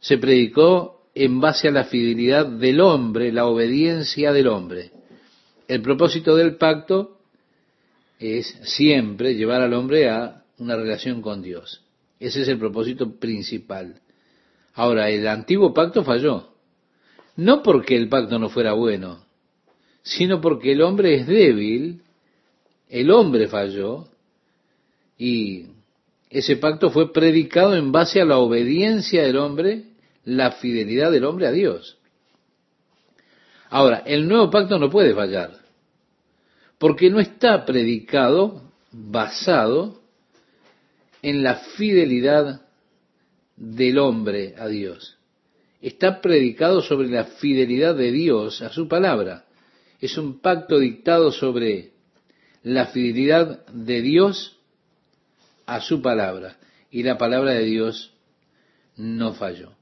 se 0.00 0.18
predicó 0.18 1.02
en 1.14 1.40
base 1.40 1.68
a 1.68 1.72
la 1.72 1.84
fidelidad 1.84 2.46
del 2.46 2.80
hombre, 2.80 3.32
la 3.32 3.46
obediencia 3.46 4.32
del 4.32 4.48
hombre. 4.48 4.90
El 5.68 5.82
propósito 5.82 6.36
del 6.36 6.56
pacto 6.56 7.18
es 8.18 8.46
siempre 8.62 9.34
llevar 9.34 9.62
al 9.62 9.74
hombre 9.74 10.08
a 10.08 10.42
una 10.58 10.76
relación 10.76 11.22
con 11.22 11.42
Dios. 11.42 11.82
Ese 12.18 12.42
es 12.42 12.48
el 12.48 12.58
propósito 12.58 13.18
principal. 13.18 14.00
Ahora, 14.74 15.08
el 15.10 15.26
antiguo 15.26 15.72
pacto 15.72 16.04
falló. 16.04 16.50
No 17.36 17.62
porque 17.62 17.96
el 17.96 18.08
pacto 18.08 18.38
no 18.38 18.50
fuera 18.50 18.72
bueno, 18.72 19.24
sino 20.02 20.40
porque 20.40 20.72
el 20.72 20.82
hombre 20.82 21.14
es 21.14 21.26
débil, 21.26 22.02
el 22.88 23.10
hombre 23.10 23.48
falló, 23.48 24.08
y 25.18 25.66
ese 26.30 26.56
pacto 26.56 26.90
fue 26.90 27.12
predicado 27.12 27.74
en 27.74 27.92
base 27.92 28.20
a 28.20 28.24
la 28.24 28.38
obediencia 28.38 29.22
del 29.22 29.36
hombre, 29.36 29.84
la 30.24 30.52
fidelidad 30.52 31.10
del 31.10 31.24
hombre 31.24 31.46
a 31.46 31.52
Dios. 31.52 31.98
Ahora, 33.68 34.02
el 34.06 34.26
nuevo 34.26 34.50
pacto 34.50 34.78
no 34.78 34.90
puede 34.90 35.14
fallar, 35.14 35.52
porque 36.78 37.10
no 37.10 37.20
está 37.20 37.64
predicado 37.64 38.62
basado 38.90 40.00
en 41.22 41.42
la 41.42 41.56
fidelidad 41.56 42.62
del 43.56 43.98
hombre 43.98 44.54
a 44.58 44.66
Dios. 44.66 45.18
Está 45.82 46.20
predicado 46.20 46.82
sobre 46.82 47.08
la 47.08 47.24
fidelidad 47.24 47.94
de 47.94 48.10
Dios 48.10 48.62
a 48.62 48.70
su 48.70 48.88
palabra 48.88 49.44
es 50.00 50.16
un 50.16 50.40
pacto 50.40 50.78
dictado 50.78 51.30
sobre 51.30 51.92
la 52.62 52.86
fidelidad 52.86 53.66
de 53.66 54.02
Dios 54.02 54.58
a 55.66 55.80
su 55.80 56.02
palabra. 56.02 56.58
Y 56.90 57.02
la 57.02 57.18
palabra 57.18 57.52
de 57.52 57.64
Dios 57.64 58.14
no 58.96 59.34
falló. 59.34 59.72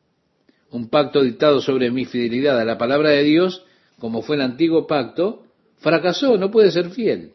Un 0.70 0.90
pacto 0.90 1.22
dictado 1.22 1.60
sobre 1.60 1.90
mi 1.90 2.04
fidelidad 2.04 2.60
a 2.60 2.64
la 2.64 2.76
palabra 2.76 3.10
de 3.10 3.22
Dios, 3.22 3.64
como 3.98 4.22
fue 4.22 4.36
el 4.36 4.42
antiguo 4.42 4.86
pacto, 4.86 5.44
fracasó, 5.78 6.36
no 6.36 6.50
puede 6.50 6.70
ser 6.70 6.90
fiel. 6.90 7.32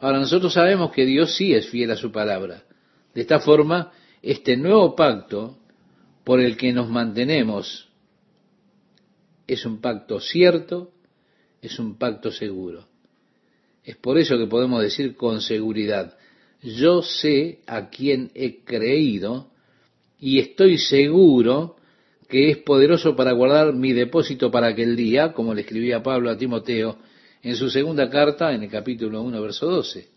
Ahora 0.00 0.18
nosotros 0.18 0.52
sabemos 0.52 0.92
que 0.92 1.04
Dios 1.04 1.36
sí 1.36 1.54
es 1.54 1.68
fiel 1.68 1.90
a 1.90 1.96
su 1.96 2.10
palabra. 2.10 2.64
De 3.14 3.20
esta 3.20 3.40
forma, 3.40 3.92
este 4.22 4.56
nuevo 4.56 4.96
pacto 4.96 5.58
por 6.24 6.40
el 6.40 6.56
que 6.56 6.72
nos 6.72 6.88
mantenemos 6.88 7.88
es 9.46 9.64
un 9.64 9.80
pacto 9.80 10.20
cierto, 10.20 10.92
es 11.62 11.78
un 11.78 11.98
pacto 11.98 12.30
seguro. 12.30 12.86
Es 13.84 13.96
por 13.96 14.18
eso 14.18 14.36
que 14.36 14.46
podemos 14.46 14.82
decir 14.82 15.16
con 15.16 15.40
seguridad, 15.40 16.16
yo 16.62 17.02
sé 17.02 17.60
a 17.66 17.88
quién 17.88 18.30
he 18.34 18.64
creído 18.64 19.50
y 20.18 20.40
estoy 20.40 20.78
seguro 20.78 21.76
que 22.28 22.50
es 22.50 22.58
poderoso 22.58 23.16
para 23.16 23.32
guardar 23.32 23.72
mi 23.74 23.92
depósito 23.92 24.50
para 24.50 24.68
aquel 24.68 24.96
día, 24.96 25.32
como 25.32 25.54
le 25.54 25.62
escribía 25.62 26.02
Pablo 26.02 26.30
a 26.30 26.36
Timoteo 26.36 26.98
en 27.42 27.56
su 27.56 27.70
segunda 27.70 28.10
carta, 28.10 28.52
en 28.52 28.64
el 28.64 28.70
capítulo 28.70 29.22
1, 29.22 29.40
verso 29.40 29.66
12. 29.66 30.08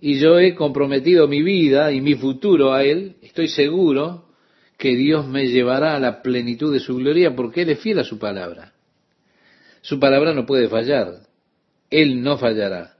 Y 0.00 0.18
yo 0.18 0.38
he 0.38 0.54
comprometido 0.54 1.28
mi 1.28 1.42
vida 1.42 1.92
y 1.92 2.00
mi 2.00 2.14
futuro 2.14 2.72
a 2.72 2.82
Él, 2.82 3.16
estoy 3.22 3.48
seguro 3.48 4.24
que 4.78 4.96
Dios 4.96 5.28
me 5.28 5.46
llevará 5.46 5.94
a 5.94 6.00
la 6.00 6.22
plenitud 6.22 6.72
de 6.72 6.80
su 6.80 6.96
gloria 6.96 7.36
porque 7.36 7.62
Él 7.62 7.70
es 7.70 7.80
fiel 7.80 7.98
a 7.98 8.04
su 8.04 8.18
palabra. 8.18 8.72
Su 9.82 9.98
palabra 9.98 10.34
no 10.34 10.46
puede 10.46 10.68
fallar. 10.68 11.22
Él 11.90 12.22
no 12.22 12.38
fallará. 12.38 12.96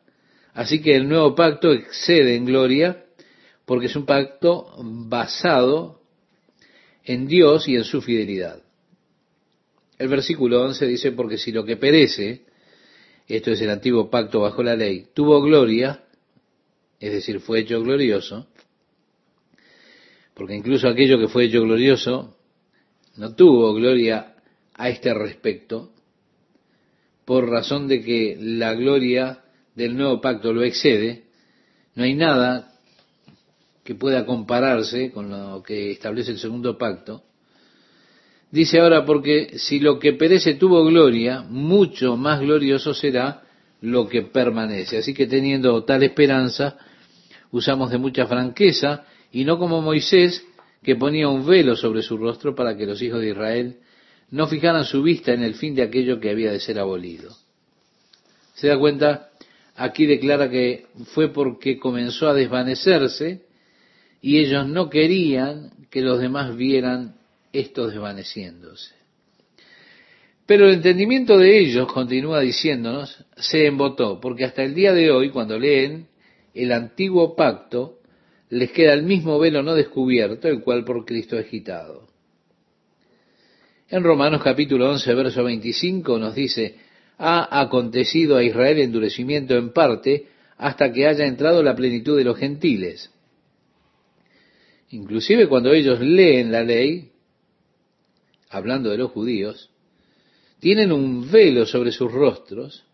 Así 0.54 0.82
que 0.82 0.96
el 0.96 1.08
nuevo 1.08 1.34
pacto 1.34 1.72
excede 1.72 2.34
en 2.34 2.44
gloria 2.44 3.04
porque 3.64 3.86
es 3.86 3.94
un 3.94 4.04
pacto 4.04 4.74
basado 4.82 6.00
en 7.04 7.28
Dios 7.28 7.68
y 7.68 7.76
en 7.76 7.84
su 7.84 8.02
fidelidad. 8.02 8.62
El 9.98 10.08
versículo 10.08 10.62
11 10.64 10.86
dice, 10.86 11.12
porque 11.12 11.38
si 11.38 11.52
lo 11.52 11.64
que 11.64 11.76
perece, 11.76 12.46
esto 13.28 13.52
es 13.52 13.60
el 13.60 13.70
antiguo 13.70 14.10
pacto 14.10 14.40
bajo 14.40 14.62
la 14.62 14.74
ley, 14.74 15.06
tuvo 15.14 15.40
gloria, 15.40 16.02
es 16.98 17.12
decir, 17.12 17.38
fue 17.40 17.60
hecho 17.60 17.80
glorioso, 17.80 18.48
porque 20.34 20.56
incluso 20.56 20.88
aquello 20.88 21.18
que 21.18 21.28
fue 21.28 21.44
hecho 21.44 21.62
glorioso 21.62 22.36
no 23.16 23.34
tuvo 23.34 23.74
gloria 23.74 24.34
a 24.74 24.88
este 24.88 25.12
respecto, 25.12 25.92
por 27.30 27.48
razón 27.48 27.86
de 27.86 28.02
que 28.02 28.36
la 28.40 28.74
gloria 28.74 29.38
del 29.76 29.96
nuevo 29.96 30.20
pacto 30.20 30.52
lo 30.52 30.64
excede, 30.64 31.26
no 31.94 32.02
hay 32.02 32.14
nada 32.14 32.72
que 33.84 33.94
pueda 33.94 34.26
compararse 34.26 35.12
con 35.12 35.30
lo 35.30 35.62
que 35.62 35.92
establece 35.92 36.32
el 36.32 36.40
segundo 36.40 36.76
pacto. 36.76 37.22
Dice 38.50 38.80
ahora, 38.80 39.04
porque 39.04 39.58
si 39.58 39.78
lo 39.78 40.00
que 40.00 40.14
perece 40.14 40.54
tuvo 40.54 40.84
gloria, 40.84 41.42
mucho 41.48 42.16
más 42.16 42.40
glorioso 42.40 42.94
será 42.94 43.44
lo 43.80 44.08
que 44.08 44.22
permanece. 44.22 44.98
Así 44.98 45.14
que 45.14 45.28
teniendo 45.28 45.84
tal 45.84 46.02
esperanza, 46.02 46.78
usamos 47.52 47.92
de 47.92 47.98
mucha 47.98 48.26
franqueza 48.26 49.04
y 49.30 49.44
no 49.44 49.56
como 49.56 49.80
Moisés, 49.80 50.44
que 50.82 50.96
ponía 50.96 51.28
un 51.28 51.46
velo 51.46 51.76
sobre 51.76 52.02
su 52.02 52.16
rostro 52.16 52.56
para 52.56 52.76
que 52.76 52.86
los 52.86 53.00
hijos 53.00 53.20
de 53.20 53.28
Israel 53.28 53.76
no 54.30 54.46
fijaran 54.46 54.84
su 54.84 55.02
vista 55.02 55.32
en 55.32 55.42
el 55.42 55.54
fin 55.54 55.74
de 55.74 55.82
aquello 55.82 56.20
que 56.20 56.30
había 56.30 56.52
de 56.52 56.60
ser 56.60 56.78
abolido. 56.78 57.34
¿Se 58.54 58.68
da 58.68 58.78
cuenta? 58.78 59.30
Aquí 59.76 60.06
declara 60.06 60.50
que 60.50 60.86
fue 61.14 61.32
porque 61.32 61.78
comenzó 61.78 62.28
a 62.28 62.34
desvanecerse 62.34 63.42
y 64.20 64.38
ellos 64.38 64.68
no 64.68 64.90
querían 64.90 65.70
que 65.90 66.02
los 66.02 66.20
demás 66.20 66.56
vieran 66.56 67.14
esto 67.52 67.88
desvaneciéndose. 67.88 68.94
Pero 70.46 70.66
el 70.66 70.74
entendimiento 70.74 71.38
de 71.38 71.58
ellos, 71.58 71.90
continúa 71.92 72.40
diciéndonos, 72.40 73.24
se 73.36 73.66
embotó, 73.66 74.20
porque 74.20 74.44
hasta 74.44 74.62
el 74.64 74.74
día 74.74 74.92
de 74.92 75.10
hoy, 75.10 75.30
cuando 75.30 75.58
leen 75.58 76.08
el 76.54 76.72
antiguo 76.72 77.36
pacto, 77.36 78.00
les 78.48 78.72
queda 78.72 78.92
el 78.92 79.04
mismo 79.04 79.38
velo 79.38 79.62
no 79.62 79.74
descubierto, 79.74 80.48
el 80.48 80.60
cual 80.60 80.84
por 80.84 81.04
Cristo 81.04 81.38
es 81.38 81.46
quitado. 81.46 82.09
En 83.90 84.04
Romanos 84.04 84.40
capítulo 84.40 84.88
11, 84.88 85.14
verso 85.14 85.42
25 85.42 86.16
nos 86.16 86.36
dice, 86.36 86.76
ha 87.18 87.60
acontecido 87.60 88.36
a 88.36 88.44
Israel 88.44 88.78
endurecimiento 88.78 89.56
en 89.56 89.72
parte 89.72 90.28
hasta 90.58 90.92
que 90.92 91.08
haya 91.08 91.26
entrado 91.26 91.60
la 91.60 91.74
plenitud 91.74 92.16
de 92.16 92.22
los 92.22 92.38
gentiles. 92.38 93.10
Inclusive 94.90 95.48
cuando 95.48 95.72
ellos 95.72 95.98
leen 95.98 96.52
la 96.52 96.62
ley, 96.62 97.10
hablando 98.48 98.90
de 98.90 98.98
los 98.98 99.10
judíos, 99.10 99.70
tienen 100.60 100.92
un 100.92 101.28
velo 101.28 101.66
sobre 101.66 101.90
sus 101.90 102.12
rostros 102.12 102.84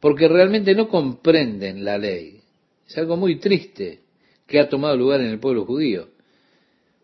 porque 0.00 0.26
realmente 0.26 0.74
no 0.74 0.88
comprenden 0.88 1.84
la 1.84 1.98
ley. 1.98 2.40
Es 2.84 2.98
algo 2.98 3.16
muy 3.16 3.38
triste 3.38 4.00
que 4.48 4.58
ha 4.58 4.68
tomado 4.68 4.96
lugar 4.96 5.20
en 5.20 5.28
el 5.28 5.38
pueblo 5.38 5.64
judío, 5.64 6.08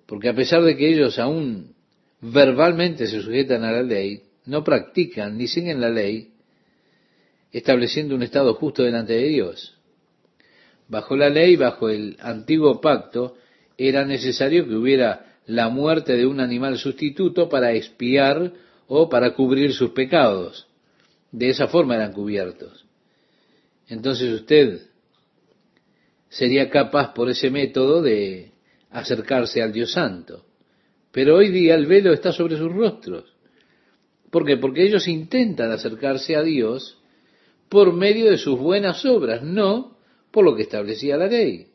porque 0.07 0.29
a 0.29 0.35
pesar 0.35 0.65
de 0.65 0.77
que 0.77 0.89
ellos 0.89 1.21
aún 1.21 1.79
verbalmente 2.21 3.07
se 3.07 3.21
sujetan 3.21 3.65
a 3.65 3.73
la 3.73 3.83
ley, 3.83 4.23
no 4.47 4.63
practican 4.63 5.37
ni 5.37 5.47
siguen 5.47 5.81
la 5.81 5.91
ley, 5.91 6.33
estableciendo 7.53 8.15
un 8.15 8.23
estado 8.23 8.55
justo 8.55 8.83
delante 8.83 9.15
de 9.15 9.29
Dios. 9.29 9.77
Bajo 10.89 11.17
la 11.17 11.31
ley, 11.31 11.57
bajo 11.57 11.89
el 11.89 12.17
antiguo 12.21 12.81
pacto, 12.81 13.37
era 13.77 14.05
necesario 14.05 14.67
que 14.67 14.75
hubiera 14.75 15.37
la 15.47 15.69
muerte 15.69 16.17
de 16.17 16.27
un 16.27 16.41
animal 16.41 16.79
sustituto 16.79 17.49
para 17.49 17.73
expiar 17.73 18.53
o 18.87 19.09
para 19.09 19.35
cubrir 19.35 19.73
sus 19.73 19.91
pecados. 19.91 20.67
De 21.33 21.49
esa 21.49 21.69
forma 21.69 21.95
eran 21.95 22.13
cubiertos. 22.13 22.85
Entonces 23.89 24.33
usted 24.33 24.83
sería 26.29 26.71
capaz 26.71 27.15
por 27.15 27.31
ese 27.31 27.51
método 27.51 28.03
de 28.03 28.53
acercarse 28.91 29.63
al 29.63 29.73
Dios 29.73 29.93
Santo. 29.93 30.45
Pero 31.13 31.37
hoy 31.37 31.49
día 31.51 31.75
el 31.75 31.87
velo 31.87 32.13
está 32.13 32.33
sobre 32.33 32.57
sus 32.57 32.73
rostros. 32.73 33.25
¿Por 34.31 34.47
qué? 34.47 34.57
Porque 34.57 34.85
ellos 34.85 35.09
intentan 35.09 35.73
acercarse 35.73 36.37
a 36.37 36.43
Dios 36.43 36.99
por 37.69 37.93
medio 37.93 38.31
de 38.31 38.39
sus 38.39 38.59
buenas 38.59 39.05
obras, 39.05 39.43
no 39.43 39.97
por 40.31 40.45
lo 40.45 40.55
que 40.55 40.63
establecía 40.63 41.17
la 41.17 41.27
ley. 41.27 41.67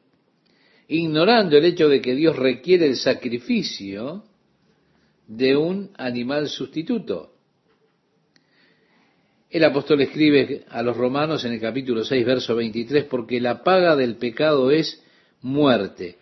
Ignorando 0.88 1.58
el 1.58 1.66
hecho 1.66 1.90
de 1.90 2.02
que 2.02 2.16
Dios 2.16 2.36
requiere 2.36 2.86
el 2.86 2.96
sacrificio 2.96 4.24
de 5.28 5.58
un 5.58 5.92
animal 5.98 6.48
sustituto. 6.48 7.34
El 9.50 9.64
apóstol 9.64 10.02
escribe 10.02 10.66
a 10.70 10.82
los 10.84 10.96
romanos 10.96 11.46
en 11.46 11.54
el 11.54 11.62
capítulo 11.62 12.04
6, 12.04 12.26
verso 12.26 12.56
23, 12.56 13.06
porque 13.06 13.40
la 13.40 13.64
paga 13.64 13.96
del 13.96 14.18
pecado 14.18 14.70
es 14.70 15.04
muerte, 15.42 16.18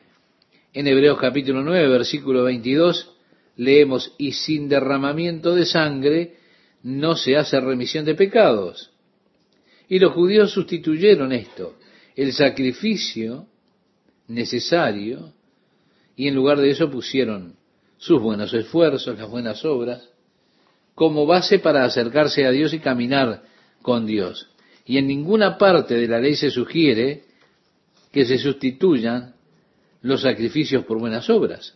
en 0.73 0.87
Hebreos 0.87 1.19
capítulo 1.19 1.61
9, 1.61 1.87
versículo 1.87 2.43
22, 2.43 3.11
leemos, 3.57 4.13
y 4.17 4.31
sin 4.31 4.67
derramamiento 4.67 5.53
de 5.53 5.65
sangre 5.65 6.37
no 6.81 7.15
se 7.15 7.37
hace 7.37 7.59
remisión 7.59 8.05
de 8.05 8.15
pecados. 8.15 8.91
Y 9.87 9.99
los 9.99 10.13
judíos 10.13 10.51
sustituyeron 10.51 11.31
esto, 11.31 11.77
el 12.15 12.33
sacrificio 12.33 13.45
necesario, 14.27 15.33
y 16.15 16.27
en 16.27 16.35
lugar 16.35 16.59
de 16.59 16.71
eso 16.71 16.89
pusieron 16.89 17.55
sus 17.97 18.19
buenos 18.19 18.53
esfuerzos, 18.53 19.17
las 19.17 19.29
buenas 19.29 19.63
obras, 19.65 20.09
como 20.95 21.27
base 21.27 21.59
para 21.59 21.85
acercarse 21.85 22.45
a 22.45 22.51
Dios 22.51 22.73
y 22.73 22.79
caminar 22.79 23.43
con 23.83 24.07
Dios. 24.07 24.49
Y 24.85 24.97
en 24.97 25.07
ninguna 25.07 25.57
parte 25.57 25.95
de 25.95 26.07
la 26.07 26.19
ley 26.19 26.35
se 26.35 26.49
sugiere 26.49 27.23
que 28.11 28.25
se 28.25 28.37
sustituyan 28.37 29.33
los 30.03 30.21
sacrificios 30.21 30.85
por 30.85 30.99
buenas 30.99 31.29
obras. 31.29 31.75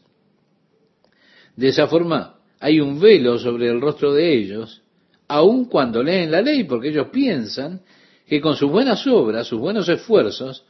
De 1.55 1.69
esa 1.69 1.87
forma, 1.87 2.39
hay 2.59 2.79
un 2.79 2.99
velo 2.99 3.39
sobre 3.39 3.67
el 3.69 3.81
rostro 3.81 4.13
de 4.13 4.33
ellos, 4.33 4.83
aun 5.27 5.65
cuando 5.65 6.03
leen 6.03 6.31
la 6.31 6.41
ley, 6.41 6.65
porque 6.65 6.89
ellos 6.89 7.07
piensan 7.11 7.81
que 8.27 8.39
con 8.41 8.55
sus 8.55 8.69
buenas 8.69 9.07
obras, 9.07 9.47
sus 9.47 9.59
buenos 9.59 9.89
esfuerzos, 9.89 10.65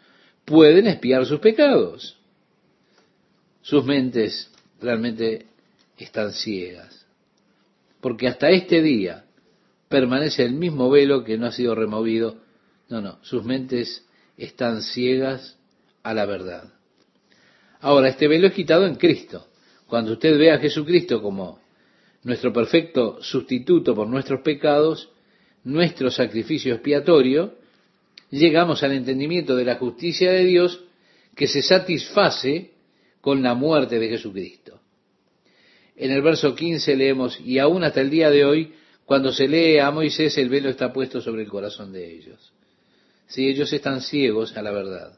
pueden 0.45 0.87
espiar 0.87 1.25
sus 1.25 1.39
pecados. 1.39 2.17
Sus 3.61 3.83
mentes 3.83 4.49
realmente 4.79 5.47
están 5.97 6.31
ciegas. 6.31 7.05
Porque 7.99 8.27
hasta 8.27 8.49
este 8.49 8.81
día 8.81 9.25
permanece 9.89 10.45
el 10.45 10.53
mismo 10.53 10.89
velo 10.89 11.23
que 11.23 11.37
no 11.37 11.47
ha 11.47 11.51
sido 11.51 11.73
removido. 11.73 12.37
No, 12.87 13.01
no, 13.01 13.17
sus 13.23 13.43
mentes 13.43 14.05
están 14.37 14.83
ciegas 14.83 15.57
a 16.03 16.13
la 16.13 16.25
verdad. 16.25 16.76
Ahora, 17.79 18.09
este 18.09 18.27
velo 18.27 18.47
es 18.47 18.53
quitado 18.53 18.85
en 18.85 18.95
Cristo. 18.95 19.47
Cuando 19.87 20.13
usted 20.13 20.37
ve 20.37 20.51
a 20.51 20.59
Jesucristo 20.59 21.21
como 21.21 21.59
nuestro 22.23 22.51
perfecto 22.51 23.21
sustituto 23.21 23.95
por 23.95 24.07
nuestros 24.07 24.41
pecados, 24.41 25.09
nuestro 25.63 26.11
sacrificio 26.11 26.73
expiatorio, 26.73 27.55
llegamos 28.29 28.83
al 28.83 28.93
entendimiento 28.93 29.55
de 29.55 29.65
la 29.65 29.75
justicia 29.75 30.31
de 30.31 30.43
Dios 30.43 30.83
que 31.35 31.47
se 31.47 31.61
satisface 31.61 32.71
con 33.21 33.43
la 33.43 33.53
muerte 33.53 33.99
de 33.99 34.09
Jesucristo. 34.09 34.81
En 35.95 36.11
el 36.11 36.21
verso 36.21 36.53
15 36.53 36.95
leemos, 36.95 37.39
y 37.39 37.59
aún 37.59 37.83
hasta 37.83 38.01
el 38.01 38.09
día 38.09 38.29
de 38.29 38.45
hoy, 38.45 38.73
cuando 39.05 39.31
se 39.31 39.47
lee 39.47 39.79
a 39.79 39.89
Moisés, 39.89 40.37
el 40.37 40.49
velo 40.49 40.69
está 40.69 40.91
puesto 40.91 41.21
sobre 41.21 41.43
el 41.43 41.49
corazón 41.49 41.93
de 41.93 42.13
ellos. 42.13 42.51
Si 43.27 43.47
ellos 43.47 43.71
están 43.71 44.01
ciegos 44.01 44.55
a 44.57 44.61
la 44.61 44.71
verdad. 44.71 45.17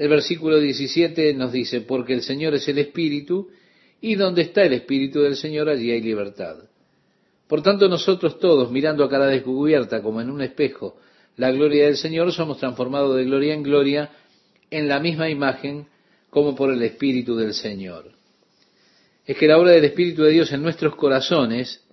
El 0.00 0.08
versículo 0.08 0.58
17 0.58 1.34
nos 1.34 1.52
dice, 1.52 1.82
porque 1.82 2.14
el 2.14 2.22
Señor 2.22 2.54
es 2.54 2.66
el 2.68 2.78
Espíritu, 2.78 3.50
y 4.00 4.14
donde 4.14 4.40
está 4.40 4.62
el 4.62 4.72
Espíritu 4.72 5.20
del 5.20 5.36
Señor, 5.36 5.68
allí 5.68 5.90
hay 5.90 6.00
libertad. 6.00 6.56
Por 7.46 7.60
tanto, 7.60 7.86
nosotros 7.86 8.38
todos, 8.38 8.70
mirando 8.72 9.04
a 9.04 9.10
cara 9.10 9.26
descubierta 9.26 10.00
como 10.00 10.22
en 10.22 10.30
un 10.30 10.40
espejo 10.40 10.96
la 11.36 11.50
gloria 11.50 11.84
del 11.84 11.98
Señor, 11.98 12.32
somos 12.32 12.56
transformados 12.56 13.14
de 13.14 13.24
gloria 13.24 13.52
en 13.52 13.62
gloria 13.62 14.10
en 14.70 14.88
la 14.88 15.00
misma 15.00 15.28
imagen 15.28 15.86
como 16.30 16.56
por 16.56 16.72
el 16.72 16.82
Espíritu 16.82 17.36
del 17.36 17.52
Señor. 17.52 18.10
Es 19.26 19.36
que 19.36 19.48
la 19.48 19.58
obra 19.58 19.72
del 19.72 19.84
Espíritu 19.84 20.22
de 20.22 20.30
Dios 20.30 20.50
en 20.50 20.62
nuestros 20.62 20.96
corazones 20.96 21.84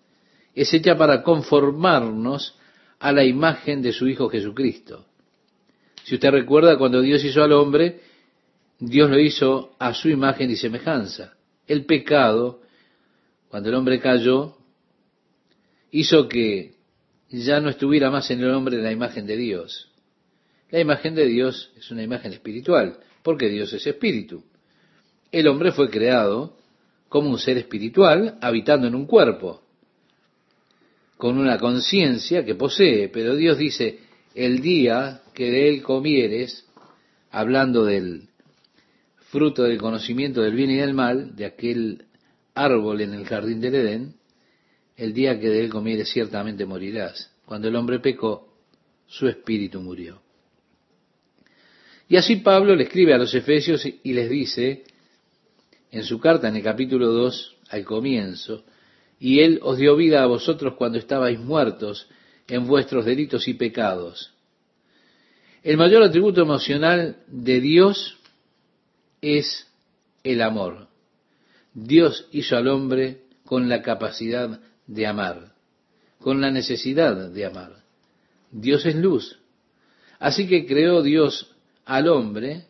es 0.55 0.73
hecha 0.73 0.97
para 0.97 1.23
conformarnos 1.23 2.55
a 2.99 3.11
la 3.11 3.25
imagen 3.25 3.81
de 3.81 3.91
su 3.91 4.07
Hijo 4.07 4.29
Jesucristo. 4.29 5.07
Si 6.07 6.15
usted 6.15 6.31
recuerda, 6.31 6.77
cuando 6.77 7.01
Dios 7.01 7.21
hizo 7.25 7.43
al 7.43 7.51
hombre, 7.51 7.99
Dios 8.79 9.09
lo 9.09 9.19
hizo 9.19 9.75
a 9.77 9.93
su 9.93 10.07
imagen 10.07 10.49
y 10.49 10.55
semejanza. 10.55 11.33
El 11.67 11.83
pecado, 11.83 12.61
cuando 13.49 13.67
el 13.67 13.75
hombre 13.75 13.99
cayó, 13.99 14.55
hizo 15.91 16.29
que 16.29 16.75
ya 17.27 17.59
no 17.59 17.67
estuviera 17.67 18.09
más 18.09 18.31
en 18.31 18.39
el 18.39 18.51
hombre 18.51 18.81
la 18.81 18.93
imagen 18.93 19.25
de 19.25 19.35
Dios. 19.35 19.91
La 20.69 20.79
imagen 20.79 21.13
de 21.13 21.25
Dios 21.25 21.73
es 21.75 21.91
una 21.91 22.03
imagen 22.03 22.31
espiritual, 22.31 22.99
porque 23.21 23.49
Dios 23.49 23.73
es 23.73 23.85
espíritu. 23.85 24.45
El 25.29 25.49
hombre 25.49 25.73
fue 25.73 25.89
creado 25.89 26.55
como 27.09 27.31
un 27.31 27.37
ser 27.37 27.57
espiritual 27.57 28.37
habitando 28.39 28.87
en 28.87 28.95
un 28.95 29.07
cuerpo, 29.07 29.61
con 31.17 31.37
una 31.37 31.57
conciencia 31.57 32.45
que 32.45 32.55
posee, 32.55 33.09
pero 33.09 33.35
Dios 33.35 33.57
dice, 33.57 34.06
el 34.37 34.61
día 34.61 35.23
que 35.33 35.49
de 35.49 35.67
él 35.67 35.81
comieres, 35.81 36.63
hablando 37.31 37.85
del 37.85 38.29
fruto 39.31 39.63
del 39.63 39.79
conocimiento 39.79 40.41
del 40.41 40.53
bien 40.53 40.69
y 40.69 40.75
del 40.75 40.93
mal, 40.93 41.35
de 41.35 41.45
aquel 41.45 42.05
árbol 42.53 43.01
en 43.01 43.15
el 43.15 43.25
jardín 43.25 43.59
del 43.59 43.73
Edén, 43.73 44.13
el 44.95 45.15
día 45.15 45.39
que 45.39 45.49
de 45.49 45.61
él 45.61 45.69
comieres 45.69 46.09
ciertamente 46.09 46.67
morirás. 46.67 47.31
Cuando 47.45 47.67
el 47.67 47.75
hombre 47.75 47.99
pecó, 47.99 48.53
su 49.07 49.27
espíritu 49.27 49.81
murió. 49.81 50.21
Y 52.07 52.17
así 52.17 52.35
Pablo 52.35 52.75
le 52.75 52.83
escribe 52.83 53.15
a 53.15 53.17
los 53.17 53.33
Efesios 53.33 53.83
y 53.85 54.13
les 54.13 54.29
dice, 54.29 54.83
en 55.89 56.03
su 56.03 56.19
carta 56.19 56.47
en 56.47 56.57
el 56.57 56.63
capítulo 56.63 57.07
2, 57.07 57.57
al 57.69 57.83
comienzo, 57.83 58.63
y 59.19 59.39
él 59.39 59.59
os 59.63 59.79
dio 59.79 59.95
vida 59.95 60.21
a 60.21 60.27
vosotros 60.27 60.75
cuando 60.75 60.99
estabais 60.99 61.39
muertos 61.39 62.07
en 62.47 62.67
vuestros 62.67 63.05
delitos 63.05 63.47
y 63.47 63.53
pecados. 63.53 64.33
El 65.63 65.77
mayor 65.77 66.03
atributo 66.03 66.41
emocional 66.41 67.17
de 67.27 67.59
Dios 67.59 68.17
es 69.21 69.67
el 70.23 70.41
amor. 70.41 70.87
Dios 71.73 72.27
hizo 72.31 72.55
al 72.55 72.67
hombre 72.67 73.23
con 73.45 73.69
la 73.69 73.81
capacidad 73.81 74.59
de 74.87 75.07
amar, 75.07 75.53
con 76.19 76.41
la 76.41 76.51
necesidad 76.51 77.29
de 77.29 77.45
amar. 77.45 77.83
Dios 78.51 78.85
es 78.85 78.95
luz. 78.95 79.39
Así 80.19 80.47
que 80.47 80.65
creó 80.65 81.03
Dios 81.03 81.55
al 81.85 82.07
hombre 82.07 82.65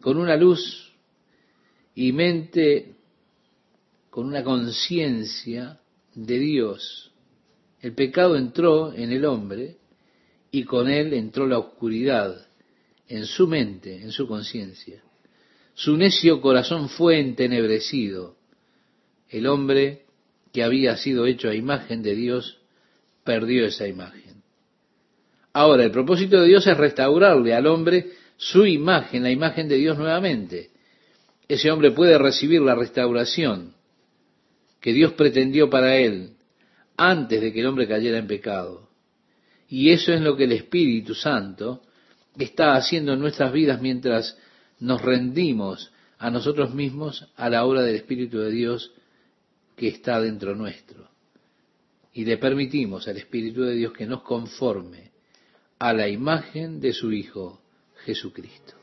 con 0.00 0.18
una 0.18 0.36
luz 0.36 0.92
y 1.94 2.12
mente, 2.12 2.94
con 4.10 4.26
una 4.26 4.42
conciencia 4.42 5.78
de 6.14 6.38
Dios. 6.38 7.12
El 7.84 7.92
pecado 7.92 8.38
entró 8.38 8.94
en 8.94 9.12
el 9.12 9.26
hombre 9.26 9.76
y 10.50 10.64
con 10.64 10.88
él 10.88 11.12
entró 11.12 11.46
la 11.46 11.58
oscuridad 11.58 12.34
en 13.08 13.26
su 13.26 13.46
mente, 13.46 14.00
en 14.00 14.10
su 14.10 14.26
conciencia. 14.26 15.02
Su 15.74 15.94
necio 15.94 16.40
corazón 16.40 16.88
fue 16.88 17.20
entenebrecido. 17.20 18.36
El 19.28 19.46
hombre 19.46 20.06
que 20.50 20.62
había 20.62 20.96
sido 20.96 21.26
hecho 21.26 21.50
a 21.50 21.54
imagen 21.54 22.02
de 22.02 22.14
Dios 22.14 22.56
perdió 23.22 23.66
esa 23.66 23.86
imagen. 23.86 24.42
Ahora, 25.52 25.84
el 25.84 25.90
propósito 25.90 26.40
de 26.40 26.48
Dios 26.48 26.66
es 26.66 26.78
restaurarle 26.78 27.52
al 27.52 27.66
hombre 27.66 28.12
su 28.38 28.64
imagen, 28.64 29.24
la 29.24 29.30
imagen 29.30 29.68
de 29.68 29.76
Dios 29.76 29.98
nuevamente. 29.98 30.70
Ese 31.48 31.70
hombre 31.70 31.90
puede 31.90 32.16
recibir 32.16 32.62
la 32.62 32.76
restauración 32.76 33.74
que 34.80 34.94
Dios 34.94 35.12
pretendió 35.12 35.68
para 35.68 35.98
él 35.98 36.33
antes 36.96 37.40
de 37.40 37.52
que 37.52 37.60
el 37.60 37.66
hombre 37.66 37.88
cayera 37.88 38.18
en 38.18 38.26
pecado. 38.26 38.88
Y 39.68 39.90
eso 39.90 40.12
es 40.12 40.20
lo 40.20 40.36
que 40.36 40.44
el 40.44 40.52
Espíritu 40.52 41.14
Santo 41.14 41.82
está 42.38 42.74
haciendo 42.74 43.12
en 43.12 43.20
nuestras 43.20 43.52
vidas 43.52 43.80
mientras 43.80 44.38
nos 44.80 45.00
rendimos 45.02 45.92
a 46.18 46.30
nosotros 46.30 46.74
mismos 46.74 47.28
a 47.36 47.48
la 47.48 47.64
obra 47.64 47.82
del 47.82 47.96
Espíritu 47.96 48.38
de 48.38 48.50
Dios 48.50 48.92
que 49.76 49.88
está 49.88 50.20
dentro 50.20 50.54
nuestro. 50.54 51.08
Y 52.12 52.24
le 52.24 52.38
permitimos 52.38 53.08
al 53.08 53.16
Espíritu 53.16 53.62
de 53.62 53.74
Dios 53.74 53.92
que 53.92 54.06
nos 54.06 54.22
conforme 54.22 55.10
a 55.78 55.92
la 55.92 56.08
imagen 56.08 56.80
de 56.80 56.92
su 56.92 57.12
Hijo 57.12 57.60
Jesucristo. 58.04 58.74